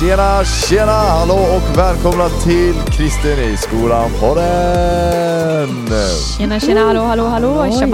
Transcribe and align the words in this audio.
Tjena, 0.00 0.44
tjena, 0.44 0.92
hallå 0.92 1.34
och 1.34 1.78
välkomna 1.78 2.28
till 2.28 2.74
Kristen 2.74 3.38
i 3.38 3.56
skolan 3.56 4.10
podden! 4.20 5.88
Tjena 6.38 6.60
tjena, 6.60 6.80
hallå 6.80 7.00
hallå 7.00 7.24
hallå, 7.24 7.60
Oj. 7.60 7.90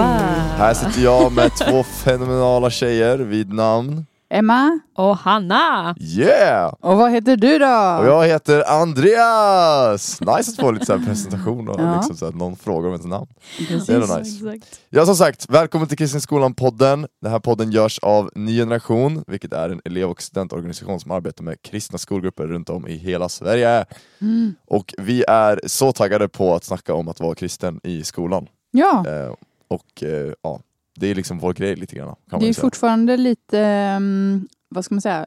Här 0.57 0.73
sitter 0.73 1.03
jag 1.03 1.31
med 1.31 1.51
två 1.55 1.83
fenomenala 1.83 2.69
tjejer 2.69 3.17
vid 3.17 3.53
namn 3.53 4.05
Emma, 4.35 4.79
Och 4.95 5.17
Hanna! 5.17 5.95
Yeah! 5.99 6.73
och 6.79 6.97
vad 6.97 7.11
heter 7.11 7.37
du 7.37 7.59
då? 7.59 7.65
Och 7.99 8.05
jag 8.05 8.27
heter 8.27 8.63
Andreas! 8.81 10.21
Nice 10.21 10.51
att 10.51 10.55
få 10.59 10.71
lite 10.71 10.85
så 10.85 10.97
här 10.97 11.05
presentation 11.05 11.69
och 11.69 11.81
Ja. 11.81 11.95
liksom 11.95 12.17
så 12.17 12.25
att 12.25 12.35
någon 12.35 12.55
frågar 12.55 12.87
om 12.89 12.93
ens 12.93 13.05
namn. 13.05 13.27
Precis. 13.57 13.85
Det 13.85 13.93
är 13.93 14.19
nice. 14.19 14.67
Ja 14.89 15.05
som 15.05 15.15
sagt, 15.15 15.49
välkommen 15.49 15.87
till 15.87 15.97
Kristen 15.97 16.21
skolan 16.21 16.53
podden. 16.53 17.07
Den 17.21 17.31
här 17.31 17.39
podden 17.39 17.71
görs 17.71 17.99
av 17.99 18.29
Ny 18.35 18.57
Generation, 18.57 19.23
vilket 19.27 19.53
är 19.53 19.69
en 19.69 19.81
elev 19.85 20.09
och 20.09 20.21
studentorganisation 20.21 20.99
som 20.99 21.11
arbetar 21.11 21.43
med 21.43 21.61
kristna 21.61 21.97
skolgrupper 21.97 22.47
runt 22.47 22.69
om 22.69 22.87
i 22.87 22.95
hela 22.97 23.29
Sverige. 23.29 23.85
Mm. 24.21 24.55
Och 24.67 24.93
vi 24.97 25.23
är 25.27 25.59
så 25.65 25.91
taggade 25.91 26.27
på 26.27 26.55
att 26.55 26.63
snacka 26.63 26.93
om 26.93 27.07
att 27.07 27.19
vara 27.19 27.35
kristen 27.35 27.79
i 27.83 28.03
skolan. 28.03 28.47
Ja, 28.71 29.05
Eh, 29.07 29.33
och 29.67 30.03
eh, 30.03 30.33
ja, 30.41 30.59
det 30.95 31.07
är 31.07 31.15
liksom 31.15 31.39
vår 31.39 31.53
grej 31.53 31.75
lite 31.75 31.95
grann. 31.95 32.07
Kan 32.07 32.15
man 32.31 32.39
det 32.39 32.49
är 32.49 32.53
fortfarande 32.53 33.17
lite, 33.17 33.93
um, 33.97 34.47
vad 34.69 34.85
ska 34.85 34.95
man 34.95 35.01
säga, 35.01 35.25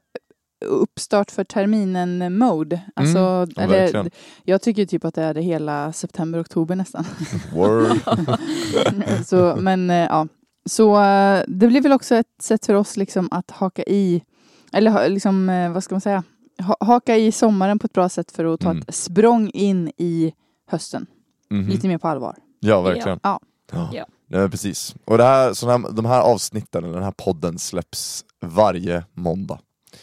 uppstart 0.64 1.30
för 1.30 1.44
terminen-mode. 1.44 2.80
Alltså, 2.96 3.18
Mm, 3.18 3.48
ja, 3.56 3.62
eller, 3.62 4.10
jag 4.44 4.62
tycker 4.62 4.86
typ 4.86 5.04
att 5.04 5.14
det 5.14 5.22
är 5.22 5.34
det 5.34 5.40
hela 5.42 5.92
september, 5.92 6.40
oktober 6.40 6.74
nästan. 6.76 7.04
Word. 7.54 7.86
så, 9.26 9.56
men 9.60 9.90
eh, 9.90 9.96
ja, 9.96 10.28
så 10.66 11.02
eh, 11.02 11.42
det 11.48 11.66
blir 11.68 11.80
väl 11.80 11.92
också 11.92 12.14
ett 12.14 12.42
sätt 12.42 12.66
för 12.66 12.74
oss 12.74 12.96
liksom 12.96 13.28
att 13.30 13.50
haka 13.50 13.82
i, 13.82 14.22
eller 14.72 15.08
liksom, 15.08 15.50
eh, 15.50 15.72
vad 15.72 15.84
ska 15.84 15.94
man 15.94 16.00
säga, 16.00 16.22
ha, 16.62 16.76
haka 16.80 17.16
i 17.16 17.32
sommaren 17.32 17.78
på 17.78 17.84
ett 17.86 17.92
bra 17.92 18.08
sätt 18.08 18.32
för 18.32 18.44
att 18.54 18.60
ta 18.60 18.70
Mm. 18.70 18.82
ett 18.88 18.94
språng 18.94 19.50
in 19.50 19.92
i 19.96 20.32
hösten. 20.66 21.06
Mhm. 21.50 21.68
Lite 21.68 21.88
mer 21.88 21.98
på 21.98 22.08
allvar. 22.08 22.36
Ja, 22.60 22.82
verkligen. 22.82 23.20
Ja. 23.22 23.40
Ja. 23.72 23.90
Ja. 23.92 24.06
Nej, 24.28 24.50
precis. 24.50 24.94
Och 25.04 25.18
det 25.18 25.24
här, 25.24 25.54
så 25.54 25.70
här, 25.70 25.92
de 25.92 26.04
här 26.04 26.20
avsnitten, 26.20 26.84
eller 26.84 26.94
den 26.94 27.04
här 27.04 27.14
podden 27.16 27.58
släpps 27.58 28.24
varje 28.40 29.04
måndag. 29.12 29.58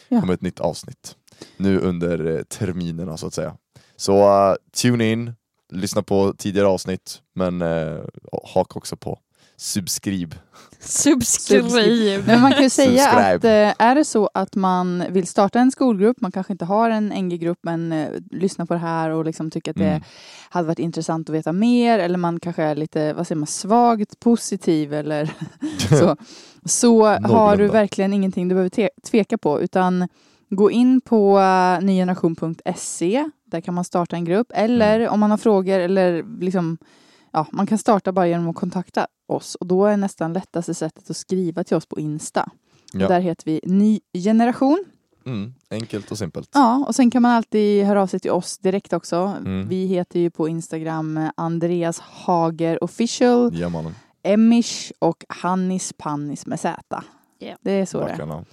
Ja. 0.09 0.19
kommer 0.19 0.33
ett 0.33 0.41
nytt 0.41 0.59
avsnitt. 0.59 1.15
Nu 1.57 1.79
under 1.79 2.25
eh, 2.25 2.43
terminerna 2.43 3.17
så 3.17 3.27
att 3.27 3.33
säga. 3.33 3.57
Så 3.95 4.17
eh, 4.49 4.55
tune 4.81 5.11
in, 5.11 5.33
lyssna 5.71 6.03
på 6.03 6.33
tidigare 6.37 6.67
avsnitt, 6.67 7.21
men 7.33 7.61
uh, 7.61 8.05
haka 8.53 8.79
också 8.79 8.97
på 8.97 9.19
subscribe. 9.58 10.36
Subscribe! 10.80 12.23
Men 12.28 12.42
man 12.42 12.52
kan 12.53 12.64
ju 12.64 12.70
säga 12.70 13.09
att 13.09 13.44
eh, 13.44 13.73
är 13.88 13.95
det 13.95 14.06
så 14.06 14.30
att 14.34 14.56
man 14.56 15.03
vill 15.09 15.28
starta 15.28 15.59
en 15.59 15.72
skolgrupp, 15.72 16.22
man 16.22 16.31
kanske 16.31 16.53
inte 16.53 16.66
har 16.66 16.89
en 16.89 17.08
NG-grupp 17.09 17.59
men 17.61 17.92
eh, 17.92 18.08
lyssnar 18.31 18.66
på 18.66 18.73
det 18.73 18.80
här 18.80 19.09
och 19.09 19.26
liksom 19.26 19.52
tycker 19.52 19.72
att 19.72 19.78
det 19.78 19.86
Mm. 19.89 20.02
hade 20.50 20.67
varit 20.67 20.80
intressant 20.80 21.30
att 21.30 21.36
veta 21.36 21.52
mer 21.53 22.00
eller 22.00 22.17
man 22.17 22.39
kanske 22.39 22.64
är 22.64 22.76
lite, 22.76 23.14
vad 23.14 23.28
säger 23.28 23.39
man, 23.39 23.48
svagt 23.48 24.20
positiv 24.20 24.94
eller 24.94 25.33
så. 26.00 26.16
Så 26.66 27.06
har 27.06 27.58
du 27.58 27.67
verkligen 27.67 28.14
ingenting 28.14 28.48
du 28.48 28.56
behöver 28.56 28.70
te- 28.70 28.89
tveka 29.09 29.38
på 29.38 29.61
utan 29.61 30.08
gå 30.50 30.72
in 30.72 31.02
på 31.02 31.38
uh, 31.39 31.86
nygeneration.se 31.86 33.30
där 33.45 33.61
kan 33.61 33.73
man 33.73 33.83
starta 33.83 34.16
en 34.16 34.26
grupp 34.26 34.48
eller 34.53 35.00
Mm. 35.00 35.14
om 35.14 35.20
man 35.20 35.31
har 35.31 35.38
frågor 35.38 35.80
eller 35.80 36.26
liksom 36.42 36.78
ja, 37.36 37.47
man 37.52 37.67
kan 37.67 37.78
starta 37.78 38.11
bara 38.11 38.28
genom 38.28 38.50
att 38.50 38.55
kontakta 38.55 39.08
oss 39.28 39.55
och 39.55 39.67
då 39.67 39.86
är 39.86 39.97
nästan 39.97 40.33
lättaste 40.33 40.73
sättet 40.73 41.09
att 41.09 41.17
skriva 41.17 41.64
till 41.64 41.77
oss 41.77 41.86
på 41.86 42.00
Insta. 42.00 42.50
Ja. 42.93 43.08
Där 43.08 43.20
heter 43.20 43.45
vi 43.45 43.59
Ny 43.64 43.99
Generation. 44.14 44.86
Mm, 45.26 45.54
enkelt 45.70 46.11
och 46.11 46.17
simpelt. 46.17 46.49
Ja, 46.54 46.86
och 46.87 46.95
sen 46.95 47.11
kan 47.11 47.21
man 47.21 47.32
alltid 47.32 47.86
höra 47.86 48.02
av 48.02 48.08
sig 48.08 48.20
till 48.20 48.32
oss 48.32 48.58
direkt 48.58 48.93
också. 48.93 49.15
Mm. 49.15 49.67
Vi 49.67 49.86
heter 49.86 50.20
ju 50.20 50.30
på 50.30 50.48
Instagram 50.49 51.30
Andreas 51.37 51.99
Hager 51.99 52.83
official, 52.83 53.59
Ja. 53.59 53.92
Emish 54.23 54.92
och 54.99 55.26
Hannis 55.30 55.93
Pannis 55.98 56.45
med 56.45 56.59
Z. 56.59 57.04
Ja. 57.39 57.58
Det 57.61 57.71
är 57.71 57.86
så 57.86 57.98
det 57.98 58.04
är. 58.04 58.09
Vackra 58.09 58.26
namn. 58.26 58.45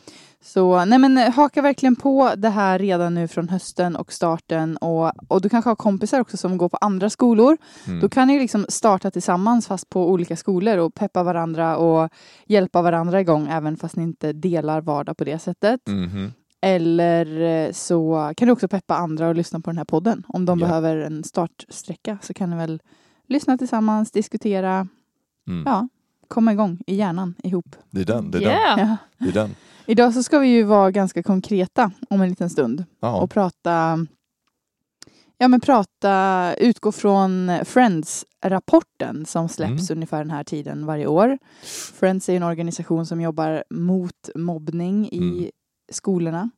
Så 0.44 0.84
nej 0.84 0.98
men 0.98 1.18
eh, 1.18 1.30
haka 1.32 1.62
verkligen 1.62 1.96
på 1.96 2.32
det 2.36 2.48
här 2.48 2.78
redan 2.78 3.14
nu 3.14 3.28
från 3.28 3.48
hösten 3.48 3.96
och 3.96 4.12
starten 4.12 4.76
och, 4.76 5.12
och 5.28 5.40
du 5.42 5.48
kanske 5.48 5.70
har 5.70 5.76
kompisar 5.76 6.20
också 6.20 6.36
som 6.36 6.58
går 6.58 6.68
på 6.68 6.76
andra 6.80 7.10
skolor. 7.10 7.56
Mm. 7.86 8.00
Då 8.00 8.08
kan 8.08 8.28
ni 8.28 8.38
liksom 8.38 8.66
starta 8.68 9.10
tillsammans 9.10 9.66
fast 9.66 9.88
på 9.88 10.10
olika 10.10 10.36
skolor 10.36 10.78
och 10.78 10.94
peppa 10.94 11.22
varandra 11.22 11.76
och 11.76 12.10
hjälpa 12.46 12.82
varandra 12.82 13.20
igång 13.20 13.48
även 13.50 13.76
fast 13.76 13.96
ni 13.96 14.02
inte 14.02 14.32
delar 14.32 14.80
vardag 14.80 15.16
på 15.16 15.24
det 15.24 15.38
sättet. 15.38 15.80
Mhm. 15.86 16.32
Eller 16.60 17.40
eh, 17.40 17.72
så 17.72 18.32
kan 18.36 18.46
du 18.46 18.52
också 18.52 18.68
peppa 18.68 18.94
andra 18.96 19.28
och 19.28 19.34
lyssna 19.34 19.60
på 19.60 19.70
den 19.70 19.78
här 19.78 19.84
podden. 19.84 20.24
Om 20.28 20.44
de 20.44 20.58
Ja. 20.58 20.66
behöver 20.66 20.96
en 20.96 21.24
startsträcka 21.24 22.18
så 22.22 22.34
kan 22.34 22.50
ni 22.50 22.56
väl 22.56 22.80
lyssna 23.28 23.58
tillsammans, 23.58 24.10
diskutera, 24.10 24.88
Mm. 25.48 25.62
ja, 25.66 25.88
komma 26.28 26.52
igång 26.52 26.78
i 26.86 26.94
hjärnan 26.94 27.34
ihop. 27.42 27.76
Det 27.90 28.00
är 28.00 28.04
den, 28.04 28.30
det 28.30 28.38
är 28.38 28.42
den. 28.42 28.50
Yeah! 28.50 28.78
Ja. 28.80 28.96
Det 29.18 29.28
är 29.28 29.32
den. 29.32 29.54
Idag 29.86 30.14
så 30.14 30.22
ska 30.22 30.38
vi 30.38 30.48
ju 30.48 30.62
vara 30.62 30.90
ganska 30.90 31.22
konkreta 31.22 31.90
om 32.10 32.20
en 32.20 32.28
liten 32.28 32.50
stund 32.50 32.84
Ja. 33.00 33.20
och 33.20 33.30
prata 33.30 34.06
Ja 35.38 35.48
men 35.48 35.60
prata, 35.60 36.54
utgå 36.58 36.92
från 36.92 37.50
Friends-rapporten 37.64 39.26
som 39.26 39.48
släpps 39.48 39.90
Mm. 39.90 39.98
ungefär 39.98 40.18
den 40.18 40.30
här 40.30 40.44
tiden 40.44 40.86
varje 40.86 41.06
år. 41.06 41.38
Friends 41.94 42.28
är 42.28 42.36
en 42.36 42.42
organisation 42.42 43.06
som 43.06 43.20
jobbar 43.20 43.64
mot 43.70 44.28
mobbning 44.34 45.08
i 45.12 45.18
Mm. 45.38 45.50
skolorna. 45.92 46.50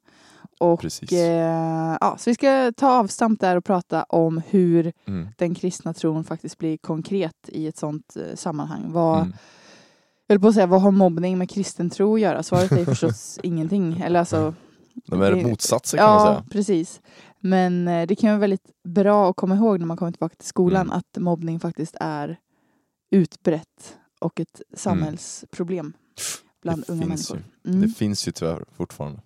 Och 0.61 0.81
Precis. 0.81 1.13
eh, 1.13 1.97
ja, 2.01 2.17
så 2.19 2.31
vi 2.31 2.35
ska 2.35 2.73
ta 2.77 2.91
avstamp 2.99 3.41
där 3.41 3.57
och 3.57 3.65
prata 3.65 4.03
om 4.05 4.43
hur 4.49 4.93
Mm. 5.07 5.29
den 5.39 5.55
kristna 5.55 5.95
tron 5.95 6.25
faktiskt 6.25 6.59
blir 6.59 6.77
konkret 6.77 7.49
i 7.49 7.67
ett 7.67 7.77
sånt 7.77 8.17
eh, 8.17 8.35
sammanhang. 8.37 8.93
Vad, 8.93 9.17
Mm. 9.21 9.33
Jag 10.27 10.35
höll 10.35 10.41
på 10.41 10.49
att 10.49 10.55
säga, 10.55 10.67
vad 10.67 10.83
har 10.83 10.91
mobbning 10.91 11.39
med 11.39 11.51
kristen 11.51 11.91
tro 11.91 12.15
att 12.15 12.21
göra? 12.21 12.43
Svaret 12.43 12.73
är 12.73 12.85
förstås 12.95 13.39
ingenting. 13.43 14.01
Eller 14.01 14.19
alltså, 14.21 14.55
De 15.07 15.23
är 15.23 15.33
det- 15.33 15.43
motsatser 15.47 15.99
kan 15.99 16.07
man 16.07 16.27
ja, 16.27 16.35
säga. 16.35 16.47
precis. 16.51 17.01
Men 17.41 17.89
eh, 17.89 18.07
det 18.07 18.17
kan 18.17 18.31
vara 18.31 18.39
väldigt 18.41 18.71
bra 18.89 19.31
att 19.31 19.37
komma 19.37 19.55
ihåg 19.57 19.79
när 19.81 19.87
man 19.87 19.97
kommer 19.97 20.13
tillbaka 20.13 20.35
till 20.37 20.49
skolan 20.49 20.87
Mm. 20.87 20.99
att 20.99 21.19
mobbning 21.23 21.61
faktiskt 21.61 21.97
är 22.01 22.39
utbrett 23.11 23.97
och 24.21 24.41
ett 24.41 24.63
samhällsproblem 24.77 25.93
bland 26.63 26.79
Mm. 26.79 26.85
Det 26.87 26.93
unga 26.93 27.07
människor. 27.07 27.45
Det 27.63 27.71
Mm. 27.71 27.91
finns 27.91 28.29
ju 28.29 28.33
tyvärr 28.33 28.65
fortfarande. 28.77 29.21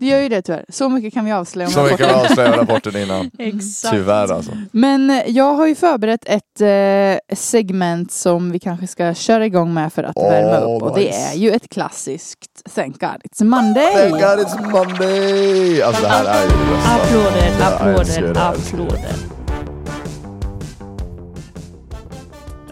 Det 0.00 0.06
gör 0.06 0.20
ju 0.20 0.28
det 0.28 0.42
tyvärr. 0.42 0.64
Så 0.68 0.88
mycket 0.88 1.14
kan 1.14 1.24
vi 1.24 1.32
avslöja 1.32 1.66
om 1.68 1.72
Så 1.72 1.82
mycket 1.82 2.00
rapporten. 2.00 2.14
kan 2.14 2.22
vi 2.22 2.28
avslöja 2.30 2.56
rapporten 2.56 2.96
innan. 2.96 3.30
Exakt. 3.38 3.94
Tyvärr 3.94 4.32
alltså. 4.32 4.52
Men 4.72 5.10
eh, 5.10 5.22
jag 5.26 5.54
har 5.54 5.66
ju 5.66 5.74
förberett 5.74 6.24
ett 6.26 6.60
eh, 6.60 7.36
segment 7.36 8.12
som 8.12 8.50
vi 8.50 8.58
kanske 8.58 8.86
ska 8.86 9.14
köra 9.14 9.46
igång 9.46 9.74
med 9.74 9.92
för 9.92 10.02
att 10.02 10.16
Åh, 10.16 10.30
värma 10.30 10.56
upp. 10.56 10.82
Och 10.82 10.98
det 10.98 11.14
är 11.14 11.34
ju 11.34 11.50
ett 11.50 11.68
klassiskt 11.68 12.62
Thank 12.74 13.00
God 13.00 13.08
It's 13.24 13.44
Monday. 13.44 13.92
Thank 13.94 14.12
God 14.12 14.46
it's 14.46 14.70
Monday! 14.70 15.82
Alltså 15.82 16.02
det 16.02 16.08
här 16.08 16.24
är 16.24 16.42
ju 16.42 16.48
det 16.48 16.74
bästa. 16.74 16.94
Applåder, 16.94 17.62
applåder, 17.62 18.38
applåder. 18.38 19.14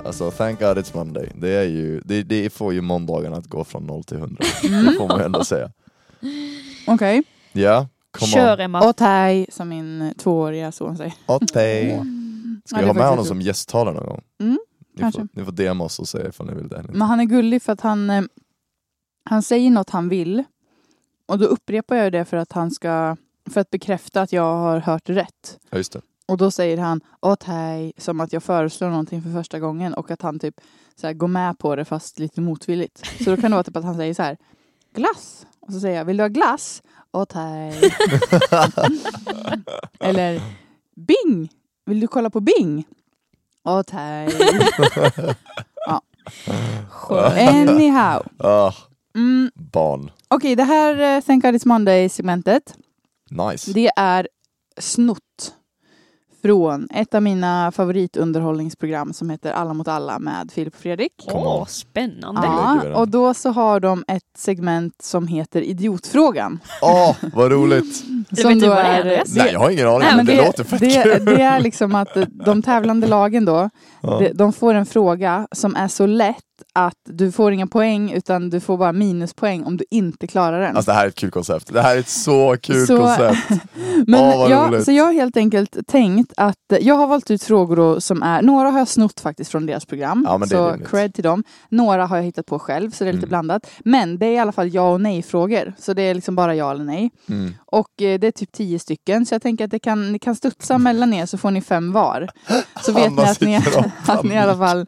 Alltså 0.04 0.30
thank 0.30 0.60
God 0.60 0.78
it's 0.78 0.96
Monday. 0.96 1.28
Det, 1.34 1.48
är 1.54 1.64
ju, 1.64 2.00
det, 2.04 2.22
det 2.22 2.52
får 2.52 2.72
ju 2.74 2.80
måndagarna 2.80 3.36
att 3.36 3.46
gå 3.46 3.64
från 3.64 3.86
0 3.86 4.04
till 4.04 4.16
100. 4.16 4.44
Mm. 4.64 4.86
Det 4.92 4.92
får 4.92 5.08
man 5.08 5.18
ju 5.18 5.24
ändå 5.24 5.44
säga. 5.44 5.70
Okej. 6.86 7.22
Ja, 7.52 7.88
come 8.10 8.32
Kör 8.32 8.52
on. 8.52 8.60
Emma. 8.60 8.88
Och 8.88 8.96
taj 8.96 9.46
som 9.48 9.68
min 9.68 10.14
tvååriga 10.18 10.72
son 10.72 10.96
säger. 10.96 11.14
Okej. 11.26 11.88
Ja, 11.88 12.04
Ska 12.64 12.76
det 12.76 12.82
vi 12.82 12.82
är 12.82 12.86
ha 12.86 12.94
med 12.94 13.02
faktiskt 13.02 13.10
honom 13.10 13.24
som 13.24 13.40
gästtalare 13.40 13.94
någon 13.94 14.06
gång? 14.06 14.22
Mm, 14.40 14.58
ni, 14.94 15.00
kanske. 15.00 15.20
får, 15.20 15.28
ni 15.32 15.44
får 15.44 15.52
DM 15.52 15.80
oss 15.80 15.98
och 15.98 16.08
säga 16.08 16.28
ifall 16.28 16.46
ni 16.46 16.54
vill 16.54 16.68
det. 16.68 16.84
Men 16.88 17.02
han 17.02 17.20
är 17.20 17.24
gullig 17.24 17.62
för 17.62 17.72
att 17.72 17.80
han, 17.80 18.10
eh, 18.10 18.22
han 19.24 19.42
säger 19.42 19.70
något 19.70 19.90
han 19.90 20.08
vill. 20.08 20.44
Och 21.26 21.38
då 21.38 21.44
upprepar 21.46 21.96
jag 21.96 22.12
det 22.12 22.24
för 22.24 22.36
att 22.36 22.52
han 22.52 22.70
ska, 22.70 23.16
för 23.50 23.60
att 23.60 23.70
bekräfta 23.70 24.22
att 24.22 24.32
jag 24.32 24.56
har 24.56 24.78
hört 24.78 25.08
rätt. 25.08 25.58
Ja, 25.70 25.78
just 25.78 25.92
det. 25.92 26.00
Och 26.28 26.36
då 26.36 26.50
säger 26.50 26.78
han 26.78 27.00
åt 27.20 27.42
hej 27.42 27.92
som 27.98 28.20
att 28.20 28.32
jag 28.32 28.42
föreslår 28.42 28.88
någonting 28.88 29.22
för 29.22 29.30
första 29.30 29.58
gången 29.58 29.94
och 29.94 30.10
att 30.10 30.22
han 30.22 30.38
typ 30.38 30.60
så 30.96 31.06
här, 31.06 31.14
går 31.14 31.28
med 31.28 31.58
på 31.58 31.76
det 31.76 31.84
fast 31.84 32.18
lite 32.18 32.40
motvilligt. 32.40 33.06
Så 33.24 33.30
då 33.30 33.36
kan 33.36 33.50
det 33.50 33.54
vara 33.54 33.64
typ 33.64 33.76
att 33.76 33.84
han 33.84 33.96
säger 33.96 34.14
så 34.14 34.22
här 34.22 34.36
glass. 34.94 35.46
Och 35.66 35.72
så 35.72 35.80
säger 35.80 35.96
jag 35.96 36.04
vill 36.04 36.16
du 36.16 36.22
ha 36.24 36.28
glass? 36.28 36.82
Åt 37.12 37.32
hej. 37.32 37.80
Eller 40.00 40.40
Bing. 40.96 41.50
Vill 41.86 42.00
du 42.00 42.06
kolla 42.06 42.30
på 42.30 42.40
Bing? 42.40 42.84
Åt 43.64 43.90
hej. 43.90 44.28
Anyhow. 47.48 48.26
Ah, 48.38 48.72
Mm, 49.14 49.50
barn. 49.54 50.10
Okej, 50.28 50.56
det 50.56 50.64
här 50.64 51.16
eh, 51.16 51.20
Thank 51.20 51.42
God 51.44 51.54
It's 51.54 51.66
Monday-segmentet 51.68 52.74
Nice. 53.30 53.72
det 53.72 53.90
är 53.96 54.28
snott 54.80 55.54
från 56.46 56.88
ett 56.94 57.14
av 57.14 57.22
mina 57.22 57.72
favoritunderhållningsprogram 57.72 59.12
som 59.12 59.30
heter 59.30 59.52
Alla 59.52 59.74
mot 59.74 59.88
alla 59.88 60.18
med 60.18 60.50
Filip 60.52 60.74
och 60.74 60.80
Fredrik. 60.80 61.12
Åh, 61.32 61.66
spännande. 61.66 62.40
Ja, 62.44 62.94
och 62.94 63.08
då 63.08 63.34
så 63.34 63.50
har 63.50 63.80
de 63.80 64.04
ett 64.08 64.22
segment 64.36 65.02
som 65.02 65.28
heter 65.28 65.62
Idiotfrågan. 65.62 66.58
Åh, 66.82 67.16
vad 67.34 67.52
roligt! 67.52 68.04
Vad 68.44 68.60
det 68.60 68.66
är? 68.66 69.22
Nej, 69.36 69.52
jag 69.52 69.60
har 69.60 69.70
ingen 69.70 69.86
aning, 69.86 70.08
men 70.08 70.16
men 70.16 70.26
det, 70.26 70.46
låter 70.46 70.64
fett 70.64 70.80
det, 70.80 71.02
kul. 71.02 71.24
det 71.24 71.42
är 71.42 71.60
liksom 71.60 71.94
att 71.94 72.16
de 72.46 72.62
tävlande 72.62 73.06
lagen 73.06 73.44
då, 73.44 73.70
de 74.34 74.52
får 74.52 74.74
en 74.74 74.86
fråga 74.86 75.48
som 75.52 75.76
är 75.76 75.88
så 75.88 76.06
lätt 76.06 76.36
att 76.72 76.98
du 77.04 77.32
får 77.32 77.52
inga 77.52 77.66
poäng 77.66 78.12
utan 78.12 78.50
du 78.50 78.60
får 78.60 78.76
bara 78.76 78.92
minuspoäng 78.92 79.64
om 79.64 79.76
du 79.76 79.84
inte 79.90 80.26
klarar 80.26 80.60
den. 80.60 80.76
Alltså 80.76 80.90
det 80.90 80.94
här 80.96 81.04
är 81.04 81.08
ett 81.08 81.14
kul 81.14 81.30
koncept. 81.30 81.72
Det 81.72 81.82
här 81.82 81.96
är 81.96 82.00
ett 82.00 82.08
så 82.08 82.56
kul 82.62 82.86
Så- 82.86 82.98
koncept. 83.00 83.48
Men 84.06 84.38
vad 84.38 84.50
jag, 84.50 84.84
så 84.84 84.92
jag 84.92 85.04
har 85.04 85.12
helt 85.12 85.36
enkelt 85.36 85.76
tänkt 85.86 86.32
att 86.36 86.56
jag 86.80 86.94
har 86.94 87.06
valt 87.06 87.30
ut 87.30 87.42
frågor 87.42 87.76
då 87.76 88.00
som 88.00 88.22
är, 88.22 88.42
några 88.42 88.70
har 88.70 88.78
jag 88.78 88.88
snott 88.88 89.20
faktiskt 89.20 89.50
från 89.50 89.66
deras 89.66 89.84
program, 89.86 90.26
Ja, 90.28 90.46
så 90.46 90.76
cred 90.90 91.14
till 91.14 91.24
dem. 91.24 91.44
Några 91.68 92.06
har 92.06 92.16
jag 92.16 92.24
hittat 92.24 92.46
på 92.46 92.58
själv, 92.58 92.90
så 92.90 93.04
det 93.04 93.10
är 93.10 93.12
lite 93.12 93.26
Mm. 93.26 93.28
blandat. 93.28 93.66
Men 93.84 94.18
det 94.18 94.26
är 94.26 94.32
i 94.32 94.38
alla 94.38 94.52
fall 94.52 94.74
ja 94.74 94.92
och 94.92 95.00
nej 95.00 95.22
frågor, 95.22 95.72
så 95.78 95.92
det 95.94 96.02
är 96.02 96.14
liksom 96.14 96.34
bara 96.34 96.54
ja 96.54 96.70
eller 96.70 96.84
nej. 96.84 97.10
Mm. 97.28 97.54
Och 97.66 98.02
eh, 98.02 98.18
det 98.18 98.26
är 98.26 98.30
typ 98.32 98.52
tio 98.52 98.78
stycken, 98.78 99.26
så 99.26 99.34
jag 99.34 99.42
tänker 99.42 99.64
att 99.64 99.70
det 99.70 99.78
kan, 99.78 100.12
ni 100.12 100.18
kan 100.18 100.34
studsa 100.36 100.78
mellan 100.78 101.14
er 101.14 101.26
så 101.26 101.38
får 101.38 101.50
ni 101.50 101.60
fem 101.60 101.92
var. 101.92 102.28
Så 102.82 102.92
vet 102.92 103.12
ni 103.12 103.22
att 103.22 103.40
ni, 103.40 103.56
att 104.06 104.22
ni 104.24 104.34
i 104.34 104.38
alla 104.38 104.56
fall 104.56 104.86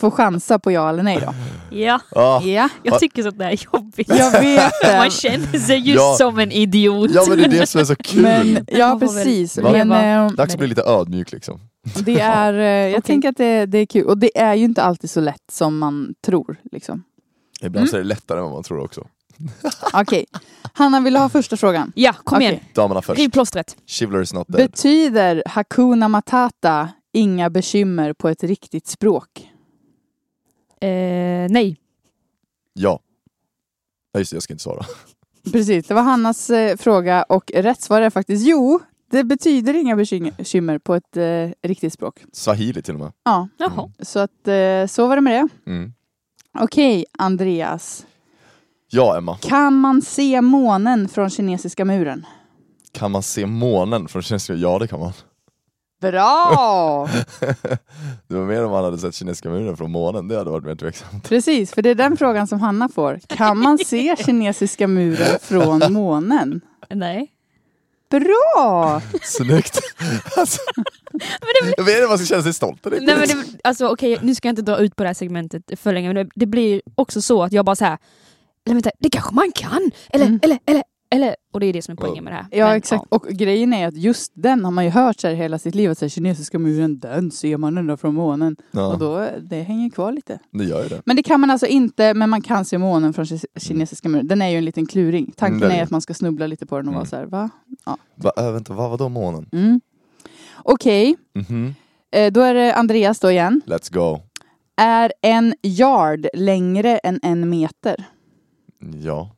får 0.00 0.10
chansa 0.10 0.58
på 0.58 0.72
ja 0.72 0.88
eller 0.88 1.02
nej 1.02 1.18
då. 1.26 1.34
Ja, 1.76 2.00
Ja. 2.10 2.42
Ja, 2.44 2.68
jag 2.82 3.00
tycker 3.00 3.22
sånt 3.22 3.38
där 3.38 3.46
är 3.50 3.58
jobbigt. 3.74 4.08
jag 4.08 4.40
vet 4.40 4.72
det. 4.82 4.96
Man 4.98 5.10
känner 5.10 5.58
sig 5.58 5.78
just 5.78 5.96
Ja. 5.96 6.14
som 6.18 6.38
en 6.38 6.52
idiot. 6.52 7.10
ja, 7.14 7.24
men 7.28 7.38
det 7.38 7.44
är 7.44 7.48
det 7.48 7.66
som 7.66 7.80
är 7.80 7.84
så 7.84 7.96
kul. 7.96 8.22
Men, 8.22 8.66
ja, 8.68 8.96
precis. 9.00 9.58
Va? 9.58 9.70
Men, 9.84 9.92
eh, 9.92 10.30
Dags 10.32 10.52
att 10.54 10.58
bli 10.58 10.68
lite 10.68 10.82
ödmjuk 10.82 11.32
liksom. 11.32 11.60
Det 12.04 12.20
är, 12.20 12.52
eh, 12.54 12.62
jag 12.64 12.90
Okej. 12.90 13.02
tänker 13.02 13.28
att 13.28 13.36
det, 13.36 13.66
det 13.66 13.78
är 13.78 13.86
kul. 13.86 14.06
Och 14.06 14.18
det 14.18 14.38
är 14.40 14.54
ju 14.54 14.64
inte 14.64 14.82
alltid 14.82 15.10
så 15.10 15.20
lätt 15.20 15.50
som 15.52 15.78
man 15.78 16.14
tror. 16.26 16.56
Liksom. 16.72 17.04
Ibland 17.60 17.76
Mm. 17.76 17.88
så 17.88 17.96
är 17.96 18.00
det 18.00 18.06
lättare 18.06 18.38
än 18.38 18.44
vad 18.44 18.52
man 18.52 18.62
tror 18.62 18.80
också. 18.84 19.06
Okej. 19.92 20.26
Hanna, 20.72 21.00
vill 21.00 21.12
du 21.12 21.18
ha 21.20 21.28
första 21.28 21.56
frågan? 21.56 21.92
Ja, 21.94 22.12
kom 22.24 22.36
Okej. 22.36 22.48
igen. 22.48 22.60
Damerna 22.74 23.02
först. 23.02 23.18
Riv 23.18 23.28
plåstret. 23.30 23.76
Chivalry 23.86 24.22
is 24.22 24.32
not 24.32 24.48
dead. 24.48 24.70
Betyder 24.70 25.42
Hakuna 25.46 26.08
Matata 26.08 26.88
inga 27.12 27.50
bekymmer 27.50 28.12
på 28.12 28.28
ett 28.28 28.42
riktigt 28.42 28.86
språk? 28.86 29.28
Eh, 30.80 30.88
nej. 31.50 31.76
Ja. 32.72 33.00
ja. 34.12 34.18
Just 34.20 34.30
det, 34.30 34.36
jag 34.36 34.42
ska 34.42 34.52
inte 34.54 34.62
svara. 34.62 34.84
Precis, 35.52 35.86
det 35.86 35.94
var 35.94 36.02
Hannas 36.02 36.50
eh, 36.50 36.76
fråga 36.76 37.22
och 37.22 37.50
rätt 37.54 37.80
svar 37.82 38.00
är 38.00 38.10
faktiskt 38.10 38.46
jo. 38.46 38.80
Det 39.10 39.24
betyder 39.24 39.74
inga 39.74 39.96
bekym- 39.96 40.36
bekymmer 40.36 40.78
på 40.78 40.94
ett 40.94 41.16
eh, 41.16 41.50
riktigt 41.62 41.92
språk. 41.92 42.22
Swahili 42.32 42.82
till 42.82 42.94
och 42.94 43.00
med. 43.00 43.12
Ja, 43.24 43.48
Jaha. 43.58 43.90
så 44.02 44.18
att 44.18 44.48
eh, 44.48 44.86
så 44.86 45.06
var 45.08 45.16
det 45.16 45.22
med 45.22 45.32
det. 45.64 45.70
Mm. 45.70 45.92
Okej, 46.58 47.04
Andreas. 47.18 48.06
Ja, 48.90 49.18
Emma. 49.18 49.36
Kan 49.36 49.74
man 49.74 50.02
se 50.02 50.40
månen 50.40 51.08
från 51.08 51.30
kinesiska 51.30 51.84
muren? 51.84 52.26
Kan 52.92 53.10
man 53.10 53.22
se 53.22 53.46
månen 53.46 54.08
från 54.08 54.22
kinesiska? 54.22 54.54
Ja, 54.54 54.78
det 54.78 54.86
kan 54.88 55.00
man. 55.00 55.12
Bra! 56.10 57.08
det 58.28 58.34
var 58.34 58.44
mer 58.46 58.64
om 58.64 58.70
man 58.70 58.84
hade 58.84 58.98
sett 58.98 59.14
kinesiska 59.14 59.50
muren 59.50 59.76
från 59.76 59.90
månen. 59.90 60.28
Det 60.28 60.36
hade 60.38 60.50
varit 60.50 60.64
mer 60.64 60.74
tveksamt. 60.74 61.28
Precis, 61.28 61.74
för 61.74 61.82
det 61.82 61.90
är 61.90 61.94
den 61.94 62.16
frågan 62.16 62.46
som 62.46 62.60
Hanna 62.60 62.88
får. 62.88 63.20
Kan 63.26 63.58
man 63.58 63.78
se 63.78 64.16
kinesiska 64.24 64.86
muren 64.88 65.38
från 65.42 65.92
månen? 65.92 66.60
Nej. 66.90 67.30
Bra! 68.10 69.00
Snyggt! 69.22 69.80
alltså, 70.36 70.60
jag 71.76 71.84
vet 71.84 71.96
inte, 71.96 72.08
man 72.08 72.18
ska 72.18 72.26
känna 72.26 72.42
sig 72.42 72.54
stolt. 72.54 72.86
över 72.86 73.00
det. 73.00 73.06
Nej 73.06 73.16
men 73.16 73.28
det, 73.28 73.58
alltså 73.64 73.88
okej, 73.88 74.18
nu 74.22 74.34
ska 74.34 74.48
jag 74.48 74.52
inte 74.52 74.62
dra 74.62 74.78
ut 74.78 74.96
på 74.96 75.02
det 75.02 75.08
här 75.08 75.14
segmentet 75.14 75.62
för 75.80 75.92
länge, 75.92 76.12
men 76.12 76.16
det, 76.26 76.30
det 76.34 76.46
blir 76.46 76.82
också 76.94 77.22
så 77.22 77.42
att 77.42 77.52
jag 77.52 77.64
bara 77.64 77.76
så 77.76 77.84
här. 77.84 77.98
eller 78.66 78.74
vänta, 78.74 78.90
det 78.98 79.10
kanske 79.10 79.34
man 79.34 79.52
kan! 79.54 79.90
Eller, 80.10 80.26
Mm. 80.26 80.40
eller, 80.42 80.58
eller, 80.66 80.82
eller, 81.14 81.36
och 81.52 81.60
det 81.60 81.66
är 81.66 81.72
det 81.72 81.82
som 81.82 81.92
är 81.92 81.96
poängen 81.96 82.24
med 82.24 82.32
det 82.32 82.36
här. 82.36 82.46
Ja 82.50 82.66
Men, 82.66 82.76
exakt, 82.76 83.04
och 83.08 83.26
grejen 83.28 83.72
är 83.74 83.88
att 83.88 83.96
just 83.96 84.32
den 84.34 84.64
har 84.64 84.70
man 84.72 84.84
ju 84.84 84.90
hört 84.90 85.20
så 85.20 85.28
här 85.28 85.34
hela 85.34 85.58
sitt 85.58 85.74
liv, 85.74 85.90
att 85.90 85.98
så 85.98 86.04
här, 86.04 86.10
kinesiska 86.10 86.58
muren, 86.58 86.98
den 86.98 87.30
ser 87.30 87.56
man 87.56 87.78
ända 87.78 87.96
från 87.96 88.14
månen. 88.14 88.56
Och 88.72 88.78
Ja, 88.80 88.96
då, 89.00 89.28
det 89.42 89.62
hänger 89.62 89.90
kvar 89.90 90.12
lite. 90.12 90.38
det 90.50 90.64
gör 90.64 90.82
ju 90.82 90.88
det. 90.88 91.02
Men 91.04 91.16
det 91.16 91.22
kan 91.22 91.40
man 91.40 91.50
alltså 91.50 91.66
inte, 91.66 92.14
men 92.14 92.30
man 92.30 92.42
kan 92.42 92.64
se 92.64 92.78
månen 92.78 93.12
från 93.12 93.24
ki- 93.24 93.58
kinesiska 93.58 94.08
muren. 94.08 94.26
Den 94.28 94.42
är 94.42 94.48
ju 94.48 94.56
en 94.58 94.64
liten 94.64 94.86
kluring. 94.86 95.32
Tanken 95.36 95.62
Mm, 95.62 95.78
är 95.78 95.82
att 95.82 95.90
man 95.90 96.00
ska 96.00 96.14
snubbla 96.14 96.46
lite 96.46 96.66
på 96.66 96.76
den 96.76 96.88
och 96.88 96.92
Mm. 96.94 96.98
vara 96.98 97.06
så 97.08 97.16
här, 97.16 97.26
va? 97.26 97.50
Va, 98.14 98.32
äh, 98.36 98.52
vänta, 98.52 98.72
vad 98.74 98.90
var 98.90 98.98
då 98.98 99.08
månen? 99.08 99.48
Mm. 99.52 99.80
Okej, 100.56 101.16
Mhm. 101.34 101.74
eh, 102.10 102.32
då 102.32 102.40
är 102.40 102.54
det 102.54 102.74
Andreas 102.74 103.20
då 103.20 103.30
igen. 103.30 103.60
Let's 103.66 103.92
go. 103.94 104.20
Är 104.76 105.12
en 105.22 105.54
yard 105.62 106.26
längre 106.34 106.98
än 106.98 107.20
en 107.22 107.50
meter? 107.50 108.04
Ja. 109.02 109.30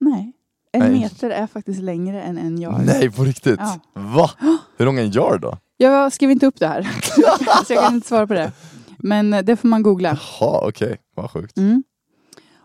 Nej. 0.00 0.32
En 0.76 0.92
Nej. 0.92 1.00
meter 1.00 1.30
är 1.30 1.46
faktiskt 1.46 1.82
längre 1.82 2.22
än 2.22 2.38
en 2.38 2.58
yard. 2.62 2.82
Nej, 2.86 3.10
på 3.10 3.24
riktigt? 3.24 3.60
Ja. 3.60 3.80
Va? 3.94 4.30
Hur 4.76 4.84
lång 4.84 4.98
är 4.98 5.02
en 5.02 5.12
yard 5.12 5.40
då? 5.40 5.58
Jag 5.76 6.12
skrev 6.12 6.30
inte 6.30 6.46
upp 6.46 6.58
det 6.58 6.66
här, 6.66 6.82
så 7.64 7.72
jag 7.72 7.84
kan 7.84 7.94
inte 7.94 8.08
svara 8.08 8.26
på 8.26 8.34
det. 8.34 8.52
Men 8.98 9.34
eh, 9.34 9.42
det 9.42 9.56
får 9.56 9.68
man 9.68 9.82
googla. 9.82 10.08
Jaha, 10.40 10.68
okej. 10.68 10.96
Vad 11.14 11.30
sjukt. 11.30 11.58
Mm. 11.58 11.84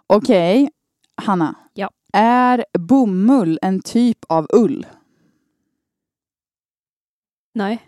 Okej, 0.07 0.69
Hanna. 1.15 1.55
Ja. 1.73 1.89
Är 2.13 2.65
bomull 2.79 3.59
en 3.61 3.81
typ 3.81 4.17
av 4.27 4.47
ull? 4.53 4.85
Nej. 7.53 7.87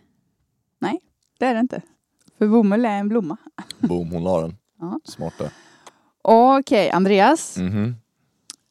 Det 1.39 1.45
är 1.45 1.53
det 1.53 1.59
inte. 1.59 1.81
För 2.37 2.47
bomull 2.47 2.85
är 2.85 2.99
en 2.99 3.09
blomma. 3.09 3.37
Boom, 3.79 4.11
hon 4.11 4.23
la 4.23 4.41
den. 4.41 4.57
Ja. 4.79 4.99
Smart 5.05 5.33
där. 5.37 5.49
Okej, 6.21 6.89
Andreas. 6.91 7.57
Mhm. 7.57 7.95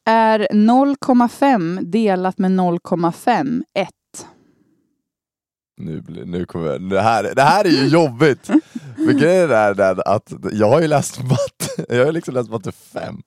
Är 0.05 0.47
0,5 0.51 1.81
delat 1.83 2.37
med 2.37 2.51
0,5 2.51 3.63
1? 3.73 3.89
Nu, 5.77 6.03
nu 6.25 6.45
kommer 6.45 6.67
jag, 6.67 6.89
det, 6.89 7.01
här, 7.01 7.35
det 7.35 7.41
här 7.41 7.65
är 7.65 7.69
ju 7.69 7.87
jobbigt! 7.87 8.45
För 8.95 9.19
grejen 9.19 9.51
är 9.51 9.73
den 9.73 9.99
att 10.05 10.33
jag 10.51 10.69
har 10.69 10.81
ju 10.81 10.87
läst 10.87 11.19
matte, 11.23 11.85
jag 11.95 12.05
har 12.05 12.11
liksom 12.11 12.33
läst 12.33 12.49
matte 12.49 12.71
5. 12.71 13.21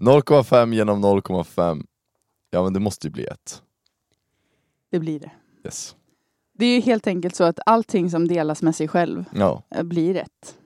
0,5 0.00 0.74
genom 0.74 1.04
0,5, 1.04 1.84
ja 2.50 2.62
men 2.64 2.72
det 2.72 2.80
måste 2.80 3.06
ju 3.06 3.10
bli 3.12 3.24
ett. 3.24 3.62
Det 4.90 4.98
blir 4.98 5.20
det. 5.20 5.30
Yes. 5.64 5.96
Det 6.58 6.66
är 6.66 6.74
ju 6.74 6.80
helt 6.80 7.06
enkelt 7.06 7.34
så 7.36 7.44
att 7.44 7.58
allting 7.66 8.10
som 8.10 8.28
delas 8.28 8.62
med 8.62 8.74
sig 8.76 8.88
själv 8.88 9.24
Ja, 9.34 9.62
eh, 9.70 9.82
blir 9.82 10.14
rätt. 10.14 10.56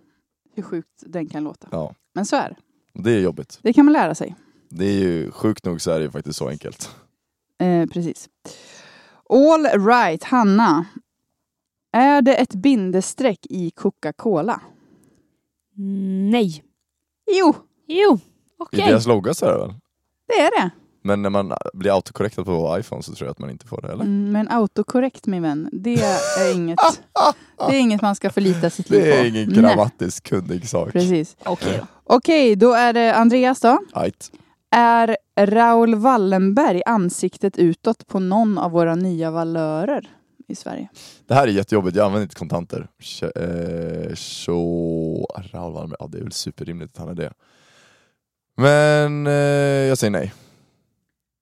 Hur 0.54 0.62
sjukt 0.62 1.02
den 1.06 1.26
kan 1.28 1.44
låta. 1.44 1.68
ja. 1.70 1.94
Men 2.14 2.26
så 2.26 2.36
är 2.36 2.48
det. 2.48 2.56
Det 3.02 3.10
är 3.10 3.20
jobbigt. 3.20 3.58
Det 3.62 3.72
kan 3.72 3.84
man 3.84 3.92
lära 3.92 4.14
sig. 4.14 4.34
Det 4.68 4.84
är 4.84 4.98
ju 4.98 5.30
sjukt 5.30 5.64
nog 5.64 5.80
så 5.80 5.90
är 5.90 5.98
det 5.98 6.04
ju 6.04 6.10
faktiskt 6.10 6.38
så 6.38 6.48
enkelt. 6.48 6.90
Eh, 7.60 7.86
precis. 7.86 8.28
All 9.30 9.86
right, 9.86 10.24
Hanna. 10.24 10.84
Är 11.92 12.22
det 12.22 12.34
ett 12.34 12.54
bindestreck 12.54 13.46
i 13.50 13.70
Coca-Cola? 13.70 14.60
Nej. 16.30 16.64
Jo, 17.30 17.54
Jo, 17.86 18.16
I 18.16 18.20
okej. 18.58 18.86
deras 18.86 19.06
logga 19.06 19.34
så 19.34 19.46
är 19.46 19.52
det 19.52 19.58
väl? 19.58 19.74
det 20.26 20.34
är 20.40 20.62
det. 20.62 20.70
Men 21.02 21.22
när 21.22 21.30
man 21.30 21.52
blir 21.74 21.94
autokorrektad 21.94 22.44
på 22.44 22.76
iPhone 22.80 23.02
så 23.02 23.14
tror 23.14 23.26
jag 23.26 23.30
att 23.32 23.38
man 23.38 23.50
inte 23.50 23.66
får 23.66 23.80
det, 23.82 23.88
eller? 23.92 24.04
Mm, 24.04 24.32
men 24.32 24.48
autokorrekt 24.50 25.26
min 25.26 25.42
vän, 25.42 25.68
det 25.72 25.94
är 26.02 26.54
inget, 26.54 26.78
det 27.68 27.76
är 27.76 27.80
inget 27.80 28.02
man 28.02 28.16
ska 28.16 28.30
förlita 28.30 28.70
sitt 28.70 28.90
liv 28.90 29.00
på. 29.00 29.04
Det 29.06 29.18
är 29.18 29.24
ingen 29.24 29.48
Nej, 29.48 29.58
grammatiskt 29.62 30.28
kunnig 30.28 30.68
sak. 30.68 30.92
Precis. 30.92 31.36
Okej 31.44 31.78
då. 31.80 31.86
Okej, 32.04 32.56
då 32.56 32.72
är 32.72 32.92
det 32.92 33.14
Andreas 33.14 33.60
då. 33.60 33.78
Ajt. 33.92 34.32
Är 34.70 35.16
Raoul 35.40 35.94
Wallenberg 35.94 36.82
ansiktet 36.86 37.58
utåt 37.58 38.06
på 38.06 38.18
någon 38.18 38.58
av 38.58 38.70
våra 38.70 38.94
nya 38.94 39.30
valörer 39.30 40.08
i 40.48 40.54
Sverige? 40.54 40.88
Det 41.26 41.34
här 41.34 41.48
är 41.48 41.52
jättejobbigt, 41.52 41.96
jag 41.96 42.06
använder 42.06 42.22
inte 42.22 42.34
kontanter. 42.34 42.88
Så, 43.02 43.26
eh, 43.26 44.14
Raoul 45.52 45.72
Wallenberg, 45.72 45.96
ja 46.00 46.06
det 46.06 46.18
är 46.18 46.22
väl 46.22 46.32
superrimligt 46.32 46.90
att 46.92 46.98
han 46.98 47.08
är 47.08 47.14
det. 47.14 47.32
Men 48.56 49.26
eh, 49.26 49.32
jag 49.88 49.98
säger 49.98 50.10
nej. 50.10 50.34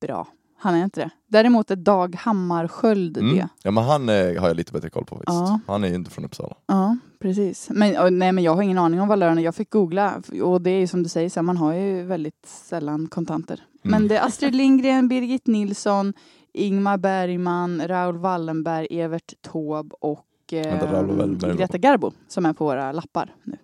Bra, 0.01 0.27
han 0.59 0.75
är 0.75 0.85
inte 0.85 1.01
det. 1.01 1.11
Däremot 1.29 1.71
är 1.71 1.77
Dag 1.77 2.15
Hammarskjöld 2.15 3.17
Mm. 3.17 3.37
det. 3.37 3.49
Ja 3.63 3.71
men 3.71 3.85
han 3.85 4.09
eh, 4.09 4.15
har 4.41 4.49
jag 4.49 4.57
lite 4.57 4.73
bättre 4.73 4.91
koll 4.91 5.05
på 5.05 5.17
faktiskt. 5.17 5.35
Ja. 5.39 5.61
Han 5.67 5.85
är 5.85 5.89
ju 5.89 5.95
inte 5.95 6.11
från 6.11 6.25
Uppsala. 6.25 6.55
Ja, 6.67 6.97
precis. 7.21 7.69
Men, 7.71 7.97
och, 7.99 8.13
nej, 8.13 8.33
men 8.33 8.45
jag 8.45 8.55
har 8.55 8.63
ingen 8.63 8.79
aning 8.79 9.01
om 9.01 9.09
valörerna. 9.09 9.41
Jag 9.41 9.55
fick 9.55 9.71
googla 9.71 10.23
och 10.43 10.61
det 10.63 10.71
är 10.71 10.79
ju 10.81 10.87
som 10.87 11.03
du 11.03 11.09
säger, 11.09 11.31
så 11.31 11.41
här, 11.41 11.43
man 11.43 11.57
har 11.57 11.73
ju 11.73 12.03
väldigt 12.03 12.47
sällan 12.47 13.07
kontanter. 13.09 13.65
Men 13.83 13.95
Mm. 13.95 14.09
det 14.09 14.17
är 14.17 14.27
Astrid 14.27 14.55
Lindgren, 14.55 15.09
Birgit 15.09 15.47
Nilsson, 15.47 16.13
Ingmar 16.53 16.97
Bergman, 16.99 17.83
Raoul 17.89 18.17
Wallenberg, 18.19 18.87
Evert 19.01 19.33
Taube 19.43 19.97
och 20.01 20.23
Vänta, 20.51 20.93
Wallenberg 20.93 21.51
var- 21.51 21.55
Greta 21.59 21.79
Garbo 21.79 22.13
som 22.29 22.47
är 22.47 22.53
på 22.53 22.65
våra 22.65 22.93
lappar 22.93 23.35
nu. 23.43 23.57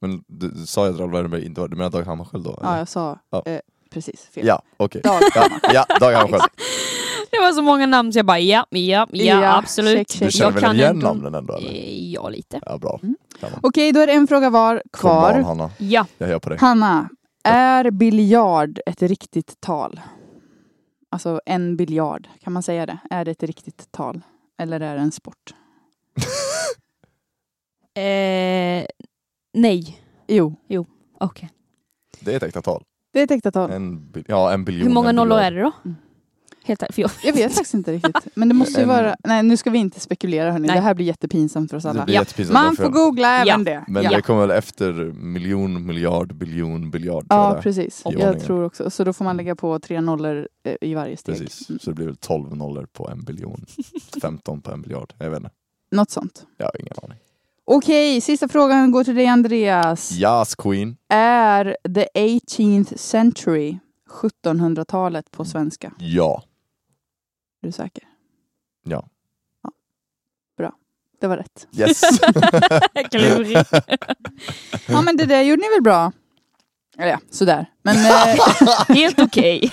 Men 0.00 0.24
du, 0.26 0.66
sa 0.66 0.86
ju 0.86 0.92
att 0.92 0.98
Raoul 0.98 1.12
Wallenberg 1.12 1.44
inte 1.46 1.60
var 1.60 1.68
Du 1.68 1.76
menar 1.76 1.90
Dag 1.90 2.02
Hammarskjöld 2.02 2.44
då? 2.44 2.58
Ja, 2.62 2.68
eller? 2.68 2.78
jag 2.78 2.88
sa 2.88 3.18
Ja. 3.30 3.42
eh, 3.46 3.60
precis 3.92 4.26
fel. 4.34 4.46
ja 4.46 4.62
okej. 4.76 5.00
Dag 5.04 5.22
Ja, 5.34 5.48
ja, 5.72 5.86
Dag 6.00 6.12
Hammarskjöld. 6.12 6.52
Det 7.30 7.38
var 7.38 7.52
så 7.52 7.62
många 7.62 7.86
namn 7.86 8.12
så 8.12 8.18
jag 8.18 8.26
bara 8.26 8.38
ja, 8.38 8.66
ja, 8.70 9.06
ja, 9.12 9.24
Ja, 9.42 9.56
absolut. 9.58 9.96
check, 9.98 10.10
check. 10.10 10.28
Du 10.28 10.30
känner 10.32 10.46
Jag 10.48 10.52
väl 10.52 10.62
kan 10.62 10.76
igen 10.76 10.90
ändå- 10.90 11.06
namnen 11.06 11.34
ändå 11.34 11.54
eller? 11.54 11.70
Eh, 11.70 12.10
Ja, 12.12 12.28
lite. 12.28 12.60
Ja, 12.66 12.78
bra. 12.78 13.00
Mm. 13.02 13.16
Okej, 13.62 13.92
då 13.92 14.00
är 14.00 14.06
det 14.06 14.12
en 14.12 14.26
fråga 14.26 14.50
var 14.50 14.74
on, 14.76 14.80
kvar. 14.92 15.32
Hanna. 15.40 15.70
Ja. 15.78 16.06
Jag 16.18 16.26
hör 16.26 16.38
på 16.38 16.48
dig. 16.48 16.58
Hanna, 16.58 17.08
är 17.44 17.90
biljard 17.90 18.80
ett 18.86 19.02
riktigt 19.02 19.60
tal? 19.60 20.00
Alltså 21.10 21.40
en 21.46 21.76
biljard, 21.76 22.28
kan 22.44 22.52
man 22.52 22.62
säga 22.62 22.86
det? 22.86 22.98
Är 23.10 23.24
det 23.24 23.30
ett 23.30 23.42
riktigt 23.42 23.92
tal? 23.92 24.20
Eller 24.58 24.80
är 24.80 24.94
det 24.94 25.00
en 25.00 25.12
sport? 25.12 25.54
Eh, 27.94 28.84
nej. 29.54 30.00
Jo, 30.28 30.56
Okej. 31.20 31.50
Det 32.20 32.32
är 32.32 32.36
ett 32.36 32.42
äkta 32.42 32.62
tal. 32.62 32.84
Det 33.12 33.20
är 33.20 33.24
ett 33.24 33.30
äkta 33.30 33.50
tal. 33.52 33.70
En, 33.70 34.10
bil- 34.12 34.24
ja, 34.28 34.52
en 34.52 34.64
biljon. 34.64 34.86
Hur 34.86 34.94
många 34.94 35.08
en 35.08 35.16
nollor 35.16 35.36
biljard. 35.36 35.52
är 35.52 35.56
det 35.56 35.62
då? 35.62 35.72
Mm. 35.84 35.96
Helt 36.64 36.82
ärligt, 36.82 36.94
för 36.94 37.02
jag, 37.02 37.10
Jag 37.24 37.32
vet 37.32 37.52
faktiskt 37.54 37.74
inte 37.74 37.92
riktigt. 37.92 38.16
Men 38.34 38.48
det 38.48 38.54
måste 38.54 38.80
ju 38.80 38.82
En- 38.82 38.88
vara... 38.88 39.16
Nej, 39.24 39.42
nu 39.42 39.56
ska 39.56 39.70
vi 39.70 39.78
inte 39.78 40.00
spekulera 40.00 40.52
hörni. 40.52 40.66
Nej. 40.66 40.76
Det 40.76 40.82
här 40.82 40.94
blir 40.94 41.06
jättepinsamt 41.06 41.70
för 41.70 41.76
oss 41.76 41.82
Det 41.82 41.90
alla. 41.90 42.04
blir 42.04 42.14
Ja. 42.14 42.20
jättepinsamt. 42.20 42.54
Man 42.54 42.76
får 42.76 42.88
googla 42.88 43.28
även 43.36 43.46
Ja. 43.48 43.58
det. 43.58 43.84
Men 43.88 44.02
ja. 44.02 44.10
det 44.10 44.22
kommer 44.22 44.40
väl 44.40 44.50
efter 44.50 44.92
miljon, 45.12 45.86
miljard, 45.86 46.34
biljon, 46.34 46.90
biljard. 46.90 47.28
tror 47.28 47.40
jag 47.40 47.46
Ja, 47.48 47.52
det 47.52 47.58
är. 47.58 47.62
precis. 47.62 48.00
i 48.00 48.02
Jag 48.04 48.12
ordningen. 48.14 48.40
tror 48.40 48.64
också. 48.64 48.90
Så 48.90 49.04
då 49.04 49.12
får 49.12 49.24
man 49.24 49.36
lägga 49.36 49.56
på 49.56 49.78
tre 49.78 50.00
nollor 50.00 50.48
eh, 50.64 50.74
i 50.80 50.94
varje 50.94 51.16
steg. 51.16 51.38
Precis. 51.38 51.68
Mm. 51.70 51.78
Så 51.78 51.90
det 51.90 51.94
blir 51.94 52.06
väl 52.06 52.16
12 52.16 52.56
nollor 52.56 52.86
på 52.92 53.08
en 53.08 53.24
biljon. 53.24 53.64
15 54.22 54.60
på 54.60 54.70
en 54.72 54.82
biljard. 54.82 55.12
Jag 55.18 55.30
vet 55.30 55.38
inte. 55.38 55.50
Något 55.90 56.10
sånt. 56.10 56.46
Jag 56.56 56.66
har 56.66 56.80
ingen 56.80 56.94
aning. 57.02 57.18
Okej, 57.64 58.20
sista 58.20 58.48
frågan 58.48 58.90
går 58.90 59.04
till 59.04 59.14
dig 59.14 59.26
Andreas. 59.26 60.12
Yes 60.12 60.54
Queen. 60.54 60.96
Är 61.08 61.76
the 61.94 62.06
18th 62.14 62.96
century 62.96 63.78
1700-talet 64.44 65.30
på 65.30 65.44
svenska? 65.44 65.92
Ja. 65.98 66.42
Är 67.62 67.66
du 67.66 67.72
säker? 67.72 68.04
Ja. 68.84 69.08
Det 71.22 71.28
var 71.28 71.36
rätt. 71.36 71.66
Yes. 71.76 72.00
Klurig. 73.10 73.58
Ja 74.88 75.02
men 75.02 75.16
det 75.16 75.26
där 75.26 75.42
gjorde 75.42 75.62
ni 75.62 75.68
väl 75.68 75.82
bra? 75.82 76.12
Eller 76.98 77.10
ja, 77.10 77.18
sådär. 77.30 77.66
Men 77.82 77.96
eh, 77.96 78.36
Helt 78.96 79.18
okej. 79.20 79.72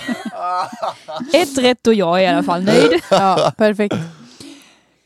Ett 1.32 1.58
rätt 1.58 1.86
och 1.86 1.94
jag 1.94 2.18
är 2.18 2.22
i 2.22 2.26
alla 2.26 2.42
fall 2.42 2.62
nöjd. 2.64 3.00
ja, 3.10 3.52
perfekt. 3.56 3.96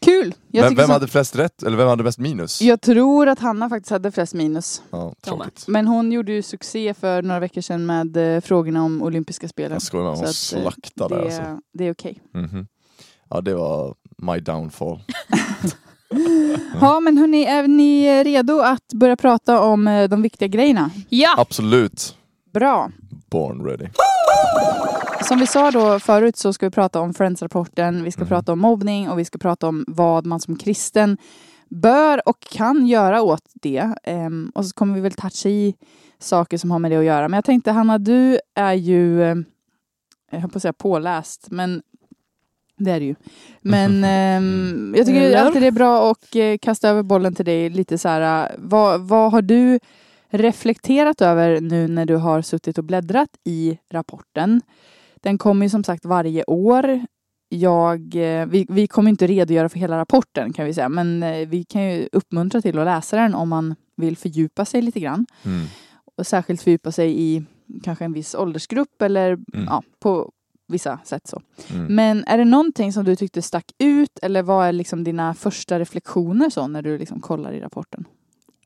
Kul! 0.05 0.35
Jag, 0.51 0.63
vem 0.65 0.75
vem 0.75 0.87
så- 0.87 0.93
hade 0.93 1.09
flest 1.09 1.37
rätt? 1.37 1.63
Eller 1.63 1.77
vem 1.77 1.89
hade 1.89 2.05
mest 2.05 2.19
minus? 2.19 2.63
jag 2.63 2.81
tror 2.81 3.29
att 3.29 3.39
Hanna 3.39 3.69
faktiskt 3.69 3.91
hade 3.91 4.13
flest 4.13 4.35
minus. 4.35 4.83
Ja, 4.91 5.15
tråkigt. 5.25 5.65
Men 5.69 5.87
hon 5.87 6.13
gjorde 6.13 6.33
ju 6.33 6.43
succé 6.43 6.95
för 6.95 7.23
några 7.23 7.41
veckor 7.41 7.61
sedan 7.61 7.87
med 7.87 8.37
eh, 8.37 8.41
frågorna 8.41 8.83
om 8.85 9.03
olympiska 9.03 9.49
spelen. 9.49 9.73
Jag 9.73 9.83
skojar 9.83 10.05
med 10.05 10.15
hon 10.17 10.25
eh, 10.25 10.31
slaktade 10.31 11.15
det, 11.17 11.25
alltså. 11.25 11.43
det 11.73 11.85
är 11.85 11.93
okej. 11.93 12.21
Mhm. 12.35 12.67
Ja 13.31 13.41
det 13.41 13.55
var 13.55 13.95
my 14.19 14.41
downfall. 14.41 15.03
Ja 16.81 17.01
men 17.01 17.19
hörni, 17.19 17.45
är 17.45 17.69
ni 17.69 18.25
redo 18.25 18.61
att 18.61 18.93
börja 18.95 19.17
prata 19.17 19.61
om 19.61 19.89
eh, 19.89 20.09
de 20.09 20.23
viktiga 20.23 20.49
grejerna? 20.49 20.91
Ja, 21.09 21.35
Absolut. 21.39 22.17
Bra! 22.53 22.91
Born 23.35 23.65
ready. 23.65 23.87
Som 25.29 25.39
vi 25.39 25.47
sa 25.47 25.71
då 25.71 25.99
förut 26.01 26.37
så 26.37 26.53
ska 26.53 26.67
vi 26.67 26.71
prata 26.71 27.01
om 27.01 27.15
Friends-rapporten, 27.15 28.05
vi 28.05 28.11
ska 28.11 28.21
Mhm. 28.23 28.29
prata 28.29 28.53
om 28.53 28.59
mobbning 28.59 29.11
och 29.11 29.19
vi 29.19 29.25
ska 29.25 29.39
prata 29.39 29.67
om 29.69 29.85
vad 29.89 30.27
man 30.27 30.41
som 30.41 30.57
kristen 30.57 31.19
bör 31.69 32.29
och 32.29 32.41
kan 32.41 32.87
göra 32.87 33.23
åt 33.23 33.43
det. 33.55 33.89
Ehm, 34.03 34.53
och 34.55 34.67
så 34.67 34.75
kommer 34.75 34.95
vi 34.95 35.01
väl 35.01 35.13
toucha 35.13 35.49
i 35.49 35.75
saker 36.19 36.59
som 36.59 36.71
har 36.71 36.79
med 36.79 36.91
det 36.91 36.97
att 36.97 37.05
göra. 37.05 37.29
Men 37.29 37.37
jag 37.37 37.45
tänkte 37.45 37.73
Hanna, 37.73 37.99
du 37.99 38.39
är 38.55 38.73
ju, 38.75 39.23
eh, 39.23 39.37
jag 40.31 40.41
höll 40.41 40.51
på 40.51 40.57
att 40.59 40.63
säga 40.63 40.73
påläst, 40.73 41.47
men 41.51 41.83
det 42.79 42.91
är 42.91 43.01
du 43.01 43.07
ju. 43.07 43.15
Men 43.61 44.05
ehm, 44.05 44.95
jag 44.97 45.07
tycker 45.07 45.37
alltid 45.37 45.63
det 45.63 45.69
är 45.69 45.71
bra 45.73 46.11
att 46.11 46.37
eh, 46.37 46.57
kasta 46.63 46.89
över 46.89 47.03
bollen 47.03 47.35
till 47.35 47.45
dig 47.45 47.71
lite 47.71 47.99
så 47.99 48.09
här. 48.09 48.45
eh, 48.45 48.51
Vad, 48.59 49.01
vad 49.01 49.33
har 49.33 49.43
du 49.43 49.81
reflekterat 50.35 51.21
över 51.21 51.61
nu 51.61 51.89
när 51.89 52.07
du 52.07 52.17
har 52.17 52.43
suttit 52.43 52.79
och 52.79 52.85
bläddrat 52.85 53.29
i 53.45 53.79
rapporten? 53.91 54.63
Den 55.17 55.39
kommer 55.39 55.67
ju 55.67 55.71
som 55.71 55.85
sagt 55.85 56.05
varje 56.05 56.45
år. 56.45 57.07
Jag, 57.49 58.15
eh, 58.15 58.47
vi, 58.47 58.67
vi 58.69 58.87
kommer 58.87 59.11
inte 59.11 59.27
redogöra 59.27 59.69
för 59.69 59.79
hela 59.79 59.99
rapporten 59.99 60.53
kan 60.53 60.67
vi 60.67 60.75
säga, 60.75 60.89
men 60.89 61.23
eh, 61.23 61.49
vi 61.49 61.65
kan 61.65 61.83
ju 61.83 62.09
uppmuntra 62.13 62.61
till 62.61 62.79
att 62.79 62.85
läsa 62.85 63.17
den 63.17 63.35
om 63.35 63.49
man 63.49 63.75
vill 63.97 64.17
fördjupa 64.17 64.65
sig 64.65 64.83
lite 64.83 65.01
grann. 65.01 65.27
Mm. 65.45 65.67
Och 66.17 66.27
särskilt 66.27 66.63
fördjupa 66.63 66.93
sig 66.93 67.21
i 67.23 67.45
kanske 67.83 68.05
en 68.05 68.13
viss 68.13 68.35
åldersgrupp 68.35 69.03
eller 69.03 69.33
Mm. 69.33 69.65
ja, 69.67 69.83
på 70.01 70.31
vissa 70.69 70.99
sätt 71.05 71.27
så. 71.27 71.43
Mm. 71.71 71.95
Men 71.95 72.25
är 72.25 72.39
det 72.39 72.45
någonting 72.45 72.93
som 72.93 73.05
du 73.05 73.17
tyckte 73.17 73.43
stack 73.43 73.73
ut 73.79 74.19
eller 74.23 74.43
vad 74.43 74.67
är 74.67 74.73
liksom 74.73 75.05
dina 75.05 75.35
första 75.35 75.79
reflektioner 75.79 76.51
så 76.51 76.67
när 76.67 76.83
du 76.83 76.99
liksom 76.99 77.21
kollar 77.21 77.53
i 77.53 77.61
rapporten? 77.61 78.05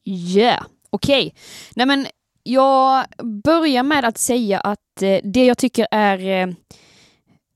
yeah. 0.04 0.64
Okej. 0.90 1.35
Nej 1.75 1.87
men 1.87 2.07
jag 2.42 3.04
börjar 3.45 3.83
med 3.83 4.04
att 4.04 4.18
säga 4.18 4.61
att 4.61 5.02
eh, 5.02 5.18
det 5.25 5.45
jag 5.47 5.59
tycker 5.59 5.87
är 5.90 6.18
eh, 6.49 6.54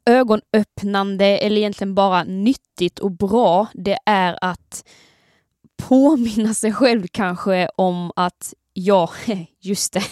ögonöppnande 0.07 1.25
eller 1.27 1.57
egentligen 1.57 1.95
bara 1.95 2.25
nyttigt 2.25 2.99
och 2.99 3.11
bra, 3.13 3.67
det 3.75 3.99
är 4.07 4.39
att 4.41 4.85
påminna 5.89 6.55
sig 6.55 6.73
själv 6.73 7.07
kanske 7.13 7.69
om 7.77 8.13
att 8.17 8.55
ja, 8.73 9.11
just 9.61 9.93
det, 9.93 10.03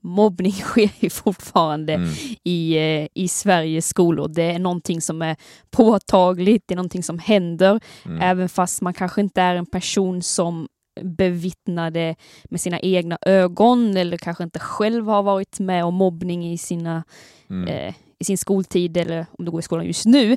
mobbning 0.00 0.52
sker 0.52 0.90
ju 1.00 1.10
fortfarande 1.10 1.92
Mm. 1.94 2.08
i, 2.44 2.76
eh, 2.76 3.08
i 3.14 3.28
Sveriges 3.28 3.88
skolor. 3.88 4.28
Det 4.28 4.42
är 4.42 4.58
någonting 4.58 5.00
som 5.00 5.22
är 5.22 5.36
påtagligt, 5.70 6.64
det 6.68 6.74
är 6.74 6.76
någonting 6.76 7.02
som 7.02 7.18
händer, 7.18 7.80
Mm. 8.04 8.20
även 8.22 8.48
fast 8.48 8.80
man 8.82 8.94
kanske 8.94 9.20
inte 9.20 9.42
är 9.42 9.54
en 9.54 9.66
person 9.66 10.22
som 10.22 10.68
bevittnar 11.02 11.90
det 11.90 12.14
med 12.44 12.60
sina 12.60 12.80
egna 12.80 13.18
ögon 13.22 13.96
eller 13.96 14.16
kanske 14.16 14.44
inte 14.44 14.58
själv 14.58 15.06
har 15.06 15.22
varit 15.22 15.58
med 15.60 15.84
om 15.84 15.94
mobbning 15.94 16.52
i, 16.52 16.58
sina, 16.58 17.04
Mm. 17.50 17.68
eh, 17.68 17.94
i 18.18 18.24
sin 18.24 18.38
skoltid 18.38 18.96
eller 18.96 19.26
om 19.38 19.44
du 19.44 19.50
går 19.50 19.60
i 19.60 19.62
skolan 19.62 19.86
just 19.86 20.06
nu. 20.06 20.32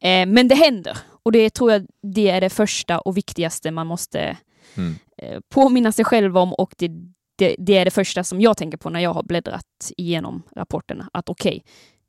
Eh, 0.00 0.26
men 0.26 0.48
det 0.48 0.54
händer 0.54 0.98
och 1.22 1.32
det 1.32 1.50
tror 1.50 1.72
jag 1.72 1.86
det 2.02 2.28
är 2.28 2.40
det 2.40 2.50
första 2.50 2.98
och 2.98 3.16
viktigaste 3.16 3.70
man 3.70 3.86
måste 3.86 4.36
Mm. 4.76 4.94
eh, 5.18 5.40
påminna 5.54 5.92
sig 5.92 6.04
själv 6.04 6.38
om 6.38 6.52
och 6.52 6.74
det, 6.78 6.88
det, 7.36 7.56
det 7.58 7.78
är 7.78 7.84
det 7.84 7.90
första 7.90 8.24
som 8.24 8.40
jag 8.40 8.56
tänker 8.56 8.78
på 8.78 8.90
när 8.90 9.00
jag 9.00 9.14
har 9.14 9.22
bläddrat 9.22 9.92
igenom 9.96 10.42
rapporterna. 10.56 11.08
Att 11.12 11.28
okej, 11.28 11.64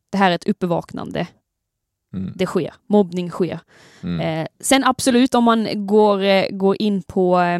det 0.09 0.17
här 0.17 0.31
är 0.31 0.35
ett 0.35 0.47
uppvaknande, 0.47 1.27
Mm. 2.13 2.31
det 2.35 2.45
sker, 2.45 2.73
mobbning 2.87 3.29
sker. 3.29 3.59
Mm. 4.03 4.19
Eh, 4.41 4.47
sen 4.59 4.83
absolut 4.83 5.35
om 5.35 5.43
man 5.43 5.87
går, 5.87 6.21
eh, 6.23 6.45
går 6.51 6.81
in 6.81 7.01
på 7.01 7.39
eh, 7.39 7.59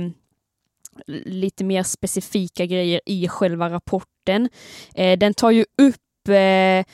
lite 1.26 1.64
mer 1.64 1.84
specifika 1.84 2.66
grejer 2.66 3.02
i 3.06 3.28
själva 3.28 3.70
rapporten. 3.70 4.50
Eh, 4.96 5.18
den 5.20 5.34
tar 5.34 5.52
ju 5.52 5.66
upp 5.78 6.28
eh, 6.30 6.86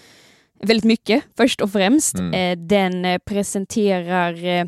väldigt 0.68 0.84
mycket 0.84 1.24
först 1.38 1.62
och 1.62 1.72
främst. 1.72 2.16
Mm. 2.20 2.34
Eh, 2.34 2.66
den 2.68 3.06
eh, 3.06 3.18
presenterar 3.26 4.46
eh, 4.46 4.66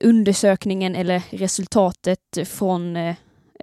undersökningen 0.00 0.96
eller 0.96 1.22
resultatet 1.30 2.18
från, 2.44 2.98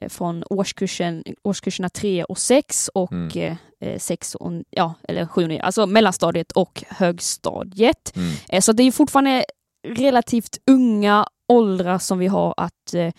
från 0.09 0.43
årskursen, 0.49 1.23
årskurserna 1.43 1.89
3 1.89 2.23
och 2.23 2.37
6 2.37 2.89
och 2.93 3.11
Mm. 3.11 3.55
eh, 3.79 3.97
6 3.99 4.35
och, 4.35 4.51
ja, 4.69 4.93
eller 5.07 5.25
7 5.25 5.43
och 5.43 5.49
9, 5.49 5.61
alltså 5.61 5.85
mellanstadiet 5.85 6.51
och 6.51 6.83
högstadiet. 6.89 8.15
Mm. 8.15 8.33
Eh, 8.49 8.61
Så 8.61 8.71
det 8.73 8.83
är 8.83 8.91
fortfarande 8.91 9.45
relativt 9.87 10.57
unga 10.71 11.25
åldrar 11.47 11.97
som 11.99 12.19
vi 12.19 12.27
har 12.27 12.53
att 12.57 12.93
eh, 12.93 13.11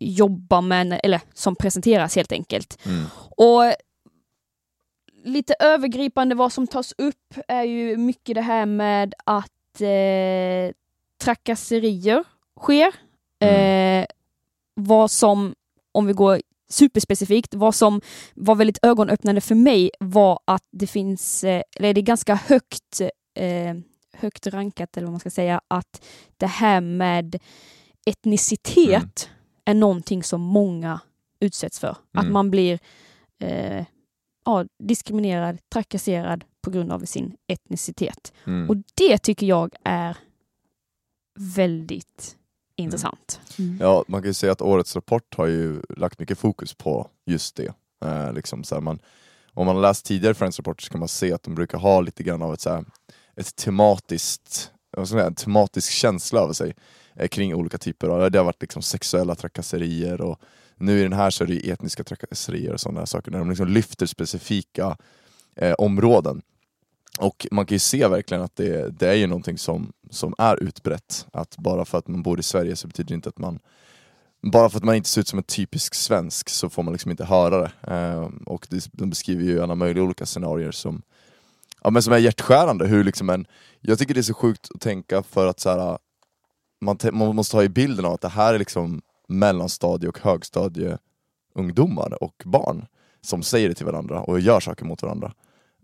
jobba 0.00 0.60
med, 0.60 1.00
eller 1.04 1.20
som 1.34 1.56
presenteras 1.56 2.16
helt 2.16 2.32
enkelt. 2.32 2.78
Mm. 2.86 3.04
Och 3.36 3.74
lite 5.24 5.54
övergripande 5.58 6.34
vad 6.34 6.52
som 6.52 6.66
tas 6.66 6.94
upp 6.98 7.34
är 7.48 7.62
ju 7.62 7.96
mycket 7.96 8.34
det 8.34 8.40
här 8.40 8.66
med 8.66 9.14
att 9.24 9.80
eh, 9.80 10.74
trakasserier 11.20 12.24
sker. 12.60 12.92
Eh, 13.40 14.06
vad 14.74 15.10
som, 15.10 15.54
om 15.92 16.06
vi 16.06 16.12
går 16.12 16.40
superspecifikt, 16.68 17.54
vad 17.54 17.74
som 17.74 18.00
var 18.34 18.54
väldigt 18.54 18.84
ögonöppnande 18.84 19.40
för 19.40 19.54
mig 19.54 19.90
var 20.00 20.40
att 20.44 20.64
det 20.70 20.86
finns, 20.86 21.44
eh, 21.44 21.62
eller 21.76 21.94
det 21.94 22.00
är 22.00 22.02
ganska 22.02 22.34
högt, 22.34 23.00
eh, 23.34 23.76
högt 24.12 24.46
rankat, 24.46 24.96
eller 24.96 25.06
vad 25.06 25.12
man 25.12 25.20
ska 25.20 25.30
säga, 25.30 25.60
att 25.68 26.04
det 26.36 26.46
här 26.46 26.80
med 26.80 27.38
etnicitet 28.06 29.30
är 29.64 29.74
någonting 29.74 30.22
som 30.22 30.40
många 30.40 31.00
utsätts 31.40 31.78
för. 31.78 31.88
Att 32.12 32.22
Mm. 32.22 32.32
man 32.32 32.50
blir 32.50 32.78
eh, 33.38 33.84
ja, 34.44 34.64
diskriminerad, 34.78 35.58
trakasserad 35.68 36.44
på 36.62 36.70
grund 36.70 36.92
av 36.92 37.00
sin 37.04 37.36
etnicitet. 37.46 38.32
Mm. 38.46 38.70
Och 38.70 38.76
det 38.94 39.18
tycker 39.18 39.46
jag 39.46 39.74
är 39.84 40.16
väldigt 41.38 42.36
intressant. 42.76 43.40
Ja, 43.80 44.04
man 44.08 44.22
kan 44.22 44.30
ju 44.30 44.34
säga 44.34 44.52
att 44.52 44.62
årets 44.62 44.94
rapport 44.94 45.34
har 45.36 45.46
ju 45.46 45.82
lagt 45.96 46.18
mycket 46.18 46.38
fokus 46.38 46.74
på 46.74 47.08
just 47.26 47.56
det. 47.56 47.72
Eh, 48.04 48.32
liksom 48.32 48.64
så 48.64 48.74
här, 48.74 48.82
man, 48.82 48.98
om 49.54 49.66
man 49.66 49.74
har 49.76 49.82
läst 49.82 50.06
tidigare 50.06 50.34
Friends 50.34 50.58
rapporter 50.58 50.84
så 50.84 50.90
kan 50.90 50.98
man 50.98 51.08
se 51.08 51.32
att 51.32 51.42
de 51.42 51.54
brukar 51.54 51.78
ha 51.78 52.00
lite 52.00 52.22
grann 52.22 52.42
av 52.42 52.52
ett, 52.54 52.60
så 52.60 52.70
här, 52.70 52.84
ett 53.36 53.56
tematiskt, 53.56 54.71
en 54.96 55.18
en 55.18 55.34
tematisk 55.34 55.92
känsla 55.92 56.40
över 56.40 56.52
sig 56.52 56.74
eh, 57.14 57.28
kring 57.28 57.54
olika 57.54 57.78
typer 57.78 58.08
av, 58.08 58.30
det 58.30 58.38
har 58.38 58.44
varit 58.44 58.62
liksom 58.62 58.82
sexuella 58.82 59.34
trakasserier 59.34 60.20
och 60.20 60.40
nu 60.76 61.00
i 61.00 61.02
den 61.02 61.12
här 61.12 61.30
så 61.30 61.44
är 61.44 61.48
det 61.48 61.70
etniska 61.70 62.04
trakasserier 62.04 62.72
och 62.72 62.80
sådana 62.80 63.06
saker, 63.06 63.30
där 63.30 63.38
de 63.38 63.48
liksom 63.48 63.68
lyfter 63.68 64.06
specifika 64.06 64.96
eh, 65.56 65.72
områden. 65.72 66.42
Och 67.18 67.46
man 67.50 67.66
kan 67.66 67.74
ju 67.74 67.78
se 67.78 68.06
verkligen 68.08 68.42
att 68.42 68.56
det, 68.56 68.98
det 68.98 69.08
är 69.08 69.14
ju 69.14 69.26
någonting 69.26 69.58
som, 69.58 69.92
som 70.10 70.34
är 70.38 70.62
utbrett. 70.62 71.26
Att 71.32 71.56
bara 71.56 71.84
för 71.84 71.98
att 71.98 72.08
man 72.08 72.22
bor 72.22 72.40
i 72.40 72.42
Sverige 72.42 72.76
så 72.76 72.86
betyder 72.86 73.08
det 73.08 73.14
inte 73.14 73.28
att 73.28 73.38
man 73.38 73.58
bara 74.42 74.70
för 74.70 74.78
att 74.78 74.84
man 74.84 74.94
inte 74.94 75.08
ser 75.08 75.20
ut 75.20 75.28
som 75.28 75.38
en 75.38 75.44
typisk 75.44 75.94
svensk 75.94 76.48
så 76.48 76.70
får 76.70 76.82
man 76.82 76.92
liksom 76.92 77.10
inte 77.10 77.24
höra 77.24 77.58
det. 77.58 77.94
Eh, 77.94 78.28
och 78.46 78.66
det, 78.70 78.88
de 78.92 79.10
beskriver 79.10 79.44
ju 79.44 79.62
alla 79.62 79.74
möjliga 79.74 80.04
olika 80.04 80.26
scenarier 80.26 80.70
som, 80.70 81.02
ja, 81.84 81.90
men 81.90 82.02
som 82.02 82.12
är 82.12 82.18
hjärtskärande. 82.18 82.86
Hur 82.86 83.04
liksom 83.04 83.30
en, 83.30 83.46
jag 83.80 83.98
tycker 83.98 84.14
det 84.14 84.20
är 84.20 84.22
så 84.22 84.34
sjukt 84.34 84.68
att 84.74 84.80
tänka 84.80 85.22
för 85.22 85.46
att 85.46 85.60
så 85.60 85.70
här, 85.70 85.98
man, 86.80 86.98
man 87.12 87.36
måste 87.36 87.56
ha 87.56 87.64
i 87.64 87.68
bilden 87.68 88.04
av 88.04 88.12
att 88.12 88.20
det 88.20 88.28
här 88.28 88.54
är 88.54 88.58
liksom 88.58 89.02
mellanstadie 89.28 90.08
och 90.08 90.18
högstadie 90.18 90.98
ungdomar 91.54 92.22
och 92.22 92.42
barn 92.44 92.86
som 93.20 93.42
säger 93.42 93.68
det 93.68 93.74
till 93.74 93.86
varandra 93.86 94.20
och 94.20 94.40
gör 94.40 94.60
saker 94.60 94.84
mot 94.84 95.02
varandra. 95.02 95.32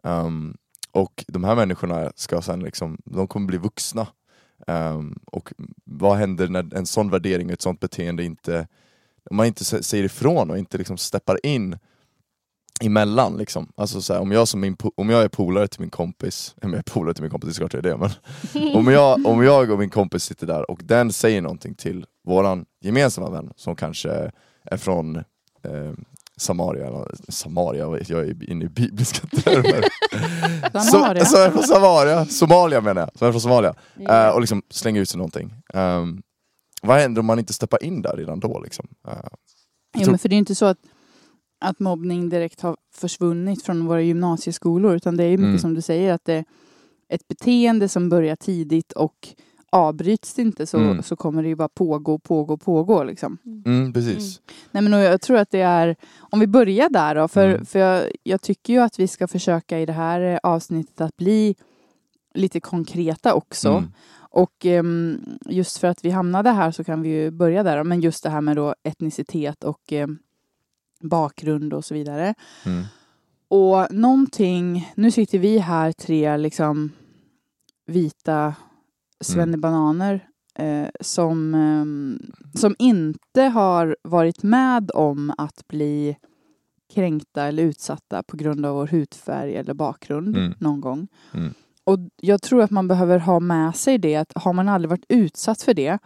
Um, 0.02 0.56
och 0.92 1.24
de 1.28 1.44
här 1.44 1.56
människorna 1.56 2.12
ska 2.14 2.42
sen 2.42 2.60
liksom, 2.60 2.98
de 3.04 3.26
kommer 3.26 3.46
bli 3.46 3.58
vuxna. 3.58 4.06
Um, 4.66 5.18
och 5.26 5.52
vad 5.84 6.16
händer 6.16 6.48
när 6.48 6.74
en 6.74 6.86
sån 6.86 7.10
värdering 7.10 7.46
och 7.46 7.52
ett 7.52 7.62
sånt 7.62 7.80
beteende 7.80 8.24
inte, 8.24 8.68
om 9.30 9.36
man 9.36 9.46
inte 9.46 9.64
säger 9.64 10.04
ifrån 10.04 10.50
och 10.50 10.58
inte 10.58 10.78
liksom 10.78 10.96
steppar 10.96 11.46
in 11.46 11.78
emellan 12.80 13.36
liksom. 13.36 13.72
Alltså 13.76 14.02
så 14.02 14.12
här, 14.12 14.20
om, 14.20 14.32
jag 14.32 14.48
som 14.48 14.60
min, 14.60 14.76
om 14.96 15.10
jag 15.10 15.22
är 15.22 15.28
polare 15.28 15.68
till 15.68 15.80
min 15.80 15.90
kompis, 15.90 16.54
om 16.62 16.70
jag 16.70 16.78
är 16.78 16.82
polare 16.82 17.14
till 17.14 17.22
min 17.22 17.30
kompis, 17.30 17.56
det 17.56 17.64
är 17.64 17.68
klart 17.68 17.84
jag 17.84 17.86
är 17.86 17.90
det, 17.90 17.96
men 17.96 18.74
om, 18.76 18.88
jag, 18.88 19.26
om 19.26 19.44
jag 19.44 19.70
och 19.70 19.78
min 19.78 19.90
kompis 19.90 20.24
sitter 20.24 20.46
där 20.46 20.70
och 20.70 20.80
den 20.84 21.12
säger 21.12 21.42
någonting 21.42 21.74
till 21.74 22.06
våran 22.26 22.64
gemensamma 22.80 23.30
vän 23.30 23.52
som 23.56 23.76
kanske 23.76 24.30
är 24.64 24.76
från 24.76 25.16
eh, 25.16 25.92
Samaria, 26.36 27.06
Samaria, 27.28 27.98
jag 28.08 28.28
är 28.28 28.50
inne 28.50 28.64
i 28.64 28.68
bibliska 28.68 29.26
termer. 29.42 29.84
Samaria. 30.90 31.24
Så, 31.24 31.36
så 31.36 31.42
är 31.42 31.50
från 31.50 31.62
Samaria, 31.62 32.26
Somalia 32.26 32.80
menar 32.80 33.02
jag, 33.02 33.10
som 33.18 33.28
är 33.28 33.32
från 33.32 33.40
Somalia. 33.40 33.74
Yeah. 34.00 34.28
Uh, 34.28 34.34
och 34.34 34.40
liksom 34.40 34.62
slänger 34.70 35.00
ut 35.00 35.08
sig 35.08 35.18
någonting. 35.18 35.54
Um, 35.74 36.22
vad 36.82 37.00
händer 37.00 37.20
om 37.20 37.26
man 37.26 37.38
inte 37.38 37.52
steppar 37.52 37.82
in 37.82 38.02
där 38.02 38.16
redan 38.16 38.40
då? 38.40 38.60
Liksom? 38.60 38.88
Uh, 39.08 39.14
jo, 39.96 40.10
men 40.10 40.18
för 40.18 40.28
det 40.28 40.34
är 40.34 40.38
inte 40.38 40.54
så 40.54 40.64
att, 40.66 40.78
att 41.58 41.80
mobbning 41.80 42.28
direkt 42.28 42.60
har 42.60 42.76
försvunnit 42.94 43.62
från 43.62 43.86
våra 43.86 44.02
gymnasieskolor, 44.02 44.96
utan 44.96 45.16
det 45.16 45.24
är 45.24 45.30
mycket 45.30 45.44
mm. 45.44 45.58
som 45.58 45.74
du 45.74 45.80
säger, 45.80 46.12
att 46.12 46.24
det 46.24 46.34
är 46.34 46.44
ett 47.08 47.28
beteende 47.28 47.88
som 47.88 48.08
börjar 48.08 48.36
tidigt 48.36 48.92
och 48.92 49.28
avbryts 49.70 50.34
det 50.34 50.42
inte 50.42 50.66
så, 50.66 50.78
mm. 50.78 51.02
så 51.02 51.16
kommer 51.16 51.42
det 51.42 51.48
ju 51.48 51.54
bara 51.54 51.68
pågå, 51.68 52.18
pågå, 52.18 52.56
pågå. 52.56 53.04
Liksom. 53.04 53.38
Mm, 53.66 53.92
precis. 53.92 54.38
Mm. 54.38 54.58
Nej, 54.70 54.82
men 54.82 54.92
jag 55.00 55.20
tror 55.20 55.36
att 55.36 55.50
det 55.50 55.60
är, 55.60 55.96
om 56.18 56.40
vi 56.40 56.46
börjar 56.46 56.88
där 56.88 57.14
då, 57.14 57.28
för, 57.28 57.48
mm. 57.48 57.66
för 57.66 57.78
jag, 57.78 58.04
jag, 58.22 58.42
tycker 58.42 58.72
ju 58.72 58.78
att 58.78 58.98
vi 58.98 59.08
ska 59.08 59.28
försöka 59.28 59.78
i 59.78 59.86
det 59.86 59.92
här 59.92 60.40
avsnittet 60.42 61.00
att 61.00 61.16
bli 61.16 61.54
lite 62.34 62.60
konkreta 62.60 63.34
också. 63.34 63.68
Mm. 63.68 63.92
Och 64.30 64.64
um, 64.64 65.20
just 65.46 65.78
för 65.78 65.88
att 65.88 66.04
vi 66.04 66.10
hamnade 66.10 66.50
här 66.50 66.70
så 66.70 66.84
kan 66.84 67.02
vi 67.02 67.08
ju 67.08 67.30
börja 67.30 67.62
där, 67.62 67.84
men 67.84 68.00
just 68.00 68.22
det 68.22 68.30
här 68.30 68.40
med 68.40 68.56
då 68.56 68.74
etnicitet 68.82 69.64
och 69.64 69.92
um, 69.92 70.18
bakgrund 71.00 71.74
och 71.74 71.84
så 71.84 71.94
vidare. 71.94 72.34
Mm. 72.66 72.84
Och 73.48 73.94
någonting, 73.94 74.92
nu 74.94 75.10
sitter 75.10 75.38
vi 75.38 75.58
här 75.58 75.92
tre 75.92 76.36
liksom 76.36 76.92
vita 77.86 78.54
svennebananer 79.20 80.28
mm. 80.54 80.84
eh, 80.84 80.90
som, 81.00 81.54
eh, 81.54 82.58
som 82.58 82.76
inte 82.78 83.42
har 83.42 83.96
varit 84.02 84.42
med 84.42 84.90
om 84.94 85.32
att 85.38 85.68
bli 85.68 86.16
kränkta 86.94 87.42
eller 87.42 87.62
utsatta 87.62 88.22
på 88.22 88.36
grund 88.36 88.66
av 88.66 88.74
vår 88.74 88.86
hudfärg 88.86 89.56
eller 89.56 89.74
bakgrund 89.74 90.36
mm. 90.36 90.54
någon 90.58 90.80
gång. 90.80 91.08
Mm. 91.34 91.54
Och 91.84 91.98
jag 92.16 92.42
tror 92.42 92.62
att 92.62 92.70
man 92.70 92.88
behöver 92.88 93.18
ha 93.18 93.40
med 93.40 93.76
sig 93.76 93.98
det 93.98 94.16
att 94.16 94.32
har 94.34 94.52
man 94.52 94.68
aldrig 94.68 94.90
varit 94.90 95.06
utsatt 95.08 95.62
för 95.62 95.74
det 95.74 95.98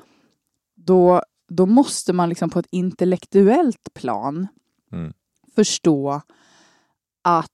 då, 0.74 1.22
då 1.48 1.66
måste 1.66 2.12
man 2.12 2.28
liksom 2.28 2.50
på 2.50 2.58
ett 2.58 2.66
intellektuellt 2.70 3.94
plan 3.94 4.46
mm. 4.92 5.12
förstå 5.54 6.22
att 7.22 7.48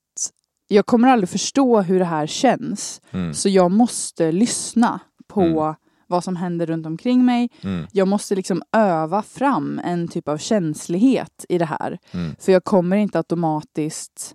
jag 0.68 0.86
kommer 0.86 1.08
aldrig 1.08 1.28
förstå 1.28 1.80
hur 1.80 1.98
det 1.98 2.04
här 2.04 2.26
känns. 2.26 3.00
Mm. 3.10 3.34
Så 3.34 3.48
jag 3.48 3.70
måste 3.70 4.32
lyssna 4.32 5.00
på 5.26 5.42
mm. 5.42 5.74
vad 6.06 6.24
som 6.24 6.36
händer 6.36 6.66
runt 6.66 6.86
omkring 6.86 7.24
mig. 7.24 7.48
Mm. 7.60 7.86
Jag 7.92 8.08
måste 8.08 8.34
liksom 8.34 8.62
öva 8.72 9.22
fram 9.22 9.80
en 9.84 10.08
typ 10.08 10.28
av 10.28 10.38
känslighet 10.38 11.44
i 11.48 11.58
det 11.58 11.64
här. 11.64 11.98
Mm. 12.10 12.36
För 12.38 12.52
jag 12.52 12.64
kommer 12.64 12.96
inte 12.96 13.18
automatiskt 13.18 14.34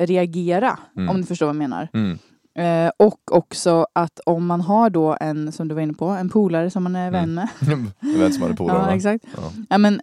reagera, 0.00 0.78
mm. 0.96 1.08
om 1.08 1.20
du 1.20 1.26
förstår 1.26 1.46
vad 1.46 1.54
jag 1.54 1.58
menar. 1.58 1.88
Mm. 1.92 2.18
Eh, 2.54 2.92
och 2.96 3.20
också 3.36 3.86
att 3.92 4.20
om 4.26 4.46
man 4.46 4.60
har 4.60 4.90
då 4.90 5.16
en, 5.20 5.52
som 5.52 5.68
du 5.68 5.74
var 5.74 5.82
inne 5.82 5.92
på, 5.92 6.08
en 6.08 6.28
polare 6.28 6.70
som 6.70 6.82
man 6.82 6.96
är 6.96 7.10
vän 7.10 7.34
med. 7.34 7.48
en 8.00 8.18
vän 8.18 8.32
som 8.32 8.40
man 8.40 8.50
är 8.50 8.54
polare 8.56 8.86
Ja, 8.88 8.94
exakt. 8.94 9.24
Ja. 9.36 9.52
Ja, 9.68 9.78
men, 9.78 10.00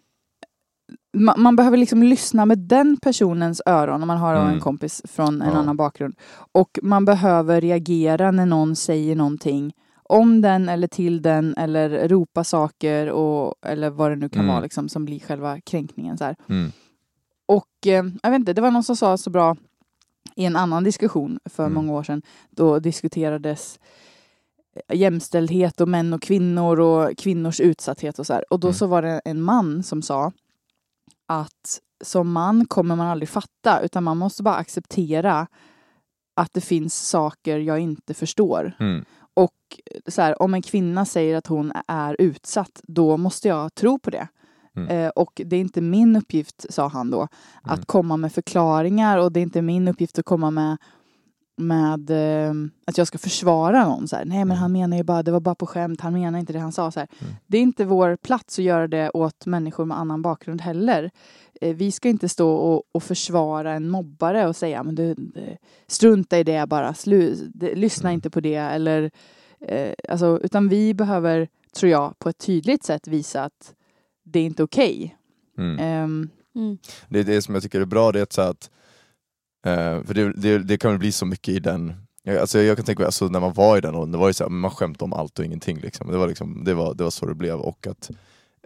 man, 1.20 1.42
man, 1.42 1.56
behöver 1.56 1.78
liksom 1.78 2.04
lyssna 2.04 2.46
med 2.46 2.58
den 2.58 2.98
personens 3.02 3.62
öron 3.66 4.02
om 4.02 4.08
man 4.08 4.18
har 4.18 4.36
mm. 4.36 4.54
en 4.54 4.60
kompis 4.60 5.02
från 5.06 5.42
en 5.42 5.54
ja. 5.54 5.58
annan 5.58 5.78
bakgrund. 5.78 6.16
Och 6.52 6.80
man 6.82 7.06
behöver 7.06 7.62
reagera 7.62 8.32
när 8.32 8.46
någon 8.46 8.76
säger 8.76 9.16
någonting 9.16 9.74
om 10.04 10.42
den 10.42 10.70
eller 10.70 10.88
till 10.88 11.22
den 11.22 11.54
eller 11.58 12.08
ropa 12.08 12.44
saker 12.44 13.10
och, 13.10 13.56
eller 13.66 13.90
vad 13.90 14.12
det 14.12 14.16
nu 14.16 14.30
kan 14.30 14.42
mm. 14.42 14.54
vara 14.54 14.64
liksom, 14.64 14.90
som 14.90 15.06
blir 15.06 15.20
själva 15.20 15.62
kränkningen. 15.62 16.18
Så. 16.18 16.36
Mm. 16.50 16.72
Och 17.46 17.88
eh, 17.88 18.06
jag 18.24 18.32
vet 18.32 18.40
inte, 18.40 18.54
det 18.54 18.62
var 18.62 18.72
någon 18.72 18.84
som 18.84 18.96
sa 18.96 19.18
så 19.18 19.30
bra 19.30 19.56
i 20.36 20.46
en 20.46 20.56
annan 20.56 20.84
diskussion 20.84 21.40
för 21.46 21.64
mm. 21.64 21.74
många 21.74 21.94
år 21.94 22.04
sedan. 22.04 22.22
Då 22.50 22.80
diskuterades 22.80 23.80
jämställdhet 24.94 25.82
och 25.82 25.88
män 25.88 26.14
och 26.14 26.22
kvinnor 26.22 26.80
och 26.80 27.18
kvinnors 27.18 27.60
utsatthet 27.60 28.20
och 28.20 28.28
så 28.28 28.34
här. 28.34 28.54
Och 28.54 28.60
då 28.60 28.68
mm. 28.68 28.76
så 28.76 28.88
var 28.88 29.02
det 29.02 29.22
en 29.26 29.42
man 29.42 29.84
som 29.84 30.02
sa 30.02 30.32
att 31.28 31.82
som 32.04 32.32
man 32.32 32.66
kommer 32.66 32.96
man 32.96 33.08
aldrig 33.08 33.30
fatta 33.30 33.82
utan 33.82 34.04
man 34.04 34.18
måste 34.18 34.44
bara 34.44 34.56
acceptera 34.56 35.48
att 36.36 36.54
det 36.54 36.62
finns 36.62 37.10
saker 37.10 37.58
jag 37.58 37.80
inte 37.80 38.14
förstår. 38.14 38.76
Mm. 38.80 39.06
Och 39.34 39.80
så 40.08 40.22
här, 40.22 40.42
om 40.42 40.54
en 40.54 40.62
kvinna 40.62 41.06
säger 41.06 41.38
att 41.38 41.48
hon 41.48 41.72
är 41.88 42.16
utsatt, 42.20 42.82
då 42.84 43.18
måste 43.18 43.48
jag 43.48 43.76
tro 43.76 44.00
på 44.00 44.10
det. 44.10 44.28
Mm. 44.76 44.90
Eh, 44.90 45.10
och 45.10 45.42
det 45.46 45.56
är 45.56 45.60
inte 45.60 45.82
min 45.82 46.16
uppgift, 46.16 46.66
sa 46.70 46.88
han 46.88 47.12
då, 47.12 47.28
att 47.62 47.78
mm. 47.78 47.86
komma 47.86 48.18
med 48.18 48.34
förklaringar 48.34 49.18
och 49.18 49.32
det 49.32 49.40
är 49.40 49.42
inte 49.42 49.62
min 49.62 49.88
uppgift 49.88 50.20
att 50.20 50.26
komma 50.26 50.52
med 50.52 50.78
med 51.58 52.10
eh, 52.10 52.54
att 52.86 52.98
jag 52.98 53.08
ska 53.08 53.18
försvara 53.18 53.88
någon. 53.88 54.08
Så 54.08 54.16
här. 54.16 54.26
Nej 54.26 54.38
men 54.38 54.52
mm. 54.52 54.58
han 54.58 54.72
menar 54.72 54.98
ju 54.98 55.04
bara, 55.04 55.24
det 55.24 55.32
var 55.32 55.40
bara 55.40 55.56
på 55.56 55.66
skämt, 55.66 56.02
han 56.02 56.14
menar 56.14 56.40
inte 56.40 56.54
det 56.54 56.60
han 56.60 56.72
sa. 56.72 56.92
Så 56.92 57.00
mm. 57.00 57.10
Det 57.48 57.58
är 57.58 57.62
inte 57.62 57.86
vår 57.86 58.16
plats 58.16 58.60
att 58.60 58.66
göra 58.66 58.88
det 58.88 59.10
åt 59.10 59.46
människor 59.46 59.86
med 59.86 59.98
annan 59.98 60.22
bakgrund 60.22 60.62
heller. 60.62 61.12
Eh, 61.62 61.76
vi 61.76 61.92
ska 61.92 62.10
inte 62.10 62.30
stå 62.30 62.52
och, 62.52 62.84
och, 62.92 63.04
försvara 63.04 63.74
en 63.74 63.90
mobbare 63.90 64.48
och 64.48 64.56
säga 64.56 64.84
men 64.84 64.96
du, 64.96 65.16
strunta 65.88 66.40
i 66.40 66.44
det 66.44 66.70
bara, 66.70 66.94
slu, 66.94 67.36
det, 67.54 67.76
lyssna 67.76 68.10
mm. 68.10 68.14
inte 68.14 68.30
på 68.30 68.40
det. 68.40 68.56
Eller, 68.56 69.12
eh, 69.62 69.94
alltså, 70.10 70.40
utan 70.44 70.70
vi 70.70 70.94
behöver, 70.94 71.48
tror 71.76 71.92
jag, 71.92 72.20
på 72.20 72.30
ett 72.30 72.38
tydligt 72.38 72.84
sätt 72.84 73.08
visa 73.08 73.44
att 73.44 73.74
det 74.24 74.40
är 74.40 74.46
inte 74.46 74.64
okej. 74.64 75.18
Okay. 75.58 76.04
Um, 76.04 76.30
det 77.10 77.20
är 77.20 77.24
det 77.24 77.42
som 77.42 77.54
jag 77.54 77.64
tycker 77.64 77.82
är 77.82 77.86
bra, 77.86 78.12
det 78.12 78.38
är 78.38 78.50
att 78.50 78.70
Uh, 79.66 80.04
för 80.04 80.14
det, 80.14 80.34
det, 80.34 80.58
det, 80.58 80.78
kan 80.78 80.92
väl 80.92 81.00
bli 81.00 81.12
så 81.12 81.26
mycket 81.26 81.54
i 81.54 81.60
den, 81.60 81.94
alltså 82.40 82.62
jag 82.62 82.78
kan 82.78 82.86
tänka 82.86 83.00
mig 83.00 83.06
alltså, 83.06 83.28
när 83.28 83.40
man 83.40 83.54
var 83.54 83.78
i 83.78 83.82
den 83.82 83.96
åldern, 83.96 84.12
det 84.12 84.18
var 84.18 84.28
ju 84.28 84.34
så 84.34 84.44
här, 84.44 84.50
man 84.50 84.72
skämtade 84.72 85.04
om 85.04 85.14
allt 85.14 85.40
och 85.40 85.46
ingenting. 85.46 85.80
Liksom. 85.80 86.12
Det, 86.12 86.18
var 86.18 86.28
liksom, 86.28 86.64
det, 86.64 86.74
var, 86.74 86.94
det 86.94 87.04
var 87.04 87.12
så 87.12 87.26
det 87.26 87.36
blev. 87.36 87.60
Och 87.60 87.88
att 87.88 88.10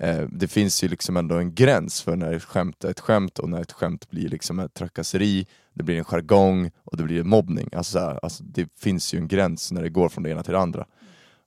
uh, 0.03 0.27
det 0.31 0.47
finns 0.47 0.83
ju 0.83 0.87
liksom 0.87 1.17
ändå 1.17 1.35
en 1.35 1.55
gräns 1.55 2.01
för 2.01 2.15
när 2.15 2.33
ett 2.33 2.43
skämt 2.43 2.83
är 2.83 2.89
ett 2.89 2.99
skämt 2.99 3.39
och 3.39 3.49
när 3.49 3.61
ett 3.61 3.71
skämt 3.71 4.09
blir 4.09 4.29
liksom 4.29 4.59
ett 4.59 4.73
trakasseri, 4.73 5.47
det 5.73 5.83
blir 5.83 5.97
en 5.97 6.05
jargong 6.05 6.71
och 6.83 6.97
det 6.97 7.03
blir 7.03 7.23
mobbning. 7.23 7.69
Alltså, 7.73 7.91
så 7.91 7.99
här, 7.99 8.19
alltså, 8.23 8.43
det 8.43 8.69
finns 8.79 9.13
ju 9.13 9.17
en 9.17 9.27
gräns 9.27 9.71
när 9.71 9.81
det 9.81 9.89
går 9.89 10.09
från 10.09 10.23
det 10.23 10.29
ena 10.29 10.43
till 10.43 10.53
det 10.53 10.59
andra. 10.59 10.85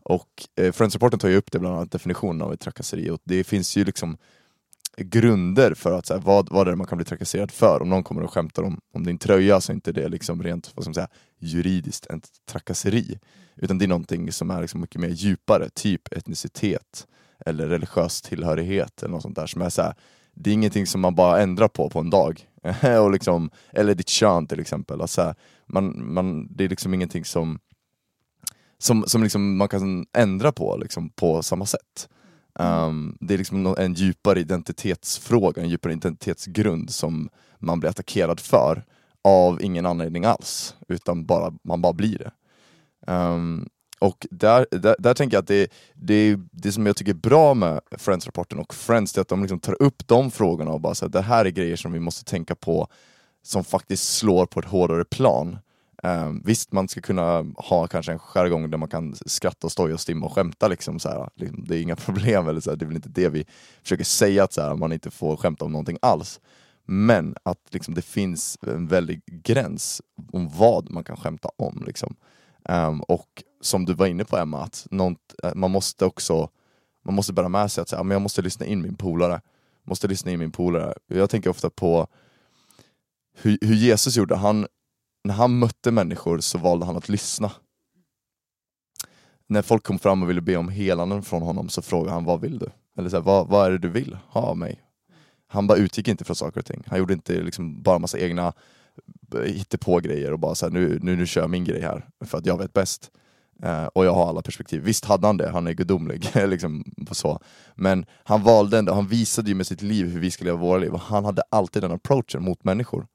Och 0.05 0.29
eh, 0.57 0.73
Friends-rapporten 0.73 1.19
tar 1.19 1.29
ju 1.29 1.37
upp 1.37 1.53
det, 1.53 1.59
bland 1.59 1.77
annat 1.77 1.91
definitionen 1.91 2.43
av 2.43 2.53
ett 2.53 2.61
trakasseri. 2.61 3.11
Och 3.11 3.21
det 3.25 3.45
finns 3.45 3.77
ju 3.77 3.85
liksom 3.85 4.17
grunder 4.97 5.75
för 5.75 5.93
att, 5.93 6.07
så 6.07 6.15
här, 6.15 6.21
vad, 6.21 6.49
vad 6.51 6.67
är 6.67 6.71
det 6.71 6.77
man 6.77 6.87
kan 6.87 6.99
bli 6.99 7.05
trakasserad 7.05 7.51
för? 7.51 7.83
Om 7.83 7.89
någon 7.89 8.03
kommer 8.03 8.23
och 8.23 8.33
skämtar 8.33 8.63
om, 8.63 8.81
om 8.95 9.05
din 9.05 9.19
tröja 9.19 9.61
så 9.61 9.73
är 9.73 9.75
inte 9.75 9.93
det 9.93 10.09
liksom 10.09 10.43
rent 10.43 10.73
vad 10.75 10.85
ska 10.85 10.89
man 10.89 10.95
säga, 10.95 11.09
juridiskt 11.39 12.07
ett 12.07 12.29
trakasseri. 12.47 13.19
Utan 13.57 13.79
det 13.79 13.85
är 13.85 13.89
någonting 13.89 14.33
som 14.33 14.51
är 14.51 14.61
liksom 14.61 14.81
mycket 14.81 15.01
mer 15.01 15.09
djupare, 15.09 15.69
typ 15.69 16.13
etnicitet 16.13 17.07
eller 17.47 17.67
religiös 17.67 18.23
tillhörighet 18.23 19.03
eller 19.03 19.13
något 19.13 19.23
sånt 19.23 19.37
där. 19.37 19.47
Som 19.47 19.63
är 19.63 19.71
så 19.71 19.83
här, 19.83 19.95
det 20.35 20.51
är 20.51 20.55
ingenting 20.55 20.87
som 20.87 21.01
man 21.01 21.15
bara 21.15 21.41
ändrar 21.41 21.69
på 21.69 21.91
på 21.91 21.99
en 21.99 22.11
dag. 22.11 22.49
och 23.03 23.11
liksom, 23.11 23.51
eller 23.73 23.95
ditt 23.95 24.09
kön 24.09 24.47
till 24.47 24.61
exempel. 24.61 25.01
Alltså, 25.01 25.35
man, 25.67 26.15
man, 26.15 26.55
det 26.57 26.65
är 26.65 26.69
liksom 26.69 26.95
ingenting 26.95 27.25
som 27.25 27.59
som, 28.79 29.05
som 29.07 29.23
liksom 29.23 29.57
man 29.57 29.69
kan 29.69 30.07
ändra 30.17 30.53
på 30.53 30.77
liksom, 30.77 31.11
på 31.11 31.43
samma 31.43 31.67
sätt. 31.67 32.09
Um, 32.59 33.19
det 33.21 33.35
är 33.35 33.39
liksom 33.39 33.75
en 33.79 33.95
djupare 33.95 34.41
identitetsfråga, 34.41 35.63
en 35.63 35.69
djupare 35.69 35.93
identitetsgrund 35.93 36.91
som 36.91 37.29
man 37.59 37.81
blir 37.81 37.91
attackerad 37.91 38.41
för 38.41 38.85
av 39.25 39.63
ingen 39.63 39.87
anledning 39.87 40.25
alls, 40.25 40.77
utan 40.89 41.27
bara, 41.27 41.53
man 41.63 41.83
bara 41.83 41.93
blir 41.93 42.19
det. 42.19 42.33
Um, 43.13 43.69
och 43.99 44.27
där, 44.31 44.67
där, 44.71 44.97
där 44.99 45.15
tänker 45.15 45.37
jag 45.37 45.43
att 45.43 45.49
det, 45.49 45.73
det, 45.95 46.39
det 46.51 46.73
som 46.73 46.87
jag 46.87 46.97
tycker 46.97 47.13
är 47.13 47.17
bra 47.17 47.55
med 47.55 47.81
Friends-rapporten 47.99 48.59
och 48.59 48.75
Friends, 48.75 49.13
det 49.13 49.19
är 49.19 49.23
att 49.23 49.29
de 49.29 49.43
liksom 49.43 49.61
tar 49.61 49.83
upp 49.83 50.07
de 50.07 50.31
frågorna 50.31 50.71
och 50.71 50.81
bara 50.81 50.95
säger 50.95 51.13
det 51.13 51.21
här 51.21 51.45
är 51.45 51.51
grejer 51.51 51.77
som 51.77 51.93
vi 51.93 52.01
måste 52.01 52.25
tänka 52.25 52.55
på 52.55 52.89
som 53.43 53.65
faktiskt 53.65 54.17
slår 54.17 54.47
på 54.47 54.61
ett 54.61 54.67
hårdare 54.67 55.05
plan. 55.05 55.59
Um, 56.05 56.43
visst, 56.45 56.73
man 56.73 56.89
ska 56.89 57.01
kunna 57.01 57.45
ha 57.57 57.87
kanske 57.87 58.13
en 58.13 58.19
jargong 58.19 58.71
där 58.71 58.79
man 58.79 58.89
kan 58.89 59.15
skratta 59.27 59.67
och 59.67 59.73
stoja 59.73 59.95
och 59.95 60.01
stimma 60.01 60.27
och 60.27 60.33
skämta, 60.33 60.69
liksom, 60.69 60.99
så 60.99 61.09
här, 61.09 61.29
liksom, 61.35 61.65
det 61.65 61.77
är 61.77 61.83
inga 61.83 61.97
problem, 62.07 62.49
eller 62.49 62.61
så 62.61 62.71
här, 62.71 62.77
det 62.77 62.85
är 62.85 62.87
väl 62.87 62.97
inte 62.97 63.09
det 63.09 63.29
vi 63.29 63.47
försöker 63.83 64.05
säga, 64.05 64.45
att 64.45 64.53
så 64.53 64.63
här, 64.63 64.75
man 64.75 64.93
inte 64.93 65.11
får 65.11 65.37
skämta 65.37 65.65
om 65.65 65.73
någonting 65.73 65.99
alls. 66.03 66.41
Men 66.87 67.35
att 67.43 67.59
liksom, 67.71 67.95
det 67.95 68.03
finns 68.03 68.59
en 68.67 68.87
väldig 68.87 69.23
gräns 69.27 70.03
om 70.33 70.49
vad 70.49 70.91
man 70.91 71.05
kan 71.05 71.17
skämta 71.17 71.49
om. 71.57 71.85
Liksom. 71.87 72.17
Um, 72.69 73.01
och 73.01 73.43
som 73.61 73.85
du 73.85 73.95
var 73.95 74.07
inne 74.07 74.25
på 74.25 74.37
Emma, 74.37 74.63
att 74.63 74.87
något, 74.91 75.35
eh, 75.43 75.55
man 75.55 75.71
måste 75.71 76.05
också 76.05 76.51
man 77.05 77.15
måste 77.15 77.33
bära 77.33 77.49
med 77.49 77.73
sig 77.73 77.83
att 77.83 77.89
säga, 77.89 78.03
men 78.03 78.15
jag 78.15 78.23
måste 78.23 78.43
lyssna 78.43 78.67
in 78.67 78.83
min 78.83 78.97
polare. 78.97 79.41
Måste 79.85 80.09
lyssna 80.09 80.31
in 80.31 80.39
min 80.39 80.53
polare. 80.53 80.95
Jag 81.07 81.31
tänker 81.31 81.51
ofta 81.51 81.71
på 81.71 82.07
hur, 83.35 83.59
hur 83.61 83.75
Jesus 83.75 84.17
gjorde. 84.17 84.37
Han, 84.37 84.67
när 85.25 85.35
han 85.35 85.59
mötte 85.59 85.91
människor 85.91 86.39
så 86.39 86.59
valde 86.59 86.87
han 86.87 86.97
att 86.97 87.09
lyssna. 87.09 87.53
När 89.47 89.63
folk 89.63 89.83
kom 89.83 89.99
fram 89.99 90.23
och 90.23 90.29
ville 90.29 90.41
be 90.41 90.57
om 90.57 90.69
helanden 90.69 91.23
från 91.23 91.43
honom 91.43 91.69
så 91.69 91.83
frågade 91.83 92.13
han, 92.13 92.25
vad 92.25 92.41
vill 92.41 92.59
du? 92.59 92.71
Eller 92.99 93.09
så 93.09 93.17
här, 93.17 93.23
vad, 93.23 93.49
vad 93.49 93.67
är 93.67 93.71
det 93.71 93.79
du 93.79 93.89
vill 93.89 94.17
ha 94.29 94.41
av 94.41 94.57
mig? 94.57 94.81
Han 95.47 95.67
bara 95.67 95.79
utgick 95.79 96.09
inte 96.09 96.25
från 96.25 96.37
saker 96.37 96.61
och 96.61 96.67
ting. 96.67 96.83
Han 96.87 96.99
gjorde 96.99 97.13
inte 97.13 97.33
liksom 97.33 97.83
bara 97.83 97.99
massa 97.99 98.19
egna 98.19 98.53
eh, 99.35 99.79
på 99.81 100.01
grejer 100.01 100.33
och 100.33 100.39
bara 100.39 100.55
så 100.55 100.67
här, 100.67 100.73
nu, 100.73 100.99
nu, 101.03 101.17
nu 101.17 101.27
kör 101.27 101.41
jag 101.41 101.51
min 101.51 101.65
grej 101.65 101.81
här 101.81 102.09
för 102.25 102.39
att 102.39 102.47
jag 102.47 102.59
vet 102.59 102.73
bäst. 102.73 103.11
Eh, 103.63 103.85
och 103.85 104.05
jag 104.05 104.15
har 104.15 104.29
alla 104.29 104.43
perspektiv. 104.43 104.83
Visst 104.83 105.05
hade 105.05 105.27
han 105.27 105.37
det, 105.37 105.51
han 105.51 105.67
är 105.67 105.73
gudomlig. 105.73 106.31
liksom, 106.47 106.85
så. 107.11 107.41
Men 107.75 108.07
han 108.25 108.43
valde 108.43 108.79
ändå, 108.79 108.93
han 108.93 109.09
visade 109.09 109.49
ju 109.49 109.55
med 109.55 109.67
sitt 109.67 109.83
liv 109.83 110.07
hur 110.07 110.21
vi 110.21 110.31
ska 110.31 110.45
leva 110.45 110.57
våra 110.57 110.79
liv. 110.79 110.93
Och 110.93 111.01
han 111.01 111.25
hade 111.25 111.43
alltid 111.51 111.83
den 111.83 111.93
approachen 111.93 112.43
mot 112.43 112.65
människor. 112.65 113.07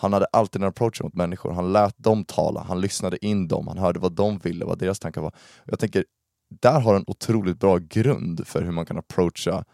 Han 0.00 0.12
hade 0.12 0.26
alltid 0.26 0.60
den 0.60 0.68
approachen 0.68 1.04
mot 1.04 1.14
människor. 1.14 1.52
Han 1.52 1.72
lät 1.72 1.98
dem 1.98 2.24
tala, 2.24 2.62
han 2.62 2.80
lyssnade 2.80 3.26
in 3.26 3.48
dem, 3.48 3.68
han 3.68 3.78
hörde 3.78 3.98
vad 4.00 4.12
de 4.12 4.38
ville, 4.38 4.64
vad 4.64 4.78
deras 4.78 4.98
tankar 4.98 5.20
var. 5.20 5.32
Jag 5.64 5.78
tänker, 5.78 6.04
där 6.60 6.80
har 6.80 6.94
en 6.94 7.04
otroligt 7.06 7.58
bra 7.60 7.78
grund 7.78 8.46
för 8.46 8.62
hur 8.62 8.70
man 8.70 8.86
kan 8.86 8.98
approacha 8.98 9.64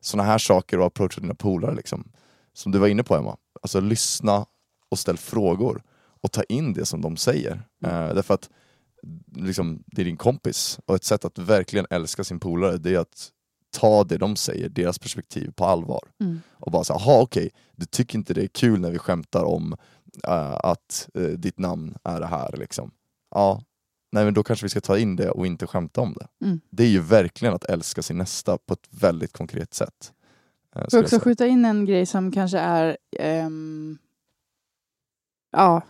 såna 0.00 0.22
här 0.22 0.38
saker 0.38 0.78
och 0.78 0.86
approacha 0.86 1.20
dina 1.20 1.34
polare. 1.34 1.74
Liksom. 1.74 2.12
Som 2.52 2.72
du 2.72 2.78
var 2.78 2.88
inne 2.88 3.02
på 3.02 3.16
Emma, 3.16 3.36
alltså 3.62 3.80
lyssna 3.80 4.46
och 4.90 4.98
ställ 4.98 5.16
frågor 5.16 5.82
och 6.22 6.32
ta 6.32 6.42
in 6.42 6.72
det 6.72 6.86
som 6.86 7.00
de 7.00 7.16
säger. 7.16 7.52
Eh, 7.84 8.14
därför 8.14 8.34
att 8.34 8.50
liksom, 9.36 9.82
det 9.86 10.02
är 10.02 10.04
din 10.04 10.16
kompis 10.16 10.80
och 10.86 10.94
ett 10.94 11.04
sätt 11.04 11.24
att 11.24 11.38
verkligen 11.38 11.86
älska 11.90 12.24
sin 12.24 12.40
polare 12.40 12.76
det 12.76 12.94
är 12.94 12.98
att 12.98 13.30
ta 13.74 14.04
det 14.04 14.18
de 14.18 14.36
säger, 14.36 14.68
deras 14.68 14.98
perspektiv 14.98 15.50
på 15.56 15.64
allvar. 15.64 16.00
Mm. 16.20 16.40
Och 16.52 16.72
bara 16.72 16.84
säga, 16.84 16.98
jaha 17.06 17.22
okej, 17.22 17.50
du 17.76 17.86
tycker 17.86 18.18
inte 18.18 18.34
det 18.34 18.42
är 18.42 18.46
kul 18.48 18.80
när 18.80 18.90
vi 18.90 18.98
skämtar 18.98 19.44
om 19.44 19.76
eh, 20.28 20.54
att 20.54 21.08
eh, 21.14 21.22
ditt 21.22 21.58
namn 21.58 21.94
är 22.04 22.20
det 22.20 22.26
här 22.26 22.56
liksom. 22.56 22.90
Ja, 23.30 23.62
nej 24.12 24.24
men 24.24 24.34
då 24.34 24.42
kanske 24.42 24.64
vi 24.64 24.70
ska 24.70 24.80
ta 24.80 24.98
in 24.98 25.16
det 25.16 25.30
och 25.30 25.46
inte 25.46 25.66
skämta 25.66 26.00
om 26.00 26.12
det. 26.14 26.46
Mm. 26.46 26.60
Det 26.70 26.82
är 26.84 26.88
ju 26.88 27.00
verkligen 27.00 27.54
att 27.54 27.64
älska 27.64 28.02
sin 28.02 28.18
nästa 28.18 28.58
på 28.58 28.74
ett 28.74 28.88
väldigt 28.90 29.32
konkret 29.32 29.74
sätt. 29.74 30.12
eh, 30.76 30.84
Får 30.90 31.00
också 31.00 31.20
skjuta 31.20 31.46
in 31.46 31.64
en 31.64 31.84
grej 31.84 32.06
som 32.06 32.32
kanske 32.32 32.58
är... 32.58 32.96
ehm, 33.18 33.98
ja, 35.52 35.82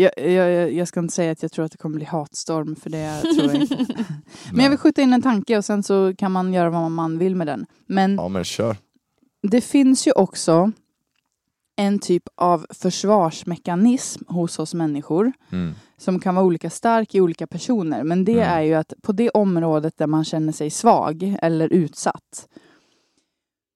jag, 0.00 0.30
jag, 0.32 0.72
jag 0.72 0.88
ska 0.88 1.00
inte 1.00 1.14
säga 1.14 1.32
att 1.32 1.42
jag 1.42 1.52
tror 1.52 1.64
att 1.64 1.72
det 1.72 1.78
kommer 1.78 1.96
bli 1.96 2.04
hatstorm, 2.04 2.76
för 2.76 2.90
det 2.90 3.20
tror 3.20 3.46
jag 3.46 3.54
inte. 3.62 3.86
Men 4.52 4.62
jag 4.64 4.70
vill 4.70 4.78
skjuta 4.78 5.02
in 5.02 5.12
en 5.12 5.22
tanke 5.22 5.58
och 5.58 5.64
sen 5.64 5.82
så 5.82 6.14
kan 6.18 6.32
man 6.32 6.54
göra 6.54 6.70
vad 6.70 6.90
man 6.90 7.18
vill 7.18 7.36
med 7.36 7.46
den. 7.46 7.66
Men 7.86 8.14
Ja 8.14 8.28
men 8.28 8.44
kör. 8.44 8.76
det 9.42 9.60
finns 9.60 10.06
ju 10.06 10.12
också 10.12 10.72
en 11.76 11.98
typ 11.98 12.22
av 12.36 12.66
försvarsmekanism 12.70 14.24
hos 14.28 14.58
oss 14.58 14.74
människor 14.74 15.32
Mm. 15.52 15.74
som 15.98 16.20
kan 16.20 16.34
vara 16.34 16.44
olika 16.46 16.70
stark 16.70 17.14
i 17.14 17.20
olika 17.20 17.46
personer. 17.46 18.04
Men 18.04 18.24
det 18.24 18.32
Mm. 18.40 18.48
är 18.48 18.60
ju 18.62 18.74
att 18.74 18.92
på 19.02 19.12
det 19.12 19.30
området 19.30 19.98
där 19.98 20.06
man 20.06 20.24
känner 20.24 20.52
sig 20.52 20.70
svag 20.70 21.36
eller 21.42 21.68
utsatt 21.72 22.48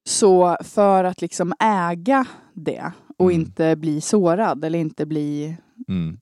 så 0.08 0.56
för 0.60 1.04
att 1.04 1.20
liksom 1.20 1.52
äga 1.60 2.26
det 2.54 2.92
och 3.16 3.30
Mm. 3.30 3.40
inte 3.40 3.76
bli 3.76 4.00
sårad 4.00 4.64
eller 4.64 4.78
inte 4.78 5.06
bli 5.06 5.56
Mm. 5.88 6.18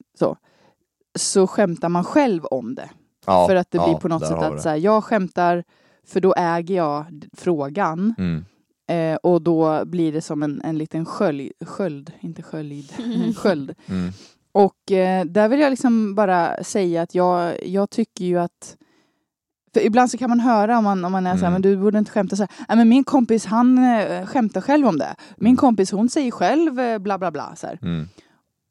så 1.19 1.47
skämtar 1.47 1.89
man 1.89 2.05
själv 2.05 2.45
om 2.45 2.75
det. 2.75 2.91
Ja, 3.27 3.47
för 3.49 3.57
att 3.57 3.71
det 3.71 3.79
blir 3.79 3.89
ja, 3.89 3.99
på 4.01 4.09
något 4.09 4.27
sätt 4.27 4.39
att 4.39 4.63
så 4.63 4.69
här, 4.69 4.77
jag 4.77 5.05
skämtar 5.05 5.65
för 6.07 6.21
då 6.21 6.35
äger 6.37 6.75
jag 6.77 7.05
frågan 7.37 8.15
Mm. 8.19 8.45
eh, 8.91 9.17
och 9.23 9.43
då 9.43 9.85
blir 9.85 10.13
det 10.13 10.21
som 10.23 10.43
en, 10.43 10.63
en 10.65 10.79
liten 10.79 11.05
skölj, 11.05 11.53
sköld, 11.67 12.13
inte 12.21 12.43
sköld, 12.43 12.93
sköld. 13.37 13.75
Mm. 13.87 14.11
Och 14.53 14.93
eh, 14.93 15.25
där 15.25 15.49
vill 15.49 15.61
jag 15.61 15.71
liksom 15.71 16.15
bara 16.15 16.65
säga 16.65 17.03
att 17.03 17.15
jag, 17.15 17.67
jag 17.69 17.91
tycker 17.91 18.25
ju 18.25 18.39
att 18.39 18.77
för 19.75 19.81
ibland 19.87 20.11
så 20.11 20.19
kan 20.19 20.31
man 20.31 20.41
höra 20.41 20.79
om 20.79 20.85
man, 20.85 21.05
om 21.05 21.13
man 21.13 21.27
är 21.27 21.31
så 21.37 21.41
här, 21.41 21.47
Mm. 21.47 21.53
men 21.53 21.63
du 21.63 21.77
borde 21.77 21.99
inte 21.99 22.11
skämta 22.11 22.37
så 22.37 22.43
här. 22.43 22.51
Nej, 22.69 22.77
men 22.79 22.89
min 22.89 23.05
kompis 23.05 23.47
han 23.47 23.79
eh, 23.79 24.27
skämtar 24.27 24.61
själv 24.61 24.87
om 24.87 24.99
det. 24.99 25.15
Min 25.37 25.47
Mm. 25.51 25.57
kompis 25.57 25.93
hon 25.93 26.09
säger 26.09 26.31
själv 26.31 26.81
eh, 26.81 26.99
bla 26.99 27.19
bla 27.19 27.31
bla. 27.31 27.57
Så. 27.57 27.67
Mm. 27.83 28.09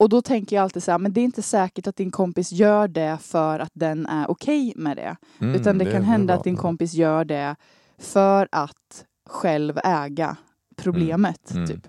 Och 0.02 0.10
då 0.10 0.22
tänker 0.22 0.56
jag 0.56 0.64
alltid 0.64 0.84
så 0.84 0.92
här, 0.92 1.00
men 1.00 1.14
det 1.14 1.22
är 1.22 1.26
inte 1.26 1.42
säkert 1.42 1.88
att 1.88 1.96
din 1.96 2.12
kompis 2.12 2.52
gör 2.52 2.88
det 2.88 3.18
för 3.22 3.60
att 3.60 3.72
den 3.74 4.06
är 4.06 4.32
okej 4.32 4.74
med 4.76 4.98
det. 4.98 5.16
Mm, 5.42 5.56
Utan 5.56 5.78
det, 5.78 5.86
är- 5.86 5.92
kan 5.92 6.04
hända 6.04 6.34
bra. 6.34 6.38
att 6.38 6.44
din 6.44 6.58
kompis 6.58 6.94
gör 6.94 7.26
det 7.26 7.56
för 7.98 8.48
att 8.52 9.06
själv 9.30 9.80
äga 9.84 10.38
problemet. 10.76 11.52
Mm. 11.52 11.68
Typ. 11.68 11.88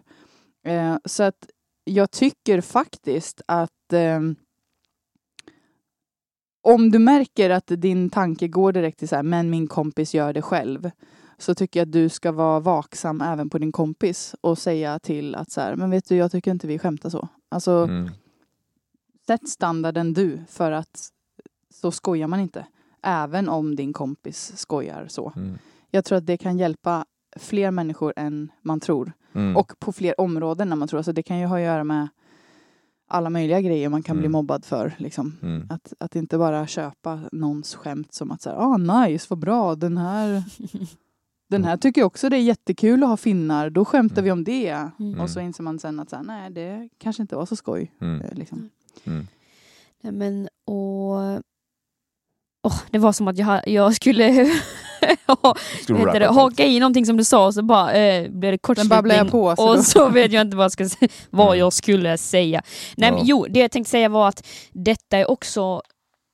Eh, 0.67 0.97
så 1.05 1.23
att 1.23 1.47
jag 1.85 2.11
tycker 2.11 2.61
faktiskt 2.61 3.43
att 3.47 3.93
ehm, 3.93 4.37
om 6.63 6.91
du 6.91 6.99
märker 6.99 7.51
att 7.51 7.67
din 7.67 8.11
tanke 8.11 8.49
går 8.49 8.73
direkt 8.73 8.99
till 8.99 9.09
så 9.09 9.17
här, 9.17 9.23
men 9.23 9.51
min 9.51 9.67
kompis 9.67 10.15
gör 10.15 10.33
det 10.33 10.43
själv. 10.43 10.91
Så 11.39 11.55
tycker 11.55 11.81
jag 11.81 11.87
att 11.87 11.93
du 11.93 12.09
ska 12.09 12.33
vara 12.33 12.61
vaksam 12.61 13.21
även 13.21 13.51
på 13.51 13.59
din 13.59 13.73
kompis 13.73 14.35
och 14.41 14.59
säga 14.59 14.99
till 14.99 15.35
att 15.35 15.51
så 15.51 15.61
här, 15.61 15.77
men 15.77 15.91
vet 15.91 16.09
du, 16.09 16.17
jag 16.17 16.33
tycker 16.33 16.51
inte 16.51 16.67
vi 16.67 16.79
skämtar 16.79 17.11
så. 17.11 17.29
Alltså, 17.53 17.71
Mm. 17.73 18.11
sätt 19.27 19.49
standarden 19.49 20.13
du 20.13 20.41
för 20.49 20.73
att 20.73 21.09
så 21.75 21.91
skojar 21.91 22.29
man 22.29 22.41
inte. 22.41 22.67
Även 23.03 23.49
om 23.49 23.77
din 23.77 23.93
kompis 23.93 24.53
skojar 24.57 25.07
så. 25.09 25.33
Mm. 25.37 25.59
Jag 25.91 26.05
tror 26.05 26.19
att 26.19 26.27
det 26.27 26.37
kan 26.37 26.59
hjälpa 26.59 27.05
fler 27.37 27.71
människor 27.71 28.13
än 28.17 28.53
man 28.63 28.81
tror. 28.81 29.13
Mm. 29.33 29.57
Och 29.57 29.73
på 29.79 29.93
fler 29.93 30.21
områden 30.21 30.73
än 30.73 30.79
man 30.79 30.89
tror. 30.89 30.99
Alltså 30.99 31.13
det 31.13 31.23
kan 31.23 31.39
ju 31.39 31.47
ha 31.47 31.57
att 31.57 31.63
göra 31.63 31.85
med 31.85 32.09
alla 33.09 33.31
möjliga 33.31 33.61
grejer 33.61 33.89
man 33.89 34.03
kan 34.03 34.17
bli 34.17 34.27
Mm. 34.27 34.33
mobbad 34.33 34.65
för. 34.65 34.95
Liksom. 34.99 35.37
Mm. 35.43 35.67
Att, 35.71 35.93
att 36.01 36.17
inte 36.17 36.39
bara 36.39 36.67
köpa 36.67 37.21
någons 37.33 37.75
skämt 37.75 38.15
som 38.15 38.31
att 38.31 38.43
säga, 38.43 38.57
ah 38.57 38.77
nice, 38.77 39.27
vad 39.31 39.39
bra, 39.39 39.75
den 39.75 39.97
här 39.99 40.45
den 41.53 41.65
här 41.65 41.77
tycker 41.77 42.01
jag 42.01 42.07
också 42.07 42.29
det 42.29 42.37
är 42.37 42.41
jättekul 42.43 43.03
att 43.03 43.09
ha 43.09 43.17
finnar, 43.17 43.71
då 43.71 43.85
skämtar 43.85 44.23
Mm. 44.23 44.25
vi 44.25 44.31
om 44.33 44.45
det. 44.45 44.89
Mm. 44.99 45.21
Och 45.21 45.31
så 45.31 45.41
inser 45.41 45.63
man 45.63 45.79
sen 45.79 46.01
att 46.01 46.11
så 46.11 46.17
här, 46.17 46.23
nej, 46.23 46.51
det 46.51 46.89
kanske 46.99 47.23
inte 47.23 47.37
var 47.37 47.47
så 47.47 47.57
skoj. 47.57 47.93
Mm. 48.01 48.21
eh, 48.21 48.35
Liksom. 48.35 48.71
Mm. 49.05 49.27
Nej, 50.01 50.13
men 50.13 50.49
och... 50.67 51.43
Åh, 52.65 52.81
det 52.91 52.99
var 52.99 53.13
som 53.13 53.29
att 53.29 53.39
jag, 53.39 53.69
jag 53.69 53.95
skulle 53.95 54.51
Skulle 55.83 56.19
det, 56.19 56.27
haka 56.27 56.65
i 56.67 56.81
någonting 56.81 57.07
som 57.07 57.17
du 57.17 57.25
sa 57.25 57.47
och 57.47 57.55
så 57.55 57.63
bara 57.63 57.93
eh, 57.93 58.31
blev 58.31 58.53
det 58.53 58.59
kortslutning 58.59 59.31
på. 59.31 59.57
Så 59.57 59.69
och 59.71 59.77
då, 59.77 59.83
så 59.83 60.09
vet 60.09 60.33
jag 60.33 60.41
inte 60.41 60.57
vad, 60.57 60.65
jag 60.65 60.73
ska, 60.73 60.89
vad 61.31 61.47
Mm. 61.47 61.59
jag 61.59 61.73
skulle 61.73 62.19
säga. 62.19 62.63
Nej, 62.97 63.09
Ja. 63.11 63.15
men, 63.17 63.27
jo, 63.27 63.47
det 63.51 63.61
jag 63.61 63.71
tänkte 63.71 63.91
säga 63.91 64.09
var 64.09 64.29
att 64.29 64.47
detta 64.73 65.19
är 65.19 65.31
också 65.31 65.83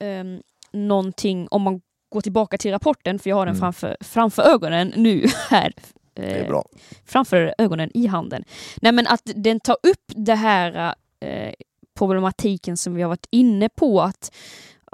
um, 0.04 0.40
någonting, 0.72 1.48
om 1.50 1.62
man 1.62 1.80
går 2.08 2.20
tillbaka 2.20 2.58
till 2.58 2.70
rapporten, 2.70 3.18
för 3.18 3.30
jag 3.30 3.36
har 3.36 3.46
den 3.46 3.54
Mm. 3.54 3.60
framför, 3.60 3.96
framför 4.00 4.42
ögonen 4.42 4.92
nu 4.96 5.26
här. 5.50 5.72
Det 6.14 6.22
är 6.22 6.42
eh, 6.42 6.48
bra. 6.48 6.64
framför 7.06 7.54
ögonen 7.58 7.90
i 7.94 8.06
handen. 8.06 8.44
Nej 8.82 8.92
men 8.92 9.06
att 9.06 9.22
den 9.36 9.60
tar 9.60 9.76
upp 9.82 10.04
det 10.06 10.34
här 10.34 10.94
eh, 11.20 11.52
problematiken 11.98 12.76
som 12.76 12.94
vi 12.94 13.02
har 13.02 13.08
varit 13.08 13.26
inne 13.30 13.68
på 13.68 14.00
att 14.02 14.32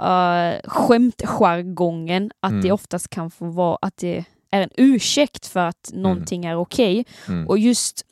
uh, 0.02 0.70
skämtjargongen, 0.70 2.30
att 2.40 2.50
det 2.52 2.56
Mm. 2.68 2.74
oftast 2.74 3.08
kan 3.08 3.30
få 3.30 3.44
vara 3.46 3.78
att 3.82 3.96
det 3.96 4.24
är 4.50 4.62
en 4.62 4.70
ursäkt 4.76 5.46
för 5.46 5.60
att 5.60 5.90
någonting 5.94 6.44
är 6.44 6.56
okej. 6.56 7.04
Mm. 7.28 7.48
Och 7.48 7.58
just 7.58 8.02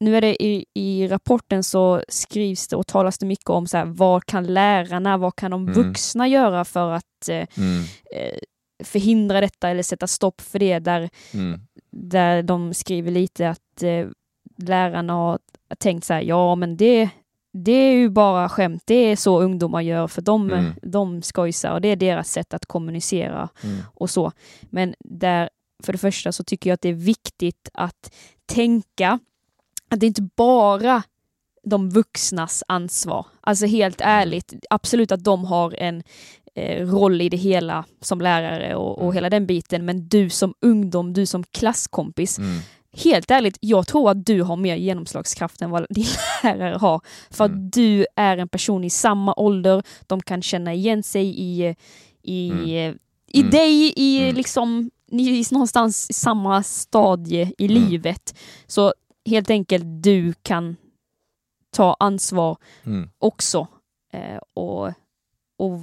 nu 0.00 0.16
är 0.16 0.20
det 0.20 0.42
i, 0.44 0.64
i 0.74 1.08
rapporten 1.08 1.62
så 1.64 2.02
skrivs 2.08 2.68
det 2.68 2.76
och 2.76 2.86
talas 2.86 3.18
det 3.18 3.26
mycket 3.26 3.50
om 3.50 3.66
så 3.66 3.76
här, 3.76 3.84
vad 3.84 4.24
kan 4.26 4.46
lärarna, 4.46 5.16
vad 5.16 5.36
kan 5.36 5.50
de 5.50 5.62
Mm. 5.68 5.74
vuxna 5.74 6.28
göra 6.28 6.64
för 6.64 6.90
att 6.92 7.28
eh, 7.28 7.46
Mm, 7.58 7.82
eh, 8.14 8.38
förhindra 8.84 9.40
detta 9.40 9.68
eller 9.68 9.82
sätta 9.82 10.06
stopp 10.06 10.40
för 10.40 10.58
det 10.58 10.78
där, 10.78 11.08
mm, 11.34 11.60
där 11.90 12.42
de 12.42 12.74
skriver 12.74 13.10
lite 13.10 13.48
att 13.50 13.82
eh, 13.82 14.06
lärarna 14.58 15.12
har 15.12 15.38
tänkt 15.78 16.04
så 16.04 16.14
här, 16.14 16.20
ja 16.22 16.54
men 16.54 16.76
det, 16.76 17.08
det 17.52 17.72
är 17.72 17.92
ju 17.92 18.08
bara 18.10 18.48
skämt, 18.48 18.82
det 18.86 18.94
är 18.94 19.16
så 19.16 19.40
ungdomar 19.40 19.80
gör 19.80 20.06
för 20.06 20.22
de, 20.22 20.50
Mm. 20.50 20.72
de 20.82 21.22
skojsar 21.22 21.72
och 21.72 21.80
det 21.80 21.88
är 21.88 21.96
deras 21.96 22.30
sätt 22.30 22.54
att 22.54 22.66
kommunicera 22.66 23.48
mm, 23.64 23.76
och 23.94 24.10
så. 24.10 24.32
Men 24.62 24.94
där, 25.04 25.50
för 25.82 25.92
det 25.92 25.98
första 25.98 26.32
så 26.32 26.44
tycker 26.44 26.70
jag 26.70 26.74
att 26.74 26.80
det 26.82 26.88
är 26.88 26.92
viktigt 26.92 27.68
att 27.74 28.14
tänka 28.52 29.18
att 29.90 30.00
det 30.00 30.06
inte 30.06 30.22
bara 30.36 31.02
de 31.64 31.90
vuxnas 31.90 32.64
ansvar. 32.68 33.26
Alltså 33.40 33.66
helt 33.66 34.00
ärligt, 34.00 34.54
absolut 34.70 35.12
att 35.12 35.24
de 35.24 35.44
har 35.44 35.74
en 35.74 36.02
eh, 36.54 36.86
roll 36.86 37.20
i 37.20 37.28
det 37.28 37.36
hela 37.36 37.84
som 38.00 38.20
lärare 38.20 38.74
och, 38.76 38.96
och 38.98 39.02
Mm. 39.02 39.14
hela 39.14 39.30
den 39.30 39.46
biten, 39.46 39.84
men 39.84 40.08
du 40.08 40.30
som 40.30 40.54
ungdom, 40.60 41.12
du 41.12 41.26
som 41.26 41.44
klasskompis, 41.44 42.38
mm, 42.38 42.58
helt 42.96 43.30
ärligt, 43.30 43.58
jag 43.60 43.86
tror 43.86 44.10
att 44.10 44.26
du 44.26 44.42
har 44.42 44.56
mer 44.56 44.76
genomslagskraft 44.76 45.62
än 45.62 45.70
vad 45.70 45.86
din 45.90 46.06
lärare 46.42 46.76
har. 46.76 47.00
För 47.30 47.44
att 47.44 47.50
Mm. 47.50 47.70
du 47.70 48.06
är 48.16 48.36
en 48.38 48.48
person 48.48 48.84
i 48.84 48.90
samma 48.90 49.34
ålder, 49.36 49.82
de 50.06 50.22
kan 50.22 50.42
känna 50.42 50.74
igen 50.74 51.02
sig 51.02 51.26
i, 51.40 51.74
i, 52.22 52.50
Mm. 52.50 52.64
i 53.32 53.40
Mm. 53.40 53.50
dig, 53.50 53.92
i 53.96 54.22
Mm. 54.22 54.34
liksom, 54.36 54.90
ni 55.10 55.40
är 55.40 55.54
någonstans 55.54 56.10
i 56.10 56.12
samma 56.12 56.62
stadie 56.62 57.52
i 57.58 57.66
Mm. 57.66 57.88
livet. 57.88 58.38
Så 58.66 58.92
helt 59.26 59.50
enkelt, 59.50 59.84
du 59.86 60.32
kan 60.42 60.76
ta 61.70 61.96
ansvar 62.00 62.56
mm, 62.84 63.10
också. 63.18 63.66
Eh, 64.12 64.38
och 64.54 64.92
och 65.58 65.80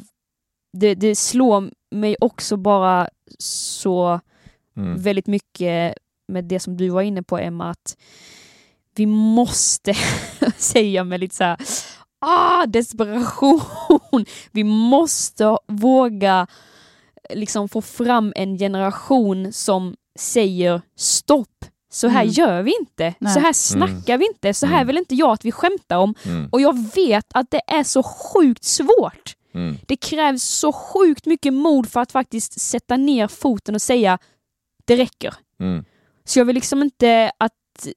det, 0.73 0.95
det 0.95 1.15
slår 1.15 1.71
mig 1.91 2.15
också 2.21 2.57
bara 2.57 3.09
så 3.39 4.19
mm, 4.77 5.01
väldigt 5.01 5.27
mycket 5.27 5.95
med 6.27 6.45
det 6.45 6.59
som 6.59 6.77
du 6.77 6.89
var 6.89 7.01
inne 7.01 7.23
på 7.23 7.37
Emma, 7.37 7.69
att 7.69 7.97
vi 8.95 9.05
måste 9.05 9.93
säga 10.57 11.03
med 11.03 11.19
lite 11.19 11.35
så 11.35 11.43
här, 11.43 11.57
ah, 12.19 12.65
desperation. 12.65 14.25
Vi 14.51 14.63
måste 14.63 15.57
våga 15.67 16.47
liksom 17.29 17.69
få 17.69 17.81
fram 17.81 18.33
en 18.35 18.57
generation 18.57 19.53
som 19.53 19.95
säger 20.19 20.81
stopp. 20.95 21.65
Så 21.93 22.07
här 22.07 22.21
Mm. 22.23 22.33
gör 22.33 22.61
vi 22.61 22.75
inte. 22.79 23.13
Nej. 23.19 23.33
Så 23.33 23.39
här 23.39 23.53
snackar 23.53 24.17
vi 24.17 24.27
inte. 24.27 24.53
Så 24.53 24.65
här 24.65 24.75
Mm. 24.75 24.87
vill 24.87 24.97
inte 24.97 25.15
jag 25.15 25.31
att 25.31 25.45
vi 25.45 25.51
skämtar 25.51 25.97
om. 25.97 26.15
mm, 26.25 26.49
Och 26.51 26.61
jag 26.61 26.77
vet 26.95 27.25
att 27.33 27.51
det 27.51 27.61
är 27.67 27.83
så 27.83 28.03
sjukt 28.03 28.63
svårt. 28.63 29.35
mm, 29.53 29.77
Det 29.87 29.95
krävs 29.95 30.43
så 30.43 30.71
sjukt 30.73 31.25
mycket 31.25 31.53
mod 31.53 31.89
för 31.89 31.99
att 31.99 32.11
faktiskt 32.11 32.59
sätta 32.61 32.97
ner 32.97 33.27
foten 33.27 33.75
och 33.75 33.81
säga 33.81 34.19
det 34.85 34.95
räcker. 34.95 35.33
mm, 35.59 35.85
Så 36.25 36.39
jag 36.39 36.45
vill 36.45 36.55
liksom 36.55 36.83
inte 36.83 37.31
att 37.37 37.51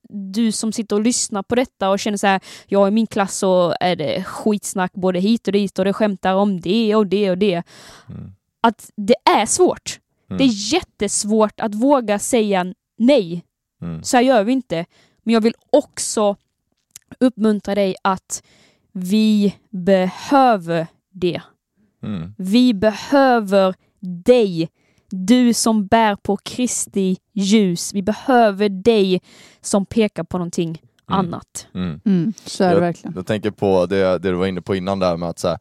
du 0.09 0.52
som 0.52 0.72
sitter 0.72 0.96
och 0.96 1.02
lyssnar 1.02 1.42
på 1.42 1.54
detta 1.54 1.90
och 1.90 1.98
känner 1.98 2.18
så 2.18 2.26
här, 2.26 2.40
ja 2.66 2.88
i 2.88 2.90
min 2.90 3.06
klass 3.06 3.37
så 3.38 3.74
är 3.80 3.96
det 3.96 4.24
skitsnack 4.24 4.92
både 4.92 5.18
hit 5.20 5.46
och 5.46 5.52
dit 5.52 5.78
och 5.78 5.85
det 5.85 5.92
skämtar 5.92 6.35
om 6.35 6.61
det 6.61 6.94
och 6.94 7.06
det 7.06 7.30
och 7.30 7.38
det. 7.38 7.62
mm, 8.09 8.32
Att 8.61 8.90
det 8.96 9.14
är 9.30 9.46
svårt. 9.46 10.00
Mm. 10.30 10.38
Det 10.38 10.44
är 10.44 10.72
jättesvårt 10.74 11.61
att 11.61 11.74
våga 11.74 12.18
säga 12.18 12.74
nej. 12.98 13.42
Mm, 13.82 14.02
Så 14.02 14.16
här 14.16 14.24
gör 14.24 14.44
vi 14.44 14.52
inte. 14.52 14.84
Men 15.22 15.34
jag 15.34 15.40
vill 15.40 15.54
också 15.70 16.36
uppmuntra 17.20 17.74
dig 17.74 17.94
att 18.04 18.42
vi 18.92 19.54
behöver 19.70 20.86
det. 21.10 21.40
mm, 22.02 22.34
Vi 22.38 22.74
behöver 22.74 23.74
dig. 24.00 24.68
Du 25.10 25.54
som 25.54 25.86
bär 25.86 26.16
på 26.16 26.36
Kristi 26.36 27.16
ljus. 27.32 27.94
Vi 27.94 28.02
behöver 28.02 28.68
dig 28.68 29.20
som 29.60 29.86
pekar 29.86 30.24
på 30.24 30.38
någonting 30.38 30.82
annat. 31.06 31.66
mm. 31.74 32.00
Mm, 32.04 32.32
så 32.44 32.64
är 32.64 32.68
det 32.68 32.74
Jag- 32.74 32.80
verkligen. 32.80 33.16
Jag 33.16 33.26
tänker 33.26 33.50
på 33.50 33.86
det, 33.86 34.18
det 34.18 34.18
du 34.18 34.32
var 34.32 34.46
inne 34.46 34.60
på 34.62 34.74
innan 34.74 34.98
där 34.98 35.16
med 35.16 35.28
att 35.28 35.38
så 35.38 35.48
här, 35.48 35.58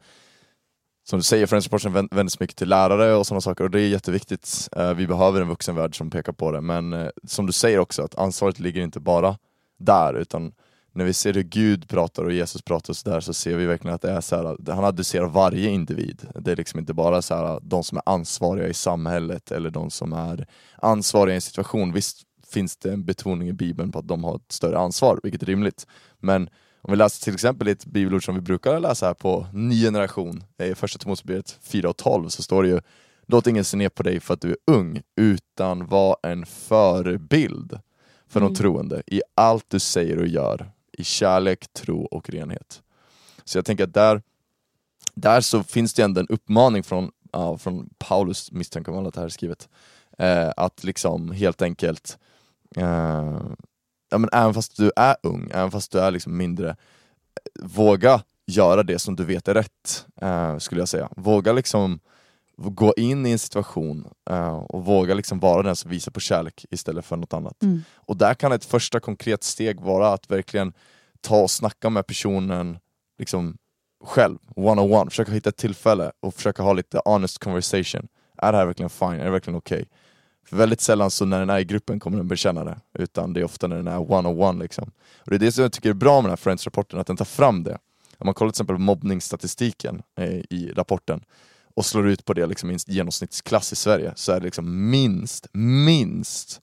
som 1.08 1.18
du 1.18 1.22
säger, 1.22 1.46
Friends 1.46 1.64
Supporten 1.64 1.92
vänder 1.92 2.28
sig 2.28 2.36
mycket 2.40 2.56
till 2.56 2.68
lärare 2.68 3.14
och 3.14 3.26
sådana 3.26 3.40
saker 3.40 3.64
och 3.64 3.70
det 3.70 3.80
är 3.80 3.88
jätteviktigt. 3.88 4.68
Eh, 4.76 4.94
vi 4.94 5.06
behöver 5.06 5.40
en 5.40 5.48
vuxenvärld 5.48 5.96
som 5.96 6.10
pekar 6.10 6.32
på 6.32 6.52
det 6.52 6.60
men 6.60 6.92
eh, 6.92 7.08
som 7.24 7.46
du 7.46 7.52
säger 7.52 7.78
också, 7.78 8.02
att 8.02 8.18
ansvaret 8.18 8.58
ligger 8.58 8.82
inte 8.82 9.00
bara 9.00 9.38
där 9.78 10.14
utan 10.14 10.52
när 10.92 11.04
vi 11.04 11.12
ser 11.12 11.34
hur 11.34 11.42
Gud 11.42 11.88
pratar 11.88 12.24
och 12.24 12.32
Jesus 12.32 12.62
pratar 12.62 12.92
och 12.92 12.96
sådär, 12.96 13.20
så 13.20 13.34
ser 13.34 13.56
vi 13.56 13.66
verkligen 13.66 13.94
att 13.94 14.02
det 14.02 14.10
är 14.10 14.20
så 14.20 14.36
här, 14.36 14.72
han 14.72 14.84
adresserar 14.84 15.26
varje 15.26 15.70
individ. 15.70 16.26
Det 16.34 16.52
är 16.52 16.56
liksom 16.56 16.80
inte 16.80 16.94
bara 16.94 17.22
så 17.22 17.34
här, 17.34 17.60
de 17.62 17.84
som 17.84 17.98
är 17.98 18.02
ansvariga 18.06 18.68
i 18.68 18.74
samhället 18.74 19.50
eller 19.50 19.70
de 19.70 19.90
som 19.90 20.12
är 20.12 20.46
ansvariga 20.76 21.34
i 21.34 21.36
en 21.36 21.42
situation. 21.42 21.92
Visst 21.92 22.22
finns 22.52 22.76
det 22.76 22.92
en 22.92 23.04
betoning 23.04 23.48
i 23.48 23.52
Bibeln 23.52 23.92
på 23.92 23.98
att 23.98 24.08
de 24.08 24.24
har 24.24 24.36
ett 24.36 24.52
större 24.52 24.78
ansvar, 24.78 25.20
vilket 25.22 25.42
är 25.42 25.46
rimligt. 25.46 25.86
Men 26.18 26.50
om 26.86 26.90
vi 26.92 26.96
läser 26.96 27.24
till 27.24 27.34
exempel 27.34 27.68
ett 27.68 27.86
bibelord 27.86 28.24
som 28.24 28.34
vi 28.34 28.40
brukar 28.40 28.80
läsa 28.80 29.06
här 29.06 29.14
på 29.14 29.46
ny 29.52 29.82
generation, 29.82 30.44
i 30.58 30.74
första 30.74 30.98
Timoteusbrevet 30.98 31.58
4 31.62 31.90
och 31.90 31.96
12 31.96 32.28
så 32.28 32.42
står 32.42 32.62
det 32.62 32.68
ju 32.68 32.80
Låt 33.28 33.46
ingen 33.46 33.64
se 33.64 33.76
ner 33.76 33.88
på 33.88 34.02
dig 34.02 34.20
för 34.20 34.34
att 34.34 34.40
du 34.40 34.50
är 34.50 34.56
ung, 34.66 35.02
utan 35.16 35.86
var 35.86 36.16
en 36.22 36.46
förebild 36.46 37.78
för 38.28 38.40
de 38.40 38.46
Mm. 38.46 38.54
troende 38.54 39.02
i 39.06 39.22
allt 39.34 39.64
du 39.68 39.78
säger 39.78 40.18
och 40.18 40.26
gör, 40.26 40.70
i 40.92 41.04
kärlek, 41.04 41.72
tro 41.72 42.04
och 42.04 42.30
renhet. 42.30 42.82
Så 43.44 43.58
jag 43.58 43.64
tänker 43.64 43.84
att 43.84 43.94
där, 43.94 44.22
där 45.14 45.40
så 45.40 45.62
finns 45.62 45.94
det 45.94 46.02
ändå 46.02 46.20
en 46.20 46.28
uppmaning 46.28 46.82
från, 46.82 47.10
ja, 47.32 47.58
från 47.58 47.90
Paulus, 47.98 48.52
misstänker 48.52 48.92
man 48.92 49.06
att 49.06 49.14
det 49.14 49.20
här 49.20 49.26
är 49.26 49.30
skrivet, 49.30 49.68
eh, 50.18 50.52
att 50.56 50.84
liksom 50.84 51.30
helt 51.30 51.62
enkelt 51.62 52.18
eh, 52.76 53.40
ja, 54.10 54.18
men 54.18 54.30
även 54.32 54.54
fast 54.54 54.76
du 54.76 54.92
är 54.96 55.16
ung, 55.22 55.50
även 55.54 55.70
fast 55.70 55.92
du 55.92 56.00
är 56.00 56.10
liksom 56.10 56.36
mindre, 56.36 56.76
våga 57.60 58.22
göra 58.46 58.82
det 58.82 58.98
som 58.98 59.16
du 59.16 59.24
vet 59.24 59.48
är 59.48 59.54
rätt, 59.54 60.06
eh, 60.20 60.58
skulle 60.58 60.80
jag 60.80 60.88
säga. 60.88 61.08
Våga 61.16 61.52
liksom 61.52 62.00
gå 62.56 62.94
in 62.96 63.26
i 63.26 63.30
en 63.30 63.38
situation 63.38 64.08
eh, 64.30 64.56
och 64.56 64.84
våga 64.84 65.14
liksom 65.14 65.40
vara 65.40 65.62
den 65.62 65.76
som 65.76 65.90
visar 65.90 66.12
på 66.12 66.20
kärlek 66.20 66.66
istället 66.70 67.04
för 67.04 67.16
något 67.16 67.32
annat. 67.32 67.62
Mm. 67.62 67.82
Och 67.94 68.16
där 68.16 68.34
kan 68.34 68.52
ett 68.52 68.64
första 68.64 69.00
konkret 69.00 69.44
steg 69.44 69.80
vara 69.80 70.08
att 70.08 70.30
verkligen 70.30 70.72
ta 71.20 71.42
och 71.42 71.50
snacka 71.50 71.90
med 71.90 72.06
personen 72.06 72.78
liksom 73.18 73.56
själv, 74.04 74.38
one 74.56 74.82
on 74.82 74.92
one, 74.92 75.10
försöka 75.10 75.32
hitta 75.32 75.48
ett 75.48 75.56
tillfälle 75.56 76.12
och 76.20 76.34
försöka 76.34 76.62
ha 76.62 76.72
lite 76.72 77.00
honest 77.04 77.38
conversation. 77.38 78.08
Är 78.38 78.52
det 78.52 78.58
här 78.58 78.66
verkligen 78.66 78.90
fine? 78.90 79.20
Är 79.20 79.24
det 79.24 79.30
verkligen 79.30 79.58
okej? 79.58 79.88
För 80.48 80.56
väldigt 80.56 80.80
sällan 80.80 81.10
så 81.10 81.24
när 81.24 81.38
den 81.38 81.50
är 81.50 81.58
i 81.58 81.64
gruppen 81.64 82.00
kommer 82.00 82.16
den 82.16 82.28
bekänna 82.28 82.64
det, 82.64 82.78
utan 82.98 83.32
det 83.32 83.40
är 83.40 83.44
ofta 83.44 83.66
när 83.66 83.76
den 83.76 83.88
är 83.88 84.12
one 84.12 84.28
on 84.28 84.40
one 84.40 84.62
liksom. 84.62 84.90
Och 85.18 85.30
det 85.30 85.36
är 85.36 85.38
det 85.38 85.52
som 85.52 85.62
jag 85.62 85.72
tycker 85.72 85.90
är 85.90 85.94
bra 85.94 86.14
med 86.14 86.24
den 86.24 86.30
här 86.30 86.36
Friends-rapporten, 86.36 86.98
att 87.00 87.06
den 87.06 87.16
tar 87.16 87.24
fram 87.24 87.62
det. 87.62 87.78
Om 88.18 88.26
man 88.26 88.34
kollar 88.34 88.50
till 88.50 88.56
exempel 88.56 88.76
på 88.76 88.82
mobbningsstatistiken 88.82 90.02
eh, 90.18 90.38
i 90.50 90.72
rapporten 90.76 91.24
och 91.74 91.86
slår 91.86 92.08
ut 92.08 92.24
på 92.24 92.34
det 92.34 92.46
liksom 92.46 92.70
i 92.70 92.72
en 92.72 92.78
genomsnittsklass 92.86 93.72
i 93.72 93.76
Sverige 93.76 94.12
så 94.16 94.32
är 94.32 94.40
det 94.40 94.44
liksom 94.44 94.90
minst, 94.90 95.46
minst 95.52 96.60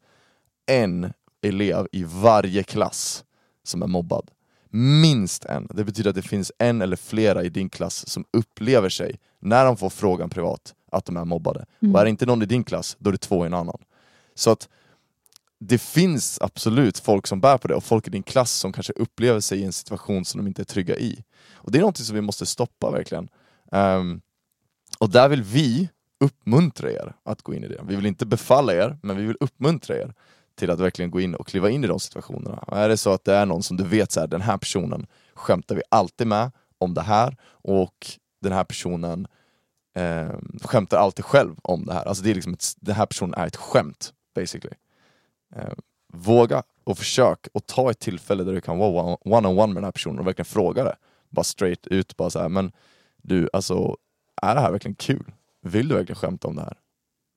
en 0.65 1.13
elev 1.41 1.88
i 1.91 2.04
varje 2.04 2.63
klass 2.63 3.24
som 3.63 3.82
är 3.82 3.88
mobbad. 3.88 4.32
Minst 4.69 5.46
en. 5.46 5.67
Det 5.74 5.84
betyder 5.84 6.10
att 6.10 6.15
det 6.15 6.22
finns 6.22 6.52
en 6.58 6.82
eller 6.82 6.96
flera 6.96 7.43
i 7.43 7.50
din 7.50 7.69
klass 7.69 8.10
som 8.10 8.26
upplever 8.32 8.89
sig, 8.89 9.19
när 9.39 9.65
de 9.65 9.78
får 9.78 9.89
frågan 9.89 10.30
privat, 10.30 10.74
att 10.93 11.06
de 11.06 11.17
är 11.17 11.25
mobbade. 11.25 11.65
Mm. 11.82 11.95
Och 11.95 12.01
är 12.01 12.06
det 12.06 12.10
inte 12.10 12.25
någon 12.25 12.41
i 12.41 12.45
din 12.45 12.63
klass, 12.63 12.97
då 12.99 13.10
är 13.10 13.12
det 13.12 13.17
två 13.17 13.45
i 13.45 13.47
en 13.47 13.53
annan. 13.53 13.82
Så 14.36 14.51
att 14.51 14.69
det 15.60 15.77
finns 15.77 16.39
absolut 16.41 16.99
folk 16.99 17.27
som 17.27 17.41
bär 17.41 17.58
på 17.58 17.67
det 17.67 17.75
och 17.75 17.84
folk 17.84 18.08
i 18.08 18.10
din 18.10 18.23
klass 18.23 18.51
som 18.51 18.73
kanske 18.73 18.93
upplever 18.93 19.39
sig 19.39 19.60
i 19.60 19.63
en 19.63 19.73
situation 19.73 20.25
som 20.25 20.41
de 20.41 20.47
inte 20.47 20.62
är 20.62 20.65
trygga 20.65 20.95
i. 20.95 21.23
Och 21.53 21.71
det 21.71 21.77
är 21.77 21.82
något 21.82 21.97
som 21.97 22.15
vi 22.15 22.21
måste 22.21 22.45
stoppa 22.45 22.91
verkligen. 22.91 23.29
Ehm, 23.71 24.21
och 24.99 25.10
där 25.10 25.29
vill 25.29 25.43
vi 25.43 25.89
uppmuntra 26.19 26.91
er 26.91 27.13
att 27.23 27.41
gå 27.41 27.53
in 27.53 27.63
i 27.63 27.67
det. 27.67 27.82
Vi 27.88 27.95
vill 27.95 28.06
inte 28.06 28.25
befalla 28.25 28.73
er, 28.73 28.97
men 29.01 29.17
vi 29.17 29.25
vill 29.25 29.38
uppmuntra 29.39 29.95
er 29.95 30.13
till 30.56 30.71
att 30.71 30.79
verkligen 30.79 31.12
gå 31.12 31.21
in 31.21 31.36
och 31.36 31.47
kliva 31.47 31.69
in 31.69 31.84
i 31.84 31.88
de 31.88 31.99
situationerna. 31.99 32.58
Och 32.58 32.77
är 32.77 32.89
det 32.89 32.97
så 32.97 33.13
att 33.13 33.23
det 33.23 33.34
är 33.34 33.45
någon 33.45 33.63
som 33.63 33.77
du 33.77 33.84
vet, 33.84 34.12
så 34.12 34.19
här, 34.19 34.27
den 34.27 34.41
här 34.41 34.58
personen 34.58 35.08
skämtar 35.34 35.75
vi 35.75 35.82
alltid 35.89 36.27
med 36.27 36.51
om 36.77 36.93
det 36.93 37.01
här 37.01 37.38
och 37.45 38.08
den 38.41 38.51
här 38.51 38.63
personen 38.63 39.27
eh, 39.93 40.36
skämtar 40.62 40.97
alltid 40.97 41.25
själv 41.25 41.56
om 41.62 41.86
det 41.86 41.93
här. 41.93 42.06
Alltså 42.06 42.23
det 42.23 42.32
är 42.32 42.36
liksom 42.36 42.53
ett, 42.53 42.65
den 42.79 42.95
här 42.95 43.06
personen 43.06 43.34
är 43.34 43.47
ett 43.47 43.56
skämt, 43.56 44.13
basically. 44.36 44.75
Eh, 45.56 45.73
våga 46.13 46.63
och 46.84 46.97
försök 46.97 47.47
och 47.53 47.65
ta 47.65 47.91
ett 47.91 47.99
tillfälle 47.99 48.43
där 48.43 48.53
du 48.53 48.62
kan 48.62 48.77
vara 48.77 49.17
one-on-one 49.21 49.67
med 49.67 49.75
den 49.75 49.84
här 49.84 49.91
personen 49.91 50.19
och 50.19 50.27
verkligen 50.27 50.45
fråga 50.45 50.84
det. 50.84 50.95
Bara 51.29 51.43
straight 51.43 51.88
ut, 51.88 52.17
bara 52.17 52.29
så 52.29 52.39
här, 52.39 52.49
men 52.49 52.71
du, 53.17 53.49
alltså 53.53 53.97
är 54.41 54.56
det 54.56 54.62
här 54.62 54.71
verkligen 54.71 54.95
kul? 54.95 55.32
Vill 55.62 55.88
du 55.88 55.95
verkligen 55.95 56.19
skämta 56.19 56.47
om 56.47 56.56
det 56.56 56.62
här? 56.62 56.77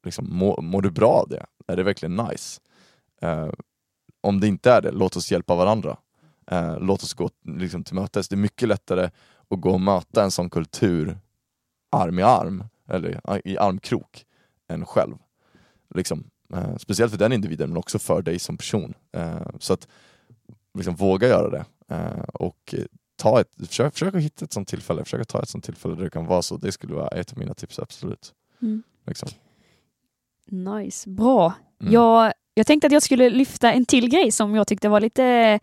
Liksom, 0.04 0.28
mår, 0.30 0.62
mår 0.62 0.82
du 0.82 0.90
bra 0.90 1.12
av 1.12 1.28
det? 1.28 1.46
Är 1.66 1.76
det 1.76 1.82
verkligen 1.82 2.16
nice? 2.16 2.60
Eh, 3.22 3.48
om 4.20 4.40
det 4.40 4.46
inte 4.46 4.70
är 4.70 4.82
det, 4.82 4.90
låt 4.90 5.16
oss 5.16 5.32
hjälpa 5.32 5.54
varandra. 5.54 5.96
Eh, 6.50 6.78
låt 6.80 7.02
oss 7.02 7.14
gå 7.14 7.30
liksom, 7.44 7.84
till 7.84 7.94
mötes. 7.94 8.28
Det 8.28 8.34
är 8.34 8.38
mycket 8.38 8.68
lättare 8.68 9.10
att 9.50 9.60
gå 9.60 9.70
och 9.70 9.80
möta 9.80 10.24
en 10.24 10.30
sån 10.30 10.50
kultur 10.50 11.18
arm 11.96 12.18
i 12.18 12.22
arm, 12.22 12.64
eller 12.88 13.20
i 13.44 13.58
armkrok, 13.58 14.26
än 14.68 14.86
själv. 14.86 15.16
Liksom. 15.94 16.30
Eh, 16.54 16.76
speciellt 16.76 17.12
för 17.12 17.18
den 17.18 17.32
individen 17.32 17.68
men 17.68 17.76
också 17.76 17.98
för 17.98 18.22
dig 18.22 18.38
som 18.38 18.56
person. 18.56 18.94
Eh, 19.12 19.46
så 19.58 19.72
att 19.72 19.88
liksom, 20.74 20.94
våga 20.94 21.28
göra 21.28 21.50
det. 21.50 21.64
Eh, 21.88 22.24
och 22.34 22.74
ta 23.16 23.40
ett, 23.40 23.68
försök, 23.68 23.92
försök 23.92 24.14
att 24.14 24.22
hitta 24.22 24.44
ett 24.44 24.52
sånt 24.52 24.68
tillfälle, 24.68 25.04
försök 25.04 25.20
att 25.20 25.28
ta 25.28 25.42
ett 25.42 25.48
sånt 25.48 25.64
tillfälle 25.64 25.94
där 25.94 26.04
det 26.04 26.10
kan 26.10 26.26
vara 26.26 26.42
så. 26.42 26.56
Det 26.56 26.72
skulle 26.72 26.94
vara 26.94 27.08
ett 27.08 27.32
av 27.32 27.38
mina 27.38 27.54
tips, 27.54 27.78
absolut. 27.78 28.34
Mm. 28.62 28.82
Liksom. 29.06 29.28
Nice, 30.46 31.10
bra. 31.10 31.54
Mm. 31.80 31.92
Jag, 31.92 32.32
jag 32.58 32.66
tänkte 32.66 32.86
att 32.86 32.92
jag 32.92 33.02
skulle 33.02 33.30
lyfta 33.30 33.72
en 33.72 33.84
till 33.84 34.08
grej 34.08 34.30
som 34.32 34.54
jag 34.54 34.66
tyckte 34.66 34.88
var 34.88 35.00
lite 35.00 35.58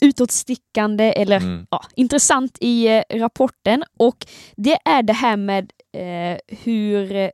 utåtstickande 0.00 1.12
eller 1.12 1.36
Mm. 1.36 1.66
ja, 1.70 1.80
intressant 1.94 2.58
i 2.60 2.86
eh, 2.86 3.02
rapporten 3.10 3.84
och 3.98 4.26
det 4.56 4.78
är 4.84 5.02
det 5.02 5.12
här 5.12 5.36
med 5.36 5.72
eh, 5.92 6.38
hur 6.64 7.12
eh, 7.16 7.30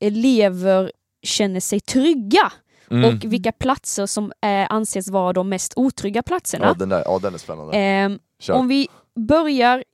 elever 0.00 0.92
känner 1.22 1.60
sig 1.60 1.80
trygga 1.80 2.52
Mm. 2.92 3.04
och 3.16 3.32
vilka 3.32 3.52
platser 3.52 4.06
som 4.06 4.32
eh, 4.42 4.66
anses 4.70 5.10
vara 5.10 5.32
de 5.32 5.48
mest 5.48 5.72
otrygga 5.76 6.22
platserna. 6.22 6.66
ja, 6.66 6.74
den 6.74 6.88
där, 6.88 7.02
ja, 7.06 7.18
den 7.18 7.34
är 7.34 7.38
spännande. 7.38 8.18
Kör. 8.38 8.54
om 8.54 8.68
vi 8.68 8.88
börjar 9.14 9.84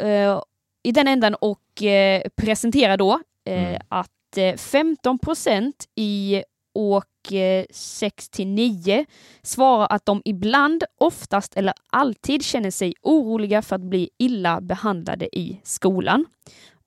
eh, 0.00 0.40
i 0.82 0.92
den 0.92 1.08
ändan 1.08 1.34
och 1.34 1.82
eh, 1.82 2.22
presenterar 2.36 2.96
då 2.96 3.20
eh, 3.46 3.68
Mm. 3.68 3.80
att 3.88 4.36
eh, 4.36 4.56
15 4.56 5.18
procent 5.18 5.84
i 5.94 6.42
åk 6.74 7.04
eh, 7.32 7.64
6 7.70 8.28
till 8.28 8.46
9 8.46 9.04
svarar 9.42 9.86
att 9.90 10.06
de 10.06 10.22
ibland, 10.24 10.84
oftast 11.00 11.56
eller 11.56 11.74
alltid 11.90 12.42
känner 12.44 12.70
sig 12.70 12.94
oroliga 13.02 13.62
för 13.62 13.76
att 13.76 13.82
bli 13.82 14.10
illa 14.18 14.60
behandlade 14.60 15.38
i 15.38 15.60
skolan. 15.62 16.24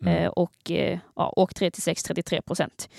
Mm. 0.02 0.24
Eh, 0.24 0.30
och 0.30 0.72
eh, 0.72 1.00
ja, 1.16 1.34
åk 1.36 1.54
3 1.54 1.72
till 1.72 1.82
6, 1.84 2.04
33 2.04 2.42
procent. 2.42 2.90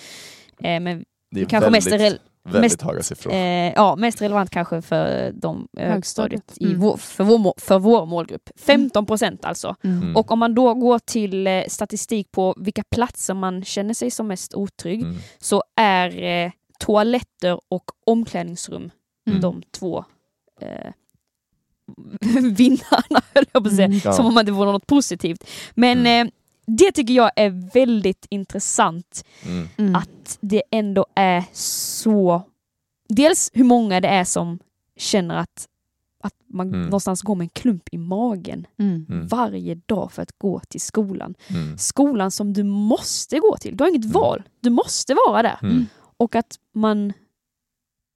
Men 0.61 1.05
det 1.31 1.40
är 1.40 1.44
kanske 1.44 1.70
väldigt, 1.70 1.92
mest, 2.01 2.20
väldigt 2.44 2.62
mest- 2.62 2.83
höga 2.83 3.03
siffror. 3.03 3.33
eh, 3.33 3.72
ja, 3.72 3.96
mest 3.96 4.22
relevant 4.22 4.51
kanske 4.51 4.83
för 4.83 5.33
de 5.33 5.68
högstadiet, 5.79 6.53
i 6.57 6.64
Mm. 6.64 6.81
vår, 6.81 6.96
för, 6.96 7.24
vår, 7.24 7.55
för 7.61 7.79
vår 7.79 8.07
målgrupp. 8.07 8.51
15 8.57 9.07
procent 9.07 9.44
alltså. 9.44 9.77
Mm. 9.85 10.03
Mm. 10.03 10.16
Och 10.16 10.31
om 10.31 10.38
man 10.38 10.55
då 10.55 10.74
går 10.74 10.98
till 10.98 11.64
statistik 11.68 12.33
på 12.33 12.55
vilka 12.59 12.83
platser 12.90 13.35
man 13.35 13.64
känner 13.64 13.94
sig 13.94 14.11
som 14.11 14.27
mest 14.29 14.55
otrygg 14.55 15.03
Mm. 15.03 15.16
så 15.38 15.62
är 15.77 16.53
toaletter 16.79 17.61
och 17.69 17.85
omklädningsrum 18.07 18.91
Mm. 19.29 19.41
de 19.41 19.62
två 19.71 20.05
eh, 20.61 20.93
vinnarna, 22.57 23.23
höll 23.35 23.45
jag 23.53 23.62
på 23.62 23.69
att 23.69 23.77
säga. 23.77 23.87
Mm. 23.87 24.01
Som 24.12 24.27
om 24.27 24.35
det 24.45 24.53
vore 24.53 24.73
något 24.73 24.87
positivt. 24.87 25.45
Men 25.75 25.99
Mm. 25.99 26.27
eh, 26.27 26.33
det 26.67 26.93
tycker 26.93 27.14
jag 27.14 27.31
är 27.37 27.71
väldigt 27.75 28.27
intressant 28.31 29.25
Mm. 29.47 29.69
Mm. 29.77 29.95
att 29.97 30.38
det 30.41 30.62
ändå 30.71 31.07
är 31.14 31.45
så... 31.53 32.43
Dels 33.09 33.51
hur 33.55 33.64
många 33.64 34.01
det 34.01 34.09
är 34.09 34.25
som 34.25 34.59
känner 34.97 35.37
att, 35.37 35.69
att 36.23 36.33
man 36.47 36.69
Mm. 36.69 36.83
någonstans 36.85 37.23
går 37.23 37.35
med 37.35 37.45
en 37.45 37.49
klump 37.49 37.88
i 37.93 37.99
magen 37.99 38.67
Mm. 38.79 39.07
Varje 39.27 39.75
dag 39.75 40.12
för 40.12 40.23
att 40.23 40.38
gå 40.38 40.61
till 40.69 40.81
skolan. 40.81 41.35
Mm. 41.49 41.79
Skolan 41.79 42.31
som 42.31 42.53
du 42.53 42.62
måste 42.62 43.38
gå 43.38 43.57
till. 43.57 43.77
Du 43.77 43.85
har 43.85 43.88
inget 43.88 44.05
Mm. 44.05 44.12
val. 44.12 44.43
Du 44.61 44.71
måste 44.71 45.14
vara 45.27 45.43
där. 45.43 45.59
Och 46.19 46.35
att 46.37 46.59
man 46.75 47.13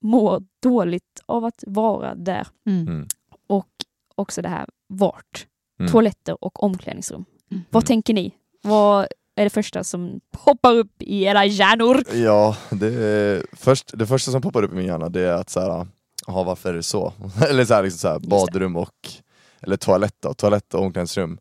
mår 0.01 0.43
dåligt 0.63 1.21
av 1.25 1.45
att 1.45 1.63
vara 1.67 2.15
där. 2.15 2.47
Mm. 2.65 2.87
Mm. 2.87 3.07
Och 3.47 3.67
också 4.15 4.41
det 4.41 4.49
här 4.49 4.65
vart. 4.87 5.47
Mm. 5.79 5.91
Toaletter 5.91 6.43
och 6.43 6.63
omklädningsrum. 6.63 7.25
Mm. 7.51 7.63
Vad 7.69 7.83
Mm. 7.83 7.87
tänker 7.87 8.13
ni? 8.13 8.31
Vad 8.61 9.07
är 9.35 9.43
det 9.43 9.49
första 9.49 9.83
som 9.83 10.19
poppar 10.31 10.73
upp 10.73 11.01
i 11.01 11.23
era 11.23 11.45
hjärnor? 11.45 12.03
Ja, 12.13 12.57
det, 12.71 12.87
är, 12.87 13.45
först, 13.55 13.91
det 13.97 14.07
första 14.07 14.31
som 14.31 14.41
poppar 14.41 14.63
upp 14.63 14.71
i 14.71 14.75
min 14.75 14.85
hjärna 14.85 15.09
det 15.09 15.21
är 15.21 15.33
att 15.33 15.49
så 15.49 15.59
här, 15.59 15.87
aha, 16.27 16.43
varför 16.43 16.69
är 16.69 16.73
det 16.73 16.83
så? 16.83 17.13
eller 17.49 17.65
så 17.65 17.73
här, 17.73 17.83
liksom 17.83 17.97
så 17.99 18.07
här, 18.07 18.19
badrum 18.19 18.75
och 18.75 19.09
eller 19.61 19.77
toalett, 19.77 20.15
då, 20.19 20.33
toalett 20.33 20.73
och 20.73 20.81
omklädningsrum. 20.81 21.37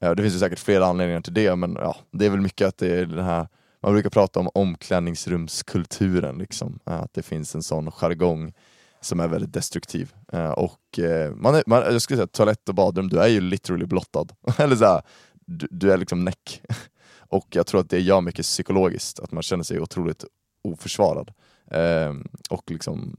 Eh, 0.00 0.10
Det 0.10 0.22
finns 0.22 0.34
ju 0.34 0.38
säkert 0.38 0.58
flera 0.58 0.86
anledningar 0.86 1.20
till 1.20 1.34
det 1.34 1.56
men 1.56 1.74
ja, 1.74 1.96
det 2.10 2.26
är 2.26 2.30
väl 2.30 2.40
mycket 2.40 2.68
att 2.68 2.78
det 2.78 2.94
är 3.00 3.06
den 3.06 3.24
här 3.24 3.48
man 3.86 3.94
brukar 3.94 4.10
prata 4.10 4.40
om 4.40 4.48
omklädningsrumskulturen, 4.54 6.38
liksom. 6.38 6.78
Att 6.84 7.14
det 7.14 7.22
finns 7.22 7.54
en 7.54 7.62
sån 7.62 7.90
jargong 7.90 8.52
som 9.00 9.20
är 9.20 9.28
väldigt 9.28 9.52
destruktiv. 9.52 10.14
Eh, 10.32 10.50
och 10.50 10.98
eh, 10.98 11.34
man 11.34 11.54
är, 11.54 11.62
man, 11.66 11.82
jag 11.82 12.02
skulle 12.02 12.16
säga 12.16 12.26
toalett 12.26 12.68
och 12.68 12.74
badrum, 12.74 13.08
du 13.08 13.20
är 13.20 13.28
ju 13.28 13.40
literally 13.40 13.86
blottad. 13.86 14.26
Eller 14.58 14.76
så 14.76 14.84
här, 14.84 15.02
du, 15.32 15.68
du 15.70 15.92
är 15.92 15.98
liksom 15.98 16.24
näck. 16.24 16.62
Och 17.28 17.46
jag 17.50 17.66
tror 17.66 17.80
att 17.80 17.90
det 17.90 18.00
gör 18.00 18.20
mycket 18.20 18.44
psykologiskt, 18.44 19.20
att 19.20 19.32
man 19.32 19.42
känner 19.42 19.64
sig 19.64 19.80
otroligt 19.80 20.24
oförsvarad. 20.62 21.32
Eh, 21.70 22.14
och 22.50 22.70
liksom 22.70 23.16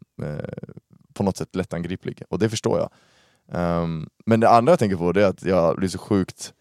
på 1.13 1.23
något 1.23 1.37
sätt 1.37 1.55
lättangriplig. 1.55 2.23
Och 2.29 2.39
det 2.39 2.49
förstår 2.49 2.79
jag. 2.79 2.89
Ehm, 3.51 4.09
men 4.25 4.39
det 4.39 4.49
andra 4.49 4.71
jag 4.71 4.79
tänker 4.79 4.97
på 4.97 5.11
det 5.11 5.23
är 5.23 5.27
att 5.27 5.43
jag 5.43 5.75
blir 5.75 5.89
så 5.89 5.97
sjukt, 5.97 6.53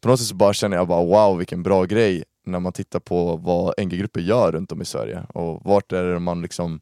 på 0.00 0.08
något 0.08 0.20
sätt 0.20 0.28
så 0.28 0.34
bara 0.34 0.52
känner 0.52 0.76
jag 0.76 0.88
bara 0.88 1.04
wow 1.04 1.38
vilken 1.38 1.62
bra 1.62 1.84
grej 1.84 2.24
när 2.44 2.60
man 2.60 2.72
tittar 2.72 3.00
på 3.00 3.36
vad 3.36 3.74
NG-grupper 3.78 4.20
gör 4.20 4.52
runt 4.52 4.72
om 4.72 4.82
i 4.82 4.84
Sverige 4.84 5.22
och 5.28 5.64
vart 5.64 5.92
är 5.92 6.04
det 6.04 6.18
man 6.18 6.42
liksom, 6.42 6.80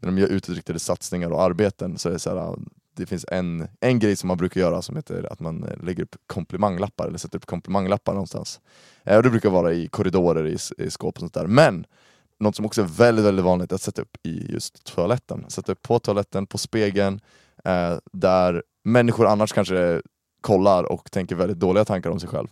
när 0.00 0.06
de 0.06 0.18
gör 0.18 0.28
utåtriktade 0.28 0.78
satsningar 0.78 1.30
och 1.30 1.42
arbeten 1.42 1.98
så 1.98 2.08
är 2.08 2.12
det 2.12 2.18
så 2.18 2.38
här, 2.38 2.56
det 2.96 3.06
finns 3.06 3.26
en, 3.28 3.68
en 3.80 3.98
grej 3.98 4.16
som 4.16 4.28
man 4.28 4.36
brukar 4.36 4.60
göra 4.60 4.82
som 4.82 4.96
heter 4.96 5.32
att 5.32 5.40
man 5.40 5.66
lägger 5.82 6.02
upp 6.02 6.16
komplimanglappar 6.26 7.06
eller 7.06 7.18
sätter 7.18 7.38
upp 7.38 7.46
komplimanglappar 7.46 8.12
någonstans. 8.12 8.60
Eh, 9.04 9.16
och 9.16 9.22
det 9.22 9.30
brukar 9.30 9.50
vara 9.50 9.72
i 9.72 9.88
korridorer, 9.88 10.46
i, 10.46 10.84
i 10.84 10.90
skåp 10.90 11.14
och 11.14 11.20
sånt 11.20 11.34
där. 11.34 11.46
Men 11.46 11.86
något 12.40 12.56
som 12.56 12.66
också 12.66 12.82
är 12.82 12.86
väldigt, 12.86 13.24
väldigt 13.24 13.44
vanligt 13.44 13.72
är 13.72 13.74
att 13.74 13.82
sätta 13.82 14.02
upp 14.02 14.16
i 14.22 14.52
just 14.52 14.84
toaletten. 14.84 15.44
Sätta 15.48 15.72
upp 15.72 15.82
på 15.82 15.98
toaletten, 15.98 16.46
på 16.46 16.58
spegeln, 16.58 17.20
eh, 17.64 17.94
där 18.12 18.62
människor 18.84 19.26
annars 19.26 19.52
kanske 19.52 20.02
kollar 20.40 20.92
och 20.92 21.10
tänker 21.10 21.36
väldigt 21.36 21.58
dåliga 21.58 21.84
tankar 21.84 22.10
om 22.10 22.20
sig 22.20 22.28
själv. 22.28 22.48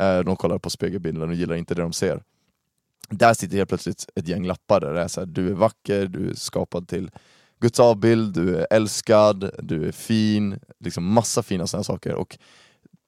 Eh, 0.00 0.18
de 0.18 0.36
kollar 0.36 0.58
på 0.58 0.70
spegelbilden 0.70 1.28
och 1.28 1.34
gillar 1.34 1.54
inte 1.54 1.74
det 1.74 1.82
de 1.82 1.92
ser. 1.92 2.22
Där 3.10 3.34
sitter 3.34 3.56
helt 3.56 3.68
plötsligt 3.68 4.06
ett 4.14 4.28
gäng 4.28 4.46
lappar 4.46 4.80
där 4.80 4.94
det 4.94 5.00
är 5.00 5.08
så 5.08 5.20
här, 5.20 5.26
du 5.26 5.48
är 5.48 5.54
vacker, 5.54 6.06
du 6.06 6.30
är 6.30 6.34
skapad 6.34 6.88
till 6.88 7.10
Guds 7.60 7.80
avbild, 7.80 8.34
du 8.34 8.56
är 8.56 8.66
älskad, 8.70 9.50
du 9.58 9.88
är 9.88 9.92
fin, 9.92 10.60
liksom 10.80 11.04
massa 11.12 11.42
fina 11.42 11.66
sådana 11.66 11.84
saker. 11.84 12.14
Och 12.14 12.38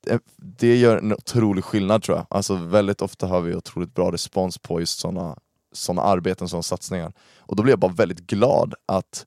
det- 0.05 0.21
det 0.37 0.77
gör 0.77 0.97
en 0.99 1.13
otrolig 1.13 1.65
skillnad 1.65 2.03
tror 2.03 2.17
jag. 2.19 2.27
Alltså 2.31 2.55
väldigt 2.55 3.03
ofta 3.03 3.27
har 3.27 3.41
vi 3.41 3.55
otroligt 3.55 3.95
bra 3.95 4.13
respons 4.13 4.59
på 4.59 4.81
just 4.81 4.99
sådana 4.99 5.39
såna 5.73 6.03
arbeten, 6.03 6.49
sådana 6.49 6.63
satsningar. 6.63 7.13
Och 7.39 7.57
då 7.57 7.63
blir 7.63 7.73
jag 7.73 7.79
bara 7.79 7.93
väldigt 7.93 8.21
glad 8.27 8.75
att 8.87 9.27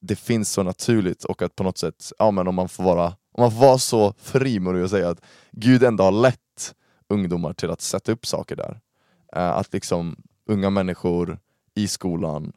det 0.00 0.16
finns 0.16 0.50
så 0.52 0.62
naturligt 0.62 1.24
och 1.24 1.42
att 1.42 1.56
på 1.56 1.62
något 1.64 1.78
sätt, 1.78 2.12
ja 2.18 2.30
men 2.30 2.48
om 2.48 2.54
man 2.54 2.68
får 2.68 2.84
vara, 2.84 3.06
om 3.06 3.40
man 3.42 3.50
får 3.50 3.58
vara 3.60 3.78
så 3.78 4.14
frimodig 4.18 4.82
och 4.82 4.90
säga 4.90 5.08
att 5.08 5.20
Gud 5.52 5.82
ändå 5.82 6.04
har 6.04 6.12
lett 6.12 6.40
ungdomar 7.08 7.52
till 7.52 7.70
att 7.70 7.80
sätta 7.80 8.12
upp 8.12 8.26
saker 8.26 8.56
där. 8.56 8.80
Eh, 9.36 9.50
Att 9.50 9.72
liksom 9.72 10.16
unga 10.46 10.70
människor 10.70 11.38
i 11.74 11.88
skolan 11.88 12.52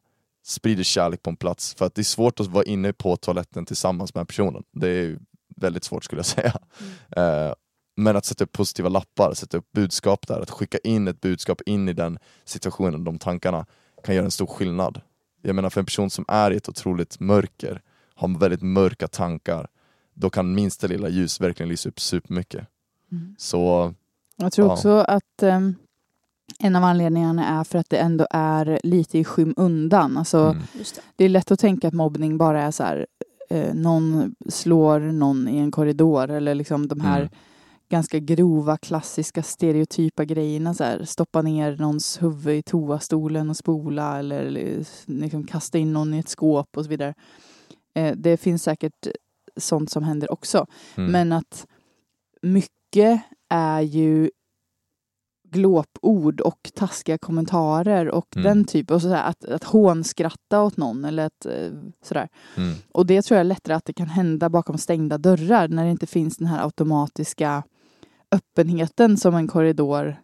sprider 0.45 0.83
kärlek 0.83 1.23
på 1.23 1.29
en 1.29 1.35
plats, 1.35 1.73
för 1.75 1.85
att 1.85 1.95
det 1.95 2.01
är 2.01 2.03
svårt 2.03 2.39
att 2.39 2.47
vara 2.47 2.63
inne 2.63 2.93
på 2.93 3.15
toaletten 3.17 3.65
tillsammans 3.65 4.15
med 4.15 4.27
personen. 4.27 4.63
Det 4.71 4.89
är 4.89 5.19
väldigt 5.55 5.83
svårt 5.83 6.03
skulle 6.03 6.19
jag 6.19 6.25
säga. 6.25 6.53
Eh, 7.15 7.53
Men 7.99 8.15
att 8.15 8.25
sätta 8.25 8.43
upp 8.43 8.51
positiva 8.51 8.89
lappar, 8.89 9.33
sätta 9.33 9.57
upp 9.57 9.71
budskap 9.71 10.27
där, 10.27 10.39
att 10.41 10.49
skicka 10.49 10.77
in 10.77 11.07
ett 11.07 11.21
budskap 11.21 11.61
in 11.65 11.89
i 11.89 11.93
den 11.93 12.19
situationen, 12.45 13.03
de 13.03 13.19
tankarna, 13.19 13.65
kan 14.03 14.15
göra 14.15 14.25
en 14.25 14.31
stor 14.31 14.47
skillnad. 14.47 15.01
Jag 15.41 15.55
menar 15.55 15.69
för 15.69 15.81
en 15.81 15.85
person 15.85 16.09
som 16.09 16.25
är 16.27 16.51
i 16.51 16.57
ett 16.57 16.69
otroligt 16.69 17.19
mörker, 17.19 17.81
har 18.15 18.39
väldigt 18.39 18.61
mörka 18.61 19.07
tankar, 19.07 19.67
då 20.13 20.29
kan 20.29 20.55
minsta 20.55 20.87
lilla 20.87 21.09
ljus 21.09 21.41
verkligen 21.41 21.69
lysa 21.69 21.89
upp 21.89 21.99
supermycket. 21.99 22.67
Mm. 23.11 23.35
Så 23.37 23.93
Jag 24.37 24.53
tror 24.53 24.67
Ja. 24.67 24.73
också 24.73 24.89
att 24.89 25.43
ehm, 25.43 25.75
en 26.59 26.75
av 26.75 26.83
anledningarna 26.83 27.59
är 27.59 27.63
för 27.63 27.77
att 27.79 27.89
det 27.89 27.97
ändå 27.97 28.27
är 28.31 28.79
lite 28.83 29.17
i 29.17 29.23
skymundan. 29.23 30.17
Alltså, 30.17 30.37
mm, 30.37 30.57
det. 30.73 31.01
Det 31.15 31.25
är 31.25 31.29
lätt 31.29 31.51
att 31.51 31.59
tänka 31.59 31.87
att 31.87 31.93
mobbning 31.93 32.37
bara 32.37 32.61
är 32.61 32.71
så 32.71 32.83
här, 32.83 33.07
eh, 33.49 33.73
någon 33.73 34.35
slår 34.49 34.99
någon 34.99 35.47
i 35.47 35.57
en 35.57 35.71
korridor 35.71 36.29
eller 36.31 36.55
liksom 36.55 36.87
de 36.87 37.01
här 37.01 37.19
Mm. 37.19 37.29
ganska 37.89 38.19
grova, 38.19 38.77
klassiska, 38.77 39.43
stereotypa 39.43 40.25
grejerna. 40.25 40.73
Så 40.73 40.83
här, 40.83 41.03
stoppa 41.05 41.41
ner 41.41 41.77
någons 41.77 42.21
huvud 42.21 42.55
i 42.55 42.61
toastolen 42.63 43.49
och 43.49 43.57
spola 43.57 44.19
eller 44.19 44.51
liksom 45.05 45.43
kasta 45.43 45.77
in 45.77 45.93
någon 45.93 46.13
i 46.13 46.19
ett 46.19 46.29
skåp 46.29 46.77
och 46.77 46.83
så 46.83 46.89
vidare. 46.89 47.13
Eh, 47.93 48.13
det 48.15 48.37
finns 48.37 48.63
säkert 48.63 49.07
sånt 49.57 49.91
som 49.91 50.03
händer 50.03 50.31
också. 50.31 50.65
mm, 50.97 51.11
Men 51.11 51.31
att 51.31 51.67
mycket 52.41 53.21
är 53.49 53.81
ju 53.81 54.29
glåpord 55.49 56.41
och 56.41 56.69
taskiga 56.75 57.17
kommentarer 57.17 58.09
och 58.09 58.27
Mm. 58.37 58.43
den 58.43 58.65
typen. 58.65 58.95
Och 58.95 59.01
sådär, 59.01 59.23
att, 59.23 59.45
att 59.45 59.63
hånskratta 59.63 60.63
åt 60.63 60.77
någon 60.77 61.05
eller 61.05 61.25
att, 61.25 61.45
eh, 61.45 61.71
sådär. 62.03 62.29
Mm. 62.57 62.75
Och 62.91 63.05
det 63.05 63.21
tror 63.21 63.35
jag 63.35 63.39
är 63.39 63.43
lättare 63.49 63.75
att 63.75 63.85
det 63.85 63.93
kan 63.93 64.07
hända 64.07 64.49
bakom 64.49 64.77
stängda 64.77 65.17
dörrar 65.17 65.67
när 65.67 65.85
det 65.85 65.91
inte 65.91 66.07
finns 66.07 66.37
den 66.37 66.47
här 66.47 66.63
automatiska 66.63 67.63
öppenheten 68.31 69.17
som 69.17 69.35
en 69.35 69.47
korridor 69.47 70.15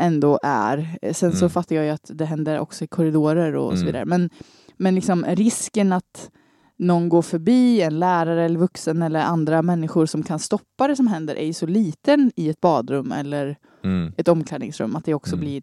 ändå 0.00 0.38
är. 0.42 0.98
Sen 1.12 1.32
så 1.32 1.38
Mm. 1.44 1.50
fattar 1.50 1.76
jag 1.76 1.84
ju 1.84 1.90
att 1.90 2.10
det 2.14 2.24
händer 2.24 2.58
också 2.58 2.84
i 2.84 2.86
korridorer 2.86 3.54
och 3.56 3.70
så 3.70 3.76
Mm. 3.76 3.86
vidare. 3.86 4.04
Men, 4.04 4.30
men 4.76 4.94
liksom 4.94 5.24
risken 5.24 5.92
att 5.92 6.30
någon 6.78 7.08
går 7.08 7.22
förbi, 7.22 7.80
en 7.82 7.98
lärare 7.98 8.44
eller 8.44 8.58
vuxen 8.58 9.02
eller 9.02 9.20
andra 9.20 9.62
människor 9.62 10.06
som 10.06 10.22
kan 10.22 10.38
stoppa 10.38 10.88
det 10.88 10.96
som 10.96 11.06
händer 11.06 11.34
är 11.34 11.46
ju 11.46 11.52
så 11.52 11.66
liten 11.66 12.32
i 12.36 12.48
ett 12.48 12.60
badrum 12.60 13.12
eller 13.12 13.56
Mm. 13.84 14.12
ett 14.16 14.28
omklädningsrum 14.28 14.96
att 14.96 15.04
det 15.04 15.14
också 15.14 15.32
Mm. 15.34 15.40
blir 15.40 15.62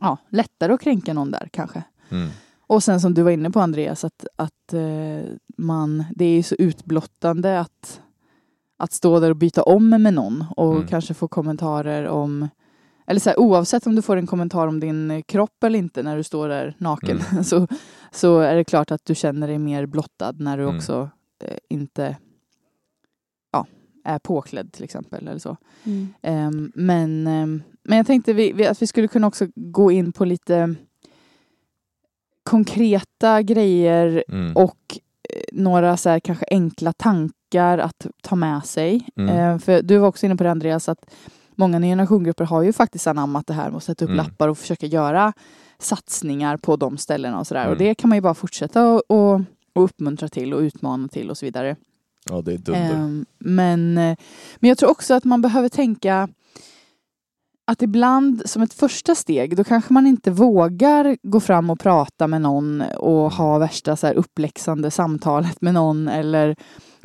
ja, 0.00 0.16
lättare 0.28 0.72
att 0.72 0.80
kränka 0.80 1.12
någon 1.14 1.30
där 1.30 1.48
kanske. 1.52 1.82
Mm. 2.08 2.28
Och 2.66 2.82
sen 2.82 3.00
som 3.00 3.14
du 3.14 3.22
var 3.22 3.30
inne 3.30 3.50
på 3.50 3.60
Andreas, 3.60 4.04
att, 4.04 4.26
att 4.36 4.72
eh, 4.72 5.30
man, 5.56 6.04
det 6.14 6.24
är 6.24 6.36
ju 6.36 6.42
så 6.42 6.54
utblottande 6.58 7.60
att, 7.60 8.00
att 8.76 8.92
stå 8.92 9.20
där 9.20 9.30
och 9.30 9.36
byta 9.36 9.62
om 9.62 9.88
med 9.88 10.14
någon 10.14 10.44
och 10.56 10.74
Mm. 10.74 10.86
kanske 10.86 11.14
få 11.14 11.28
kommentarer 11.28 12.06
om 12.08 12.48
eller 13.06 13.20
så 13.20 13.30
här, 13.30 13.38
oavsett 13.40 13.86
om 13.86 13.94
du 13.94 14.02
får 14.02 14.16
en 14.16 14.26
kommentar 14.26 14.66
om 14.66 14.80
din 14.80 15.10
eh, 15.10 15.22
kropp 15.22 15.64
eller 15.64 15.78
inte 15.78 16.02
när 16.02 16.16
du 16.16 16.22
står 16.22 16.48
där 16.48 16.74
naken 16.78 17.20
Mm. 17.32 17.44
så, 17.50 17.66
så 18.10 18.38
är 18.40 18.54
det 18.56 18.64
klart 18.64 18.90
att 18.90 19.04
du 19.04 19.14
känner 19.14 19.48
dig 19.48 19.58
mer 19.58 19.86
blottad 19.86 20.32
när 20.38 20.56
du 20.56 20.62
Mm. 20.62 20.76
också 20.76 21.10
eh, 21.44 21.56
inte 21.68 22.16
ja, 23.52 23.66
är 24.04 24.18
påklädd 24.18 24.72
till 24.72 24.84
exempel. 24.84 25.28
Eller 25.28 25.38
så. 25.38 25.56
Mm. 25.84 26.08
Ehm, 26.22 26.72
men, 26.74 27.26
ehm, 27.26 27.62
men 27.82 27.96
jag 27.96 28.06
tänkte 28.06 28.32
vi, 28.32 28.52
vi, 28.52 28.66
att 28.66 28.82
vi 28.82 28.86
skulle 28.86 29.08
kunna 29.08 29.26
också 29.26 29.46
gå 29.54 29.90
in 29.92 30.12
på 30.12 30.24
lite 30.24 30.74
konkreta 32.42 33.42
grejer 33.42 34.24
Mm. 34.28 34.56
och 34.56 34.98
eh, 35.30 35.42
några 35.52 35.96
så 35.96 36.08
här, 36.10 36.20
kanske 36.20 36.44
enkla 36.50 36.92
tankar 36.92 37.78
att 37.78 38.06
ta 38.22 38.36
med 38.36 38.64
sig. 38.64 39.08
Mm. 39.16 39.36
Ehm, 39.36 39.58
för 39.58 39.82
du 39.82 39.98
var 39.98 40.08
också 40.08 40.26
inne 40.26 40.36
på 40.36 40.44
det 40.44 40.50
Andreas, 40.50 40.88
att 40.88 41.14
många 41.56 41.78
nya 41.78 41.90
generationsgrupper 41.90 42.44
har 42.44 42.62
ju 42.62 42.72
faktiskt 42.72 43.06
anammat 43.06 43.46
det 43.46 43.54
här 43.54 43.70
med 43.70 43.76
att 43.76 43.84
sätta 43.84 44.04
upp 44.04 44.08
Mm. 44.10 44.16
lappar 44.26 44.48
och 44.48 44.58
försöka 44.58 44.86
göra 44.86 45.32
satsningar 45.78 46.56
på 46.56 46.76
de 46.76 46.98
ställena 46.98 47.38
och 47.38 47.46
sådär. 47.46 47.66
Och 47.66 47.72
Mm. 47.72 47.78
det 47.78 47.94
kan 47.94 48.08
man 48.08 48.16
ju 48.16 48.22
bara 48.22 48.34
fortsätta 48.34 48.86
och, 48.88 49.02
och, 49.06 49.40
och 49.74 49.84
uppmuntra 49.84 50.28
till 50.28 50.54
och 50.54 50.60
utmana 50.60 51.08
till 51.08 51.30
och 51.30 51.38
så 51.38 51.46
vidare. 51.46 51.76
Ja, 52.30 52.42
det 52.42 52.52
är 52.52 52.58
dunder. 52.58 52.94
Ehm, 52.94 53.26
men, 53.38 53.98
eh, 53.98 54.16
men 54.56 54.68
jag 54.68 54.78
tror 54.78 54.90
också 54.90 55.14
att 55.14 55.24
man 55.24 55.42
behöver 55.42 55.68
tänka 55.68 56.28
att 57.64 57.82
ibland 57.82 58.42
som 58.46 58.62
ett 58.62 58.72
första 58.74 59.14
steg 59.14 59.56
då 59.56 59.64
kanske 59.64 59.92
man 59.92 60.06
inte 60.06 60.30
vågar 60.30 61.16
gå 61.22 61.40
fram 61.40 61.70
och 61.70 61.80
prata 61.80 62.26
med 62.26 62.40
någon 62.42 62.80
och 62.80 63.32
ha 63.32 63.58
värsta 63.58 63.96
så 63.96 64.06
här 64.06 64.14
uppläxande 64.14 64.90
samtalet 64.90 65.60
med 65.62 65.74
någon 65.74 66.08
eller 66.08 66.56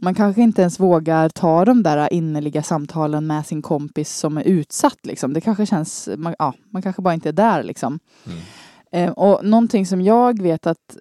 man 0.01 0.15
kanske 0.15 0.41
inte 0.41 0.61
ens 0.61 0.79
vågar 0.79 1.29
ta 1.29 1.65
de 1.65 1.83
där 1.83 2.13
innerliga 2.13 2.63
samtalen 2.63 3.27
med 3.27 3.45
sin 3.45 3.61
kompis 3.61 4.17
som 4.17 4.37
är 4.37 4.43
utsatt. 4.43 5.05
Liksom. 5.05 5.33
Det 5.33 5.41
kanske 5.41 5.65
känns, 5.65 6.09
man, 6.17 6.35
ja, 6.39 6.53
man 6.69 6.81
kanske 6.81 7.01
bara 7.01 7.13
inte 7.13 7.29
är 7.29 7.33
där 7.33 7.63
liksom. 7.63 7.99
Mm. 8.25 8.37
Eh, 8.91 9.11
och 9.13 9.45
någonting 9.45 9.85
som 9.85 10.01
jag 10.01 10.41
vet 10.41 10.67
att, 10.67 10.97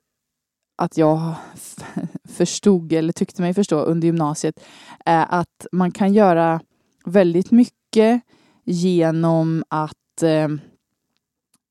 att 0.78 0.96
jag 0.96 1.34
förstod 2.28 2.92
eller 2.92 3.12
tyckte 3.12 3.42
mig 3.42 3.54
förstå 3.54 3.78
under 3.80 4.06
gymnasiet 4.06 4.60
är 5.04 5.26
att 5.28 5.66
man 5.72 5.90
kan 5.90 6.14
göra 6.14 6.60
väldigt 7.04 7.50
mycket 7.50 8.22
genom 8.64 9.64
att 9.68 10.22
eh, 10.22 10.48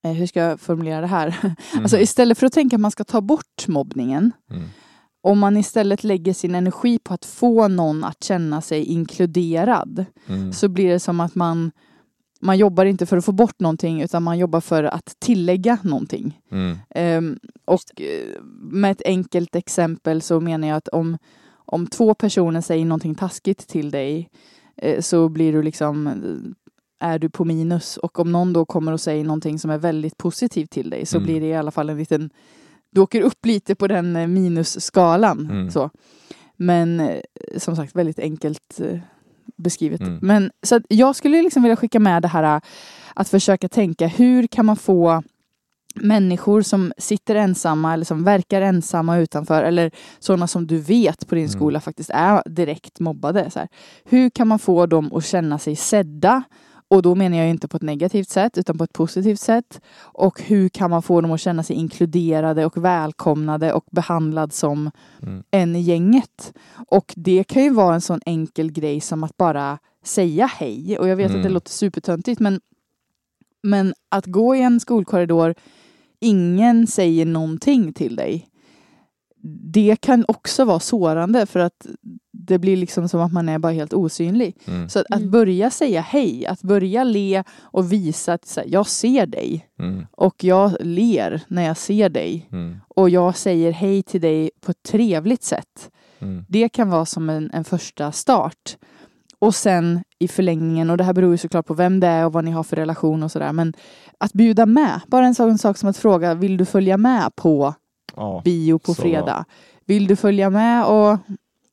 eh, 0.04 0.12
hur 0.14 0.28
ska 0.28 0.40
jag 0.40 0.60
formulera 0.60 1.02
det 1.02 1.08
här? 1.08 1.36
Alltså 1.74 1.96
Mhm. 1.96 2.04
istället 2.04 2.38
för 2.38 2.48
att 2.48 2.54
tänka 2.54 2.76
att 2.76 2.80
man 2.82 2.92
ska 2.92 3.04
ta 3.04 3.22
bort 3.22 3.68
mobbningen 3.68 4.32
Mm. 4.52 4.64
Om 5.26 5.40
man 5.40 5.58
istället 5.58 6.04
lägger 6.04 6.34
sin 6.34 6.56
energi 6.56 7.00
på 7.00 7.14
att 7.14 7.26
få 7.26 7.68
någon 7.68 8.04
att 8.04 8.24
känna 8.24 8.62
sig 8.62 8.84
inkluderad 8.84 10.06
Mm. 10.28 10.54
så 10.54 10.68
blir 10.70 10.90
det 10.90 11.00
som 11.00 11.20
att 11.20 11.36
man 11.36 11.72
man 12.42 12.58
jobbar 12.58 12.86
inte 12.86 13.06
för 13.06 13.18
att 13.18 13.26
få 13.26 13.32
bort 13.32 13.60
någonting 13.60 14.02
utan 14.02 14.24
man 14.24 14.38
jobbar 14.38 14.62
för 14.62 14.84
att 14.84 15.16
tillägga 15.20 15.78
någonting. 15.84 16.40
Mm. 16.52 16.78
Ehm, 16.90 17.40
och 17.66 18.02
eh, 18.02 18.42
med 18.72 18.92
ett 18.92 19.02
enkelt 19.06 19.56
exempel 19.56 20.22
så 20.22 20.40
menar 20.40 20.68
jag 20.68 20.78
att 20.78 20.88
om, 20.88 21.18
om 21.56 21.88
två 21.88 22.14
personer 22.14 22.62
säger 22.62 22.86
någonting 22.86 23.16
taskigt 23.16 23.68
till 23.68 23.92
dig 23.92 24.30
eh, 24.78 25.02
så 25.02 25.30
blir 25.30 25.54
du 25.54 25.62
liksom 25.64 26.08
eh, 26.08 27.08
är 27.10 27.20
du 27.20 27.30
på 27.30 27.46
minus 27.46 27.98
och 27.98 28.20
om 28.20 28.32
någon 28.32 28.54
då 28.54 28.66
kommer 28.66 28.92
och 28.92 29.02
säger 29.02 29.24
någonting 29.24 29.60
som 29.60 29.72
är 29.72 29.78
väldigt 29.78 30.18
positivt 30.18 30.72
till 30.72 30.90
dig 30.90 31.06
så 31.06 31.18
Mm. 31.18 31.26
blir 31.26 31.42
det 31.42 31.48
i 31.48 31.56
alla 31.56 31.72
fall 31.72 31.90
en 31.90 31.98
liten 31.98 32.30
du 32.96 33.02
åker 33.02 33.22
upp 33.22 33.46
lite 33.46 33.76
på 33.76 33.88
den 33.88 34.16
eh, 34.16 34.28
minusskalan. 34.28 35.40
Mm. 35.52 35.72
Så. 35.72 35.90
Men 36.58 37.00
eh, 37.00 37.20
som 37.58 37.76
sagt 37.76 37.96
väldigt 37.96 38.20
enkelt 38.20 38.80
eh, 38.80 39.00
beskrivet. 39.58 40.02
Mm. 40.02 40.20
Men 40.22 40.52
så 40.64 40.82
jag 40.90 41.16
skulle 41.16 41.42
liksom 41.42 41.64
vilja 41.64 41.76
skicka 41.76 42.00
med 42.00 42.22
det 42.22 42.28
här 42.28 42.62
att 43.14 43.30
försöka 43.30 43.70
tänka 43.70 44.08
hur 44.08 44.48
kan 44.48 44.66
man 44.66 44.76
få 44.76 45.24
människor 45.96 46.62
som 46.62 46.94
sitter 46.98 47.36
ensamma 47.36 47.94
eller 47.94 48.06
som 48.06 48.24
verkar 48.24 48.62
ensamma 48.62 49.18
utanför 49.18 49.64
eller 49.64 49.92
sådana 50.20 50.48
som 50.48 50.68
du 50.68 50.78
vet 50.78 51.28
på 51.28 51.36
din 51.36 51.44
Mm. 51.46 51.52
skola 51.54 51.80
faktiskt 51.82 52.10
är 52.14 52.50
direkt 52.50 53.00
mobbade. 53.00 53.52
Så 53.52 53.60
här. 53.60 53.68
Hur 54.04 54.30
kan 54.30 54.48
man 54.48 54.60
få 54.60 54.86
dem 54.86 55.14
att 55.14 55.26
känna 55.26 55.60
sig 55.60 55.76
sedda? 55.76 56.44
Och 56.88 57.02
då 57.02 57.16
menar 57.16 57.38
jag 57.38 57.50
inte 57.50 57.68
på 57.68 57.78
ett 57.78 57.84
negativt 57.84 58.30
sätt 58.30 58.58
utan 58.58 58.78
på 58.78 58.84
ett 58.84 58.94
positivt 58.94 59.40
sätt. 59.40 59.82
Och 59.98 60.42
hur 60.42 60.70
kan 60.70 60.90
man 60.90 61.02
få 61.02 61.22
dem 61.22 61.32
att 61.32 61.40
känna 61.42 61.64
sig 61.64 61.76
inkluderade 61.76 62.66
och 62.66 62.86
välkomnade 62.86 63.74
och 63.74 63.86
behandlad 63.92 64.54
som 64.54 64.92
Mm. 65.22 65.44
en 65.52 65.76
i 65.76 65.80
gänget. 65.80 66.54
Och 66.88 67.14
det 67.18 67.44
kan 67.44 67.64
ju 67.64 67.70
vara 67.70 67.96
en 67.96 68.02
sån 68.02 68.20
enkel 68.26 68.72
grej 68.72 69.02
som 69.02 69.24
att 69.24 69.38
bara 69.38 69.78
säga 70.04 70.46
hej. 70.46 70.98
Och 71.00 71.08
jag 71.08 71.16
vet 71.16 71.26
att 71.26 71.32
det 71.34 71.40
Mm. 71.40 71.54
låter 71.54 71.72
supertöntigt 71.72 72.40
men, 72.40 72.60
men 73.64 73.94
att 74.10 74.26
gå 74.26 74.56
i 74.56 74.62
en 74.62 74.80
skolkorridor, 74.80 75.56
ingen 76.20 76.88
säger 76.88 77.26
någonting 77.26 77.94
till 77.94 78.16
dig. 78.16 78.48
Det 79.74 79.96
kan 80.02 80.26
också 80.28 80.66
vara 80.66 80.80
sårande 80.80 81.46
för 81.46 81.60
att 81.60 81.86
det 82.32 82.60
blir 82.60 82.78
liksom 82.78 83.10
som 83.10 83.22
att 83.22 83.34
man 83.34 83.50
är 83.50 83.60
bara 83.60 83.72
helt 83.72 83.94
osynlig. 83.94 84.58
Mm. 84.68 84.90
Så 84.90 85.00
att, 85.00 85.06
att 85.10 85.20
Mm. 85.20 85.32
börja 85.32 85.70
säga 85.70 86.02
hej, 86.02 86.46
att 86.46 86.62
börja 86.62 87.04
le 87.04 87.44
och 87.62 87.94
visa 87.94 88.34
att 88.34 88.46
så 88.46 88.60
här, 88.60 88.68
jag 88.72 88.88
ser 88.88 89.26
dig 89.26 89.68
Mm. 89.80 90.06
och 90.12 90.44
jag 90.44 90.72
ler 90.80 91.42
när 91.48 91.64
jag 91.64 91.78
ser 91.78 92.10
dig 92.10 92.48
Mm. 92.52 92.78
och 92.88 93.10
jag 93.10 93.36
säger 93.38 93.72
hej 93.72 94.04
till 94.04 94.22
dig 94.22 94.50
på 94.62 94.72
ett 94.72 94.84
trevligt 94.84 95.44
sätt. 95.44 95.90
Mm. 96.20 96.46
Det 96.50 96.70
kan 96.70 96.90
vara 96.90 97.06
som 97.06 97.30
en, 97.30 97.52
en 97.54 97.64
första 97.64 98.12
start. 98.12 98.78
Och 99.40 99.56
sen 99.56 100.04
i 100.20 100.28
förlängningen, 100.28 100.90
och 100.90 100.98
det 100.98 101.04
här 101.04 101.14
beror 101.14 101.32
ju 101.32 101.38
såklart 101.38 101.66
på 101.68 101.74
vem 101.74 102.00
det 102.00 102.08
är 102.08 102.26
och 102.26 102.34
vad 102.34 102.46
ni 102.46 102.52
har 102.52 102.64
för 102.64 102.76
relation 102.76 103.24
och 103.24 103.32
sådär, 103.32 103.52
men 103.54 103.74
att 104.18 104.34
bjuda 104.34 104.66
med. 104.66 105.02
Bara 105.08 105.26
en 105.26 105.36
sån 105.36 105.58
sak 105.58 105.78
som 105.78 105.90
att 105.90 105.98
fråga, 105.98 106.34
vill 106.34 106.58
du 106.58 106.66
följa 106.66 106.98
med 106.98 107.36
på 107.36 107.74
Ja. 108.16 108.42
bio 108.46 108.80
på 108.80 108.94
fredag? 108.94 109.46
Vill 109.86 110.08
du 110.08 110.16
följa 110.16 110.50
med 110.50 110.86
och, 110.86 111.18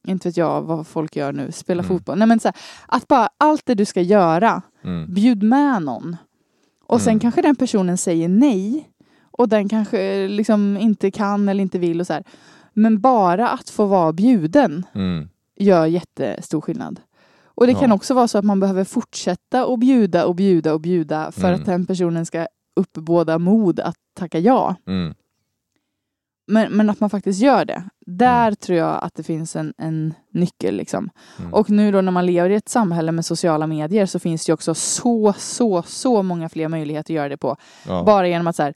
inte 0.07 0.28
vet 0.28 0.36
jag 0.36 0.62
vad 0.62 0.86
folk 0.86 1.16
gör 1.16 1.32
nu, 1.32 1.53
spela 1.53 1.82
Mm. 1.82 1.88
fotboll? 1.88 2.18
Nej 2.18 2.28
men 2.28 2.40
så 2.40 2.49
här, 2.49 2.57
att 2.86 3.09
bara 3.09 3.28
allt 3.38 3.62
det 3.66 3.74
du 3.74 3.84
ska 3.84 4.01
göra, 4.01 4.62
Mm. 4.84 5.14
bjud 5.14 5.43
med 5.43 5.82
någon. 5.82 6.16
Och 6.86 7.01
sen 7.01 7.11
Mm. 7.11 7.20
kanske 7.20 7.43
den 7.43 7.57
personen 7.57 7.99
säger 7.99 8.28
nej. 8.28 8.88
Och 9.30 9.49
den 9.49 9.68
kanske 9.68 10.28
liksom 10.28 10.76
inte 10.76 11.11
kan 11.11 11.49
eller 11.49 11.62
inte 11.62 11.78
vill 11.78 12.01
och 12.01 12.07
så 12.07 12.12
här. 12.12 12.24
Men 12.72 13.01
bara 13.01 13.49
att 13.49 13.70
få 13.70 13.86
vara 13.86 14.12
bjuden 14.12 14.86
Mm. 14.95 15.28
gör 15.57 15.86
jättestor 15.86 16.61
skillnad. 16.61 17.01
Och 17.55 17.66
det 17.66 17.74
kan 17.74 17.88
Ja. 17.88 17.95
också 17.95 18.14
vara 18.14 18.28
så 18.28 18.38
att 18.38 18.45
man 18.45 18.61
behöver 18.61 18.84
fortsätta 18.84 19.66
och 19.66 19.78
bjuda 19.78 20.24
och 20.26 20.34
bjuda 20.34 20.72
och 20.74 20.80
bjuda 20.80 21.32
för 21.32 21.49
Mm. 21.49 21.61
att 21.61 21.66
den 21.66 21.86
personen 21.86 22.26
ska 22.26 22.47
uppbåda 22.76 23.38
mod 23.38 23.80
att 23.80 23.97
tacka 24.18 24.38
ja. 24.38 24.74
Mm. 24.86 25.14
Men, 26.47 26.72
men 26.72 26.90
att 26.90 27.01
man 27.01 27.11
faktiskt 27.11 27.40
gör 27.40 27.64
det. 27.64 27.84
Där 28.07 28.47
Mm. 28.47 28.57
tror 28.57 28.78
jag 28.78 28.99
att 29.05 29.14
det 29.14 29.22
finns 29.22 29.57
en, 29.57 29.74
en 29.78 30.14
nyckel. 30.30 30.74
Liksom. 30.76 31.11
Mm. 31.38 31.55
Och 31.55 31.70
nu 31.70 31.93
då 31.93 32.01
när 32.01 32.12
man 32.12 32.26
lever 32.26 32.51
i 32.51 32.55
ett 32.55 32.68
samhälle 32.68 33.12
med 33.12 33.24
sociala 33.24 33.66
medier 33.66 34.07
så 34.07 34.18
finns 34.18 34.47
det 34.47 34.53
också 34.53 34.74
så, 34.74 35.34
så, 35.38 35.82
så 35.82 36.22
många 36.22 36.49
fler 36.49 36.68
möjligheter 36.68 37.14
att 37.14 37.16
göra 37.16 37.28
det 37.28 37.36
på. 37.36 37.57
Ja. 37.86 38.03
Bara 38.07 38.28
genom 38.28 38.47
att 38.47 38.57
så 38.57 38.62
här, 38.62 38.74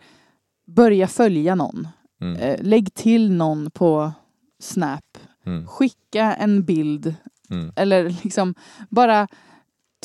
börja 0.66 1.06
följa 1.06 1.54
någon. 1.54 1.88
Mm. 2.20 2.36
Eh, 2.36 2.56
lägg 2.62 2.94
till 2.94 3.32
någon 3.32 3.70
på 3.70 4.12
Snap. 4.60 5.18
Mm. 5.46 5.66
Skicka 5.66 6.34
en 6.34 6.64
bild. 6.64 7.14
Mm. 7.50 7.72
Eller 7.76 8.10
liksom 8.24 8.54
bara 8.90 9.28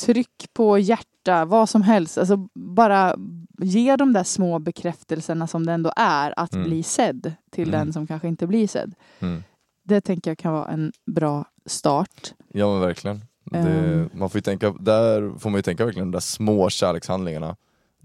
tryck 0.02 0.46
på 0.54 0.78
hjärta, 0.78 1.44
vad 1.44 1.68
som 1.68 1.82
helst. 1.82 2.18
Alltså 2.18 2.36
bara 2.54 3.14
ge 3.62 3.96
de 3.96 4.12
där 4.12 4.24
små 4.24 4.58
bekräftelserna 4.58 5.46
som 5.46 5.66
det 5.66 5.72
ändå 5.72 5.92
är 5.96 6.34
att 6.36 6.54
Mm. 6.54 6.66
bli 6.68 6.82
sedd 6.82 7.32
till 7.50 7.68
Mm. 7.68 7.80
den 7.80 7.92
som 7.92 8.06
kanske 8.06 8.28
inte 8.28 8.46
blir 8.46 8.68
sedd. 8.68 8.94
Mm. 9.20 9.42
Det 9.84 10.00
tänker 10.00 10.30
jag 10.30 10.38
kan 10.38 10.52
vara 10.52 10.68
en 10.68 10.92
bra 11.06 11.44
start. 11.66 12.34
Ja 12.48 12.72
men 12.72 12.80
verkligen. 12.80 13.24
Det, 13.44 13.58
Ehm. 13.58 14.10
man 14.14 14.30
får 14.30 14.40
tänka, 14.40 14.70
där 14.80 15.38
får 15.38 15.50
man 15.50 15.58
ju 15.58 15.62
tänka 15.62 15.84
verkligen 15.84 16.10
de 16.10 16.16
där 16.16 16.20
små 16.20 16.70
kärlekshandlingarna. 16.70 17.56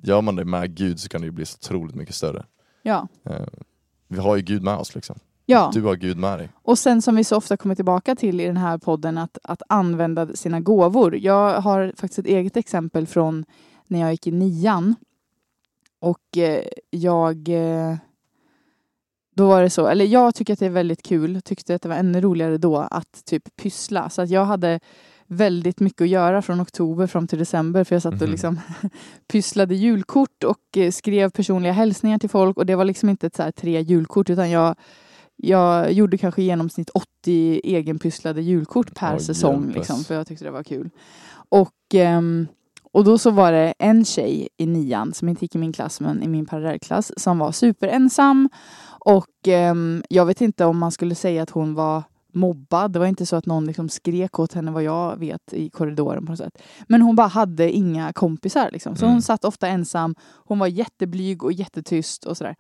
Gör 0.04 0.22
man 0.22 0.36
det 0.36 0.46
med 0.46 0.76
Gud 0.76 1.00
så 1.00 1.10
kan 1.10 1.22
det 1.22 1.26
ju 1.26 1.32
bli 1.32 1.46
så 1.46 1.56
otroligt 1.58 1.96
mycket 1.96 2.16
större. 2.16 2.46
Ja. 2.82 3.08
Eh, 3.30 3.46
vi 4.08 4.20
har 4.20 4.36
ju 4.36 4.42
Gud 4.42 4.64
med 4.64 4.78
oss 4.78 4.96
liksom. 4.96 5.16
ja. 5.46 5.72
Du 5.74 5.82
har 5.84 5.96
Gud 5.96 6.18
med 6.18 6.40
dig. 6.40 6.50
Och 6.64 6.80
sen 6.80 7.02
som 7.02 7.16
vi 7.16 7.24
så 7.24 7.36
ofta 7.38 7.58
kommer 7.58 7.76
tillbaka 7.76 8.16
till 8.16 8.42
i 8.42 8.46
den 8.46 8.58
här 8.58 8.78
podden, 8.78 9.18
att, 9.18 9.38
att 9.44 9.62
använda 9.70 10.28
sina 10.36 10.60
gåvor. 10.60 11.16
Jag 11.18 11.62
har 11.62 11.94
faktiskt 11.96 12.20
ett 12.20 12.26
eget 12.26 12.58
exempel 12.58 13.08
från 13.08 13.46
när 13.88 14.00
jag 14.00 14.12
gick 14.12 14.28
i 14.28 14.32
nian. 14.32 14.96
Och 16.00 16.38
eh, 16.38 16.64
jag... 16.90 17.50
Eh, 17.50 17.96
då 19.36 19.48
var 19.48 19.62
det 19.62 19.70
så, 19.70 19.88
eller 19.88 20.06
jag 20.06 20.36
tycker 20.36 20.54
att 20.54 20.60
det 20.60 20.66
är 20.66 20.70
väldigt 20.70 21.04
kul, 21.04 21.42
tyckte 21.42 21.76
att 21.76 21.82
det 21.82 21.90
var 21.90 21.96
ännu 21.96 22.22
roligare 22.22 22.58
då 22.58 22.78
att 22.78 23.26
typ 23.26 23.56
pyssla. 23.56 24.10
Så 24.10 24.22
att 24.22 24.30
jag 24.30 24.46
hade 24.46 24.80
väldigt 25.28 25.80
mycket 25.80 26.02
att 26.02 26.10
göra 26.10 26.42
från 26.42 26.62
oktober 26.62 27.08
fram 27.08 27.28
till 27.28 27.40
december 27.40 27.84
för 27.84 27.96
jag 27.96 28.02
satt 28.02 28.14
och 28.14 28.22
Mhm. 28.22 28.32
liksom 28.32 28.60
pysslade 29.28 29.76
julkort 29.76 30.44
och 30.44 30.78
eh, 30.78 30.92
skrev 30.92 31.30
personliga 31.30 31.72
hälsningar 31.74 32.20
till 32.20 32.30
folk 32.30 32.58
och 32.58 32.66
det 32.66 32.76
var 32.76 32.86
liksom 32.86 33.10
inte 33.10 33.28
ett 33.28 33.36
så 33.36 33.44
här 33.44 33.52
tre 33.52 33.82
julkort 33.82 34.30
utan 34.30 34.50
jag 34.50 34.76
jag 35.36 35.92
gjorde 35.92 36.18
kanske 36.18 36.42
i 36.42 36.46
genomsnitt 36.46 36.90
80 36.90 37.62
egenpysslade 37.64 38.42
julkort 38.42 38.96
per 38.96 39.16
Oj, 39.16 39.20
säsong. 39.24 39.72
Liksom, 39.76 40.04
för 40.04 40.16
jag 40.16 40.28
tyckte 40.28 40.46
det 40.46 40.52
var 40.52 40.64
kul. 40.64 40.90
Och, 41.50 41.76
ehm, 41.94 42.48
och 42.92 43.04
då 43.04 43.18
så 43.18 43.32
var 43.32 43.52
det 43.52 43.74
en 43.80 44.06
tjej 44.06 44.50
i 44.58 44.66
nian 44.66 45.14
som 45.14 45.30
inte 45.30 45.46
gick 45.46 45.56
i 45.56 45.58
min 45.58 45.74
klass 45.74 46.00
men 46.00 46.24
i 46.24 46.28
min 46.28 46.46
parallellklass 46.46 47.12
som 47.18 47.40
var 47.40 47.52
superensam. 47.52 48.50
Och 49.06 49.48
ehm, 49.48 50.04
jag 50.10 50.26
vet 50.26 50.42
inte 50.42 50.66
om 50.66 50.78
man 50.78 50.92
skulle 50.92 51.16
säga 51.16 51.44
att 51.44 51.50
hon 51.50 51.74
var 51.74 52.04
mobbad. 52.34 52.92
Det 52.92 53.00
var 53.00 53.06
inte 53.06 53.26
så 53.26 53.36
att 53.36 53.46
någon 53.46 53.66
liksom 53.66 53.90
skrek 53.90 54.40
åt 54.40 54.54
henne 54.54 54.72
vad 54.72 54.84
jag 54.84 55.18
vet 55.20 55.54
i 55.54 55.70
korridoren 55.70 56.26
på 56.26 56.32
något 56.32 56.40
sätt. 56.40 56.62
Men 56.88 57.02
hon 57.02 57.16
bara 57.16 57.28
hade 57.28 57.72
inga 57.72 58.14
kompisar. 58.14 58.70
Liksom. 58.72 58.96
Så 58.96 59.06
Mm. 59.06 59.14
hon 59.14 59.22
satt 59.22 59.46
ofta 59.46 59.68
ensam. 59.68 60.16
Hon 60.46 60.60
var 60.60 60.68
jätteblyg 60.68 61.44
och 61.44 61.54
jättetyst 61.54 62.26
och 62.26 62.38
sådär. 62.38 62.56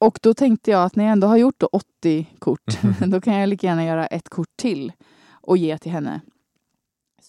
Och 0.00 0.18
då 0.22 0.34
tänkte 0.34 0.70
jag 0.70 0.84
att 0.84 0.96
när 0.96 1.04
jag 1.04 1.12
ändå 1.12 1.26
har 1.26 1.36
gjort 1.36 1.60
då 1.60 1.68
80 1.72 2.26
kort, 2.38 2.78
då 3.06 3.20
kan 3.20 3.34
jag 3.34 3.48
lika 3.48 3.66
gärna 3.66 3.84
göra 3.84 4.06
ett 4.06 4.28
kort 4.28 4.56
till 4.56 4.92
och 5.30 5.56
ge 5.58 5.78
till 5.78 5.92
henne. 5.92 6.20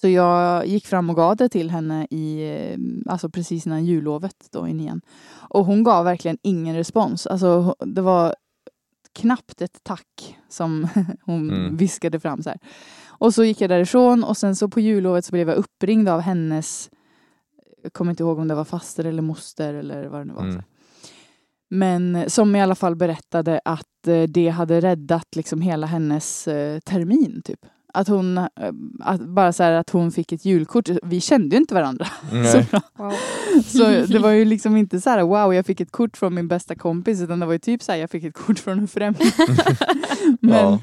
Så 0.01 0.07
jag 0.07 0.67
gick 0.67 0.87
fram 0.87 1.09
och 1.09 1.15
gav 1.15 1.35
det 1.35 1.49
till 1.49 1.69
henne 1.69 2.07
i, 2.09 2.51
alltså 3.05 3.29
precis 3.29 3.65
innan 3.65 3.85
jullovet 3.85 4.47
då 4.51 4.67
i 4.67 4.73
nian. 4.73 5.01
Och 5.31 5.65
hon 5.65 5.83
gav 5.83 6.05
verkligen 6.05 6.37
ingen 6.41 6.75
respons. 6.75 7.27
Alltså 7.27 7.75
det 7.79 8.01
var 8.01 8.35
knappt 9.13 9.61
ett 9.61 9.79
tack 9.83 10.37
som 10.49 10.87
hon 11.25 11.49
Mm. 11.49 11.77
viskade 11.77 12.19
fram 12.19 12.43
så 12.43 12.49
här. 12.49 12.59
Och 13.07 13.33
så 13.33 13.43
gick 13.43 13.61
jag 13.61 13.69
därifrån 13.69 14.23
och 14.23 14.37
sen 14.37 14.55
så 14.55 14.69
på 14.69 14.79
jullovet 14.79 15.25
så 15.25 15.31
blev 15.31 15.49
jag 15.49 15.57
uppringd 15.57 16.09
av 16.09 16.21
hennes, 16.21 16.89
jag 17.83 17.93
kommer 17.93 18.11
inte 18.11 18.23
ihåg 18.23 18.39
om 18.39 18.47
det 18.47 18.55
var 18.55 18.65
faster 18.65 19.05
eller 19.05 19.21
moster 19.21 19.73
eller 19.73 20.05
vad 20.07 20.21
det 20.21 20.25
nu 20.25 20.33
var. 20.33 20.43
Mm. 20.43 20.61
Men 21.69 22.29
som 22.29 22.55
i 22.55 22.61
alla 22.61 22.75
fall 22.75 22.95
berättade 22.95 23.61
att 23.65 24.07
eh, 24.07 24.23
det 24.23 24.49
hade 24.49 24.81
räddat 24.81 25.35
liksom 25.35 25.61
hela 25.61 25.87
hennes 25.87 26.47
eh, 26.47 26.79
termin. 26.79 27.41
Typ. 27.45 27.65
Att 27.93 28.07
hon, 28.07 28.37
eh, 28.37 28.47
att 28.99 29.21
bara 29.21 29.53
så 29.53 29.63
här 29.63 29.71
att 29.71 29.89
hon 29.89 30.11
fick 30.11 30.31
ett 30.31 30.45
julkort. 30.45 30.89
Vi 31.03 31.21
kände 31.21 31.55
ju 31.55 31.59
inte 31.59 31.73
varandra 31.73 32.05
så 32.51 32.61
bra. 32.71 32.81
Wow. 32.97 33.13
Så 33.65 33.83
det 34.13 34.19
var 34.19 34.31
ju 34.31 34.45
liksom 34.45 34.77
inte 34.77 35.01
så 35.01 35.09
här 35.09 35.23
wow 35.23 35.53
jag 35.53 35.65
fick 35.65 35.79
ett 35.81 35.91
kort 35.91 36.17
från 36.17 36.33
min 36.33 36.47
bästa 36.47 36.75
kompis 36.75 37.21
utan 37.21 37.39
det 37.39 37.45
var 37.45 37.53
ju 37.53 37.59
typ 37.59 37.83
så 37.83 37.91
här 37.91 37.99
jag 37.99 38.09
fick 38.09 38.23
ett 38.23 38.33
kort 38.33 38.59
från 38.59 38.79
en 38.79 38.87
främling. 38.87 39.31
men, 40.41 40.53
Ja. 40.55 40.79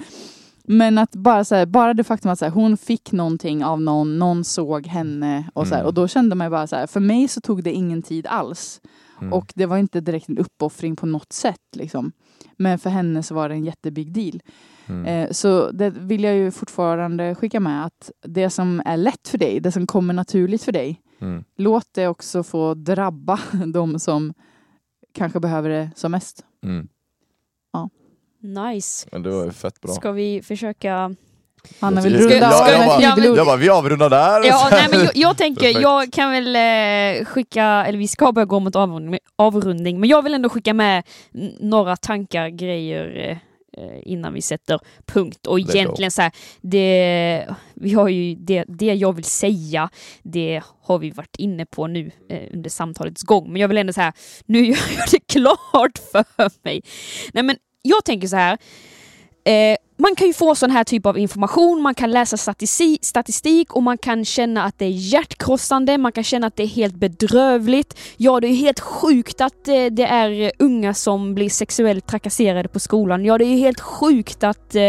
men 0.64 0.98
att 0.98 1.12
bara, 1.12 1.44
så 1.44 1.54
här, 1.54 1.66
bara 1.66 1.94
det 1.94 2.04
faktum 2.04 2.30
att 2.30 2.38
så 2.38 2.44
här, 2.44 2.52
hon 2.52 2.76
fick 2.76 3.12
någonting 3.12 3.64
av 3.64 3.80
någon, 3.80 4.18
någon 4.18 4.44
såg 4.44 4.86
henne 4.86 5.50
och, 5.54 5.66
så 5.66 5.74
här, 5.74 5.80
Mm. 5.80 5.86
och 5.88 5.94
då 5.94 6.08
kände 6.08 6.34
man 6.34 6.46
ju 6.46 6.50
bara 6.50 6.66
så 6.66 6.76
här, 6.76 6.86
för 6.86 7.00
mig 7.00 7.28
så 7.28 7.40
tog 7.40 7.62
det 7.62 7.72
ingen 7.72 8.02
tid 8.02 8.26
alls. 8.26 8.80
Mm. 9.20 9.32
Och 9.32 9.52
det 9.54 9.66
var 9.66 9.76
inte 9.78 10.00
direkt 10.00 10.28
en 10.28 10.38
uppoffring 10.38 10.96
på 10.96 11.06
något 11.06 11.32
sätt. 11.32 11.60
Liksom. 11.76 12.12
Men 12.56 12.78
för 12.78 12.90
henne 12.90 13.22
så 13.22 13.34
var 13.34 13.48
det 13.48 13.54
en 13.54 13.64
jättebig 13.64 14.12
deal. 14.12 14.40
Mm. 14.88 15.06
Eh, 15.06 15.30
så 15.30 15.70
det 15.70 15.90
vill 15.90 16.24
jag 16.24 16.34
ju 16.34 16.50
fortfarande 16.50 17.34
skicka 17.34 17.60
med 17.60 17.84
att 17.86 18.10
det 18.22 18.50
som 18.50 18.82
är 18.84 18.96
lätt 18.96 19.28
för 19.28 19.38
dig, 19.38 19.60
det 19.60 19.72
som 19.72 19.86
kommer 19.86 20.14
naturligt 20.14 20.62
för 20.62 20.72
dig, 20.72 21.00
Mm. 21.20 21.44
låt 21.56 21.86
det 21.94 22.08
också 22.08 22.42
få 22.42 22.74
drabba 22.74 23.38
de 23.72 23.98
som 23.98 24.34
kanske 25.14 25.40
behöver 25.40 25.68
det 25.68 25.90
som 25.96 26.12
mest. 26.12 26.44
Mm. 26.64 26.88
Nice. 28.72 29.08
Men 29.12 29.22
det 29.22 29.30
var 29.30 29.44
ju 29.44 29.50
fett 29.50 29.80
bra. 29.80 29.92
Ska 29.92 30.12
vi 30.12 30.42
försöka... 30.42 31.14
Hanna 31.80 31.96
Jag 31.96 32.02
vill 32.02 32.16
runda 32.18 32.50
Ska- 32.50 32.64
av 32.64 32.70
ja, 32.72 32.94
ett 32.96 33.00
men- 33.02 33.14
bibelord. 33.16 33.38
Jag 33.38 33.46
bara, 33.46 33.56
vi 33.56 33.68
avrundar 33.70 34.10
där! 34.10 34.44
Ja, 34.48 34.68
nej, 34.70 34.86
men 34.90 35.00
jag, 35.00 35.10
jag 35.16 35.36
tänker, 35.36 35.60
Perfekt. 35.60 35.80
jag 35.82 36.12
kan 36.12 36.30
väl 36.32 36.56
eh, 36.56 37.24
skicka, 37.24 37.64
eller 37.64 37.98
vi 37.98 38.08
ska 38.08 38.32
börja 38.32 38.46
gå 38.46 38.60
mot 38.60 38.76
avrundning, 38.76 39.18
avrundning, 39.36 40.00
men 40.00 40.08
jag 40.08 40.22
vill 40.22 40.34
ändå 40.34 40.48
skicka 40.48 40.74
med 40.74 41.02
några 41.60 41.96
tankar, 41.96 42.48
grejer 42.48 43.30
eh, 43.30 43.36
innan 44.02 44.34
vi 44.34 44.42
sätter 44.42 44.80
punkt. 45.06 45.46
Och 45.46 45.60
egentligen 45.60 46.10
så 46.10 46.22
här, 46.22 46.32
det, 46.60 47.46
vi 47.74 47.92
har 47.92 48.08
ju 48.08 48.34
det, 48.34 48.64
det 48.68 48.94
jag 48.94 49.12
vill 49.12 49.24
säga, 49.24 49.90
det 50.22 50.62
har 50.82 50.98
vi 50.98 51.10
varit 51.10 51.36
inne 51.36 51.66
på 51.66 51.86
nu 51.86 52.10
eh, 52.28 52.48
under 52.52 52.70
samtalets 52.70 53.22
gång. 53.22 53.52
Men 53.52 53.60
jag 53.60 53.68
vill 53.68 53.78
ändå 53.78 53.92
säga, 53.92 54.12
nu 54.46 54.58
gör 54.66 54.78
jag 54.96 55.08
det 55.10 55.26
klart 55.32 55.98
för 56.12 56.64
mig. 56.64 56.82
Nej 57.32 57.42
men 57.42 57.56
jag 57.82 58.04
tänker 58.04 58.28
så 58.28 58.36
här, 58.36 58.58
Eh, 59.46 59.76
man 59.96 60.14
kan 60.16 60.26
ju 60.26 60.32
få 60.32 60.54
sån 60.54 60.70
här 60.70 60.84
typ 60.84 61.06
av 61.06 61.18
information, 61.18 61.82
man 61.82 61.94
kan 61.94 62.10
läsa 62.10 62.36
statisti- 62.36 62.98
statistik 63.02 63.72
och 63.72 63.82
man 63.82 63.98
kan 63.98 64.24
känna 64.24 64.64
att 64.64 64.78
det 64.78 64.84
är 64.84 64.90
hjärtkrossande, 64.90 65.98
man 65.98 66.12
kan 66.12 66.24
känna 66.24 66.46
att 66.46 66.56
det 66.56 66.62
är 66.62 66.66
helt 66.66 66.94
bedrövligt. 66.94 67.98
Ja, 68.16 68.40
det 68.40 68.46
är 68.46 68.54
helt 68.54 68.80
sjukt 68.80 69.40
att 69.40 69.68
eh, 69.68 69.84
det 69.90 70.06
är 70.06 70.52
unga 70.58 70.94
som 70.94 71.34
blir 71.34 71.50
sexuellt 71.50 72.06
trakasserade 72.06 72.68
på 72.68 72.80
skolan. 72.80 73.24
Ja, 73.24 73.38
det 73.38 73.44
är 73.44 73.56
helt 73.56 73.80
sjukt 73.80 74.44
att 74.44 74.74
eh, 74.74 74.82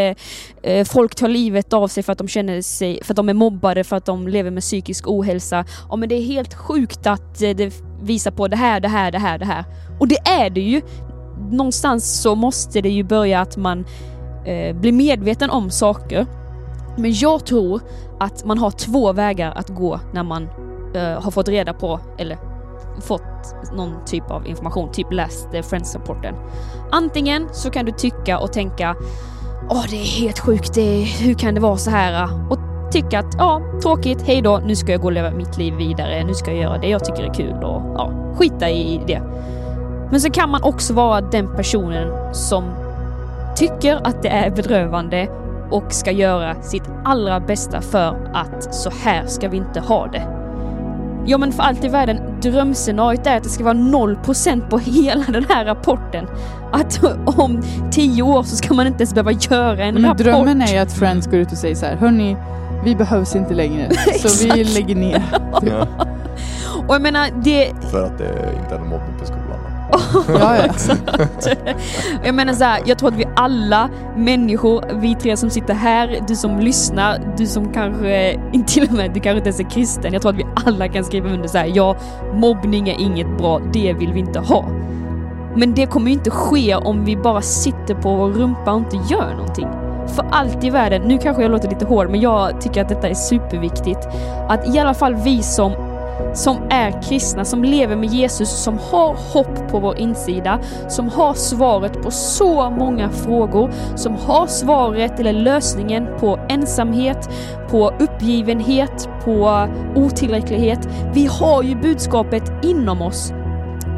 eh, 0.64 0.86
folk 0.86 1.16
tar 1.16 1.28
livet 1.28 1.74
av 1.74 1.88
sig 1.88 2.04
för 2.04 2.12
att 2.12 2.18
de 2.18 2.28
känner 2.28 2.62
sig, 2.62 3.04
för 3.04 3.14
att 3.14 3.16
de 3.16 3.30
är 3.30 3.34
mobbade, 3.34 3.84
för 3.84 3.96
att 3.96 4.06
de 4.06 4.28
lever 4.28 4.52
med 4.52 4.64
psykisk 4.64 5.08
ohälsa. 5.08 5.66
Ja, 5.90 5.96
men 5.96 6.10
det 6.10 6.16
är 6.16 6.22
helt 6.24 6.54
sjukt 6.54 7.08
att 7.08 7.42
eh, 7.42 7.50
det 7.50 7.74
visar 8.02 8.32
på 8.32 8.48
det 8.48 8.58
här, 8.58 8.80
det 8.80 8.88
här, 8.88 9.12
det 9.12 9.20
här, 9.20 9.38
det 9.38 9.46
här. 9.46 9.64
Och 10.00 10.08
det 10.08 10.18
är 10.18 10.50
det 10.50 10.62
ju. 10.62 10.82
Någonstans 11.52 12.22
så 12.22 12.36
måste 12.36 12.82
det 12.82 12.90
ju 12.90 13.04
börja 13.04 13.42
att 13.42 13.58
man 13.58 13.86
eh, 14.48 14.76
bli 14.76 14.92
medveten 14.92 15.50
om 15.50 15.70
saker. 15.70 16.26
Men 16.98 17.14
jag 17.14 17.46
tror 17.46 17.82
att 18.20 18.46
man 18.46 18.58
har 18.58 18.72
två 18.72 19.14
vägar 19.14 19.54
att 19.56 19.70
gå 19.70 20.00
när 20.14 20.24
man 20.24 20.44
eh, 20.96 21.22
har 21.22 21.32
fått 21.32 21.48
reda 21.48 21.74
på 21.74 22.00
eller 22.18 22.38
fått 23.02 23.22
någon 23.74 24.06
typ 24.06 24.32
av 24.32 24.48
information, 24.48 24.92
typ 24.92 25.12
läst 25.12 25.48
eh, 25.54 25.62
Friends-rapporten. 25.62 26.36
Antingen 26.92 27.48
så 27.52 27.70
kan 27.70 27.86
du 27.86 27.92
tycka 27.92 28.40
och 28.40 28.54
tänka 28.54 28.96
Åh, 29.70 29.84
det 29.90 29.96
är 29.96 30.20
helt 30.20 30.40
sjukt, 30.40 30.74
det 30.74 30.82
är, 30.82 31.06
hur 31.06 31.34
kan 31.34 31.54
det 31.54 31.60
vara 31.60 31.78
så 31.78 31.90
här? 31.90 32.30
Och 32.50 32.58
tycka 32.92 33.20
att 33.20 33.36
ja, 33.38 33.62
tråkigt, 33.82 34.22
hej 34.22 34.42
då, 34.42 34.62
nu 34.66 34.76
ska 34.76 34.92
jag 34.92 35.02
gå 35.02 35.08
och 35.08 35.12
leva 35.12 35.32
mitt 35.32 35.58
liv 35.58 35.74
vidare, 35.76 36.24
nu 36.24 36.34
ska 36.34 36.52
jag 36.52 36.60
göra 36.60 36.78
det 36.78 36.88
jag 36.88 37.06
tycker 37.06 37.24
är 37.24 37.34
kul 37.34 37.64
och 37.64 37.82
ja, 37.96 38.12
skita 38.38 38.70
i 38.70 39.02
det. 39.08 39.22
Men 40.12 40.22
så 40.22 40.30
kan 40.30 40.50
man 40.50 40.64
också 40.64 40.94
vara 40.94 41.22
den 41.22 41.56
personen 41.56 42.34
som 42.34 42.64
tycker 43.58 44.08
att 44.08 44.24
det 44.24 44.30
är 44.30 44.52
bedrövande 44.52 45.28
och 45.72 45.94
ska 45.94 46.12
göra 46.12 46.62
sitt 46.62 46.84
allra 47.06 47.40
bästa 47.40 47.82
för 47.82 48.32
att 48.34 48.74
så 48.76 48.92
här 49.04 49.26
ska 49.26 49.50
vi 49.50 49.58
inte 49.58 49.80
ha 49.80 50.08
det. 50.08 50.28
Ja 51.30 51.38
men 51.38 51.52
för 51.52 51.64
allt 51.64 51.84
i 51.84 51.88
världen, 51.88 52.18
drömscenariot 52.42 53.28
är 53.28 53.38
att 53.38 53.44
det 53.44 53.50
ska 53.50 53.64
vara 53.64 53.74
0% 53.74 54.70
på 54.70 54.78
hela 54.78 55.24
den 55.28 55.46
här 55.50 55.66
rapporten. 55.66 56.28
Att 56.72 57.04
om 57.26 57.62
10 57.92 58.24
år 58.24 58.44
så 58.44 58.56
ska 58.56 58.74
man 58.74 58.88
inte 58.88 59.00
ens 59.00 59.14
behöva 59.14 59.32
göra 59.32 59.84
en 59.86 59.94
Men 59.94 60.04
rapport. 60.04 60.18
drömmen 60.18 60.62
är 60.62 60.68
ju 60.74 60.78
att 60.78 60.94
Friends 60.94 61.28
går 61.28 61.40
ut 61.40 61.52
och 61.52 61.58
säger 61.58 61.76
så 61.76 61.86
här, 61.86 61.96
hörni, 61.96 62.38
vi 62.84 62.96
behövs 62.96 63.36
inte 63.36 63.54
längre. 63.54 63.90
Så 64.20 64.48
vi 64.48 64.64
lägger 64.64 64.96
ner. 64.96 65.24
Ja, 65.62 65.88
Och 66.88 66.96
jag 66.96 67.02
menar, 67.02 67.28
det, 67.44 67.72
för 67.92 68.04
att 68.06 68.18
det 68.18 68.54
inte 68.64 68.76
är 68.76 68.80
någon 68.80 68.90
mobbning 68.90 69.20
på 69.20 69.26
skolan. 69.26 69.47
Ja, 69.92 70.56
ja. 70.56 70.96
Jag 72.24 72.36
menar 72.36 72.54
så 72.54 72.64
här, 72.64 72.82
jag 72.86 72.98
tror 72.98 73.10
att 73.10 73.16
vi 73.16 73.26
alla 73.36 73.90
människor, 74.16 74.84
vi 74.94 75.16
tre 75.16 75.38
som 75.38 75.50
sitter 75.50 75.74
här, 75.74 76.20
du 76.28 76.36
som 76.36 76.60
lyssnar, 76.60 77.34
du 77.38 77.46
som 77.46 77.74
kanske, 77.74 78.40
till 78.68 78.84
och 78.84 78.94
med, 78.94 79.14
du 79.14 79.20
kanske 79.20 79.38
inte 79.38 79.50
ens 79.50 79.60
är 79.60 79.70
kristen, 79.70 80.14
jag 80.14 80.22
tror 80.22 80.32
att 80.32 80.38
vi 80.38 80.46
alla 80.66 80.88
kan 80.88 81.04
skriva 81.04 81.30
under 81.30 81.48
så 81.48 81.58
här, 81.58 81.72
ja, 81.76 81.96
mobbning 82.34 82.90
är 82.90 83.00
inget 83.00 83.38
bra, 83.38 83.62
det 83.74 83.94
vill 83.94 84.14
vi 84.14 84.20
inte 84.20 84.40
ha. 84.40 84.66
Men 85.56 85.74
det 85.74 85.86
kommer 85.86 86.08
ju 86.08 86.14
inte 86.14 86.32
ske 86.32 86.76
om 86.76 87.06
vi 87.06 87.16
bara 87.16 87.42
sitter 87.42 87.96
på 87.96 88.16
vår 88.16 88.30
rumpa 88.30 88.72
och 88.72 88.80
inte 88.80 89.14
gör 89.14 89.36
någonting. 89.36 89.68
För 90.16 90.26
allt 90.32 90.64
i 90.64 90.70
världen, 90.70 91.02
nu 91.02 91.18
kanske 91.18 91.42
jag 91.42 91.52
låter 91.52 91.70
lite 91.70 91.86
hård, 91.86 92.10
men 92.10 92.22
jag 92.22 92.62
tycker 92.62 92.82
att 92.82 92.90
detta 92.90 93.08
är 93.10 93.14
superviktigt. 93.14 94.00
Att 94.50 94.76
i 94.76 94.80
alla 94.80 94.94
fall 94.94 95.16
vi 95.16 95.44
som 95.44 95.72
som 96.34 96.58
är 96.70 97.02
kristna, 97.02 97.46
som 97.46 97.64
lever 97.64 97.96
med 97.96 98.10
Jesus, 98.10 98.50
som 98.64 98.78
har 98.92 99.16
hopp 99.34 99.72
på 99.72 99.80
vår 99.80 99.98
insida, 99.98 100.60
som 100.88 101.10
har 101.10 101.34
svaret 101.34 102.02
på 102.04 102.12
så 102.12 102.70
många 102.70 103.10
frågor, 103.10 103.72
som 103.96 104.16
har 104.16 104.48
svaret 104.48 105.20
eller 105.20 105.34
lösningen 105.34 106.08
på 106.20 106.40
ensamhet, 106.50 107.30
på 107.70 107.92
uppgivenhet, 108.00 109.10
på 109.26 109.68
otillräcklighet. 109.96 110.88
Vi 111.14 111.26
har 111.26 111.64
ju 111.64 111.76
budskapet 111.76 112.44
inom 112.64 113.02
oss. 113.02 113.34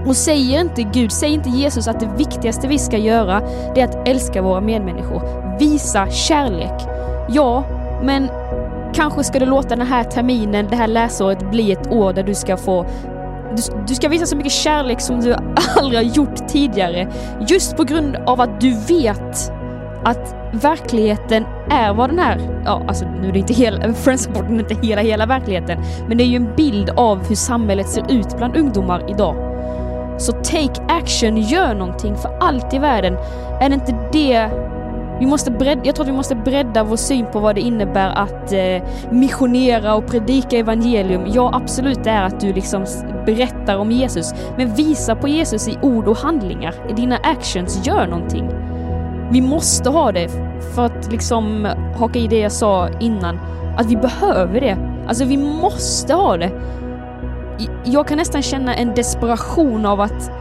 Och 0.05 0.15
säger 0.15 0.61
inte 0.61 0.83
Gud, 0.83 1.11
säger 1.11 1.33
inte 1.33 1.49
Jesus 1.49 1.87
att 1.87 1.99
det 1.99 2.09
viktigaste 2.17 2.67
vi 2.67 2.77
ska 2.79 2.97
göra, 2.97 3.41
det 3.75 3.81
är 3.81 3.85
att 3.85 4.07
älska 4.07 4.41
våra 4.41 4.61
medmänniskor. 4.61 5.21
Visa 5.59 6.09
kärlek. 6.09 6.81
Ja, 7.29 7.63
men 8.03 8.29
kanske 8.93 9.23
ska 9.23 9.39
du 9.39 9.45
låta 9.45 9.75
den 9.75 9.87
här 9.87 10.03
terminen, 10.03 10.67
det 10.69 10.75
här 10.75 10.87
läsåret 10.87 11.51
bli 11.51 11.71
ett 11.71 11.91
år 11.91 12.13
där 12.13 12.23
du 12.23 12.35
ska 12.35 12.57
få 12.57 12.85
du, 13.55 13.61
du 13.87 13.95
ska 13.95 14.09
visa 14.09 14.25
så 14.25 14.35
mycket 14.35 14.51
kärlek 14.51 15.01
som 15.01 15.19
du 15.19 15.33
aldrig 15.77 15.99
har 15.99 16.15
gjort 16.15 16.47
tidigare. 16.47 17.11
Just 17.47 17.77
på 17.77 17.83
grund 17.83 18.15
av 18.15 18.41
att 18.41 18.61
du 18.61 18.77
vet 18.87 19.51
att 20.03 20.35
verkligheten 20.51 21.45
är 21.69 21.93
vad 21.93 22.09
den 22.09 22.19
är. 22.19 22.61
Ja, 22.65 22.83
alltså 22.87 23.05
nu 23.21 23.27
är 23.27 23.31
det 23.31 23.39
inte 23.39 23.53
hela, 23.53 23.93
Friendsupporten 23.93 24.55
är 24.55 24.59
inte 24.59 24.87
hela, 24.87 25.01
hela 25.01 25.25
verkligheten. 25.25 25.79
Men 26.07 26.17
det 26.17 26.23
är 26.23 26.27
ju 26.27 26.35
en 26.35 26.55
bild 26.55 26.89
av 26.89 27.27
hur 27.27 27.35
samhället 27.35 27.89
ser 27.89 28.11
ut 28.11 28.37
bland 28.37 28.57
ungdomar 28.57 29.09
idag. 29.09 29.35
Så 30.17 30.31
take 30.31 30.81
action, 30.87 31.37
gör 31.37 31.75
någonting 31.75 32.15
för 32.15 32.37
allt 32.39 32.73
i 32.73 32.79
världen. 32.79 33.17
Är 33.61 33.69
det 33.69 33.75
inte 33.75 34.09
det 34.11 34.49
vi 35.19 35.25
måste 35.25 35.51
bredda, 35.51 35.81
jag 35.83 35.95
tror 35.95 36.05
att 36.05 36.11
vi 36.11 36.15
måste 36.15 36.35
bredda 36.35 36.83
vår 36.83 36.95
syn 36.95 37.25
på 37.31 37.39
vad 37.39 37.55
det 37.55 37.61
innebär 37.61 38.09
att 38.09 38.53
eh, 38.53 39.11
missionera 39.11 39.95
och 39.95 40.07
predika 40.07 40.57
evangelium. 40.57 41.23
Ja, 41.27 41.49
absolut 41.53 42.03
det 42.03 42.09
är 42.09 42.23
att 42.23 42.39
du 42.39 42.53
liksom 42.53 42.85
berättar 43.25 43.77
om 43.77 43.91
Jesus, 43.91 44.33
men 44.57 44.75
visa 44.75 45.15
på 45.15 45.27
Jesus 45.27 45.67
i 45.67 45.77
ord 45.81 46.07
och 46.07 46.17
handlingar. 46.17 46.75
I 46.89 46.93
dina 46.93 47.17
actions, 47.17 47.87
gör 47.87 48.07
någonting. 48.07 48.49
Vi 49.31 49.41
måste 49.41 49.89
ha 49.89 50.11
det 50.11 50.29
för 50.75 50.85
att 50.85 51.11
liksom 51.11 51.67
haka 51.97 52.19
i 52.19 52.27
det 52.27 52.39
jag 52.39 52.51
sa 52.51 52.89
innan, 52.99 53.39
att 53.77 53.85
vi 53.85 53.95
behöver 53.95 54.61
det. 54.61 54.77
Alltså 55.07 55.25
vi 55.25 55.37
måste 55.37 56.13
ha 56.13 56.37
det. 56.37 56.51
Jag 57.85 58.07
kan 58.07 58.17
nästan 58.17 58.41
känna 58.41 58.75
en 58.75 58.93
desperation 58.93 59.85
av 59.85 60.01
att 60.01 60.31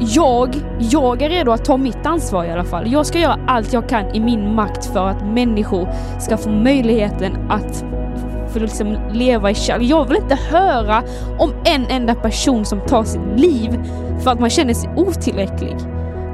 jag, 0.00 0.56
jag 0.78 1.22
är 1.22 1.28
redo 1.28 1.52
att 1.52 1.64
ta 1.64 1.76
mitt 1.76 2.06
ansvar 2.06 2.44
i 2.44 2.50
alla 2.50 2.64
fall. 2.64 2.92
Jag 2.92 3.06
ska 3.06 3.18
göra 3.18 3.40
allt 3.46 3.72
jag 3.72 3.88
kan 3.88 4.14
i 4.14 4.20
min 4.20 4.54
makt 4.54 4.86
för 4.86 5.06
att 5.06 5.26
människor 5.26 5.88
ska 6.20 6.36
få 6.36 6.50
möjligheten 6.50 7.50
att 7.50 7.84
för 8.52 8.60
liksom 8.60 8.98
leva 9.12 9.50
i 9.50 9.54
kärlek. 9.54 9.88
Jag 9.88 10.08
vill 10.08 10.16
inte 10.16 10.38
höra 10.50 11.02
om 11.38 11.52
en 11.64 11.86
enda 11.86 12.14
person 12.14 12.64
som 12.64 12.80
tar 12.80 13.04
sitt 13.04 13.20
liv 13.36 13.82
för 14.24 14.30
att 14.30 14.40
man 14.40 14.50
känner 14.50 14.74
sig 14.74 14.90
otillräcklig. 14.96 15.76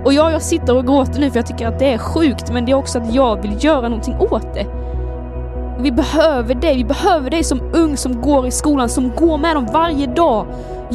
Och 0.05 0.13
ja, 0.13 0.31
jag 0.31 0.43
sitter 0.43 0.77
och 0.77 0.87
gråter 0.87 1.21
nu 1.21 1.31
för 1.31 1.39
jag 1.39 1.47
tycker 1.47 1.69
att 1.69 1.79
det 1.79 1.93
är 1.93 1.99
sjukt, 1.99 2.53
men 2.53 2.65
det 2.65 2.73
är 2.73 2.77
också 2.77 2.99
att 2.99 3.15
jag 3.15 3.43
vill 3.43 3.65
göra 3.65 3.89
någonting 3.89 4.17
åt 4.19 4.55
det. 4.55 4.67
Vi 5.81 5.93
behöver 5.93 6.55
dig, 6.55 6.77
vi 6.77 6.85
behöver 6.85 7.31
dig 7.31 7.45
som 7.45 7.61
ung 7.75 7.97
som 7.97 8.21
går 8.21 8.47
i 8.47 8.51
skolan, 8.51 8.89
som 8.89 9.13
går 9.17 9.39
med 9.39 9.57
dem 9.57 9.67
varje 9.73 10.07
dag. 10.07 10.47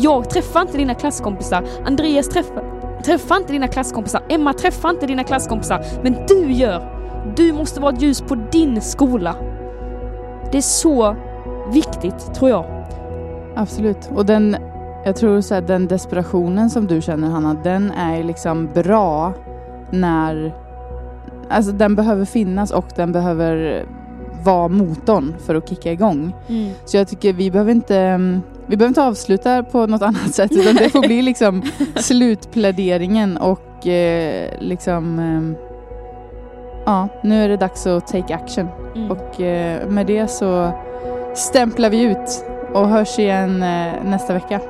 Jag 0.01 0.29
träffar 0.29 0.61
inte 0.61 0.77
dina 0.77 0.93
klasskompisar, 0.93 1.63
Andreas 1.85 2.29
träffar, 2.29 2.63
träffar 3.05 3.37
inte 3.37 3.53
dina 3.53 3.67
klasskompisar, 3.67 4.21
Emma 4.29 4.53
träffar 4.53 4.89
inte 4.89 5.07
dina 5.07 5.23
klasskompisar, 5.23 5.85
men 6.03 6.15
du 6.27 6.51
gör. 6.51 6.95
Du 7.35 7.53
måste 7.53 7.81
vara 7.81 7.93
ett 7.93 8.01
ljus 8.01 8.21
på 8.21 8.35
din 8.35 8.81
skola. 8.81 9.35
Det 10.51 10.57
är 10.57 10.61
så 10.61 11.15
viktigt, 11.73 12.33
tror 12.33 12.49
jag. 12.49 12.65
Absolut. 13.55 14.09
Och 14.15 14.25
den, 14.25 14.57
jag 15.05 15.15
tror 15.15 15.41
så 15.41 15.53
här, 15.53 15.61
den 15.61 15.87
desperationen 15.87 16.69
som 16.69 16.87
du 16.87 17.01
känner 17.01 17.29
Hanna, 17.29 17.53
den 17.63 17.91
är 17.91 18.23
liksom 18.23 18.69
bra 18.73 19.33
när... 19.91 20.55
Alltså 21.49 21.71
den 21.71 21.95
behöver 21.95 22.25
finnas 22.25 22.71
och 22.71 22.85
den 22.95 23.11
behöver 23.11 23.85
vara 24.43 24.67
motorn 24.67 25.35
för 25.39 25.55
att 25.55 25.69
kicka 25.69 25.91
igång. 25.91 26.35
Mm. 26.47 26.71
Så 26.85 26.97
jag 26.97 27.07
tycker 27.07 27.33
vi 27.33 27.51
behöver 27.51 27.71
inte 27.71 27.97
mm, 27.97 28.41
vi 28.69 28.77
behöver 28.77 28.89
inte 28.89 29.03
avsluta 29.03 29.63
på 29.63 29.87
något 29.87 30.01
annat 30.09 30.35
sätt 30.35 30.51
utan 30.51 30.75
det 30.75 30.89
får 30.89 31.01
bli 31.01 31.21
liksom 31.21 31.63
slutpläderingen 31.95 33.37
och 33.37 33.87
eh, 33.87 34.59
liksom 34.59 35.19
eh, 35.19 35.69
ja, 36.85 37.07
nu 37.23 37.43
är 37.43 37.49
det 37.49 37.57
dags 37.57 37.87
att 37.87 38.07
take 38.07 38.35
action. 38.35 38.67
Mm. 38.95 39.11
Och 39.11 39.41
eh, 39.41 39.87
med 39.87 40.07
det 40.07 40.27
så 40.27 40.71
stämplar 41.35 41.89
vi 41.89 42.01
ut 42.01 42.45
och 42.73 42.89
hörs 42.89 43.19
igen 43.19 43.63
eh, 43.63 44.03
nästa 44.03 44.33
vecka. 44.33 44.61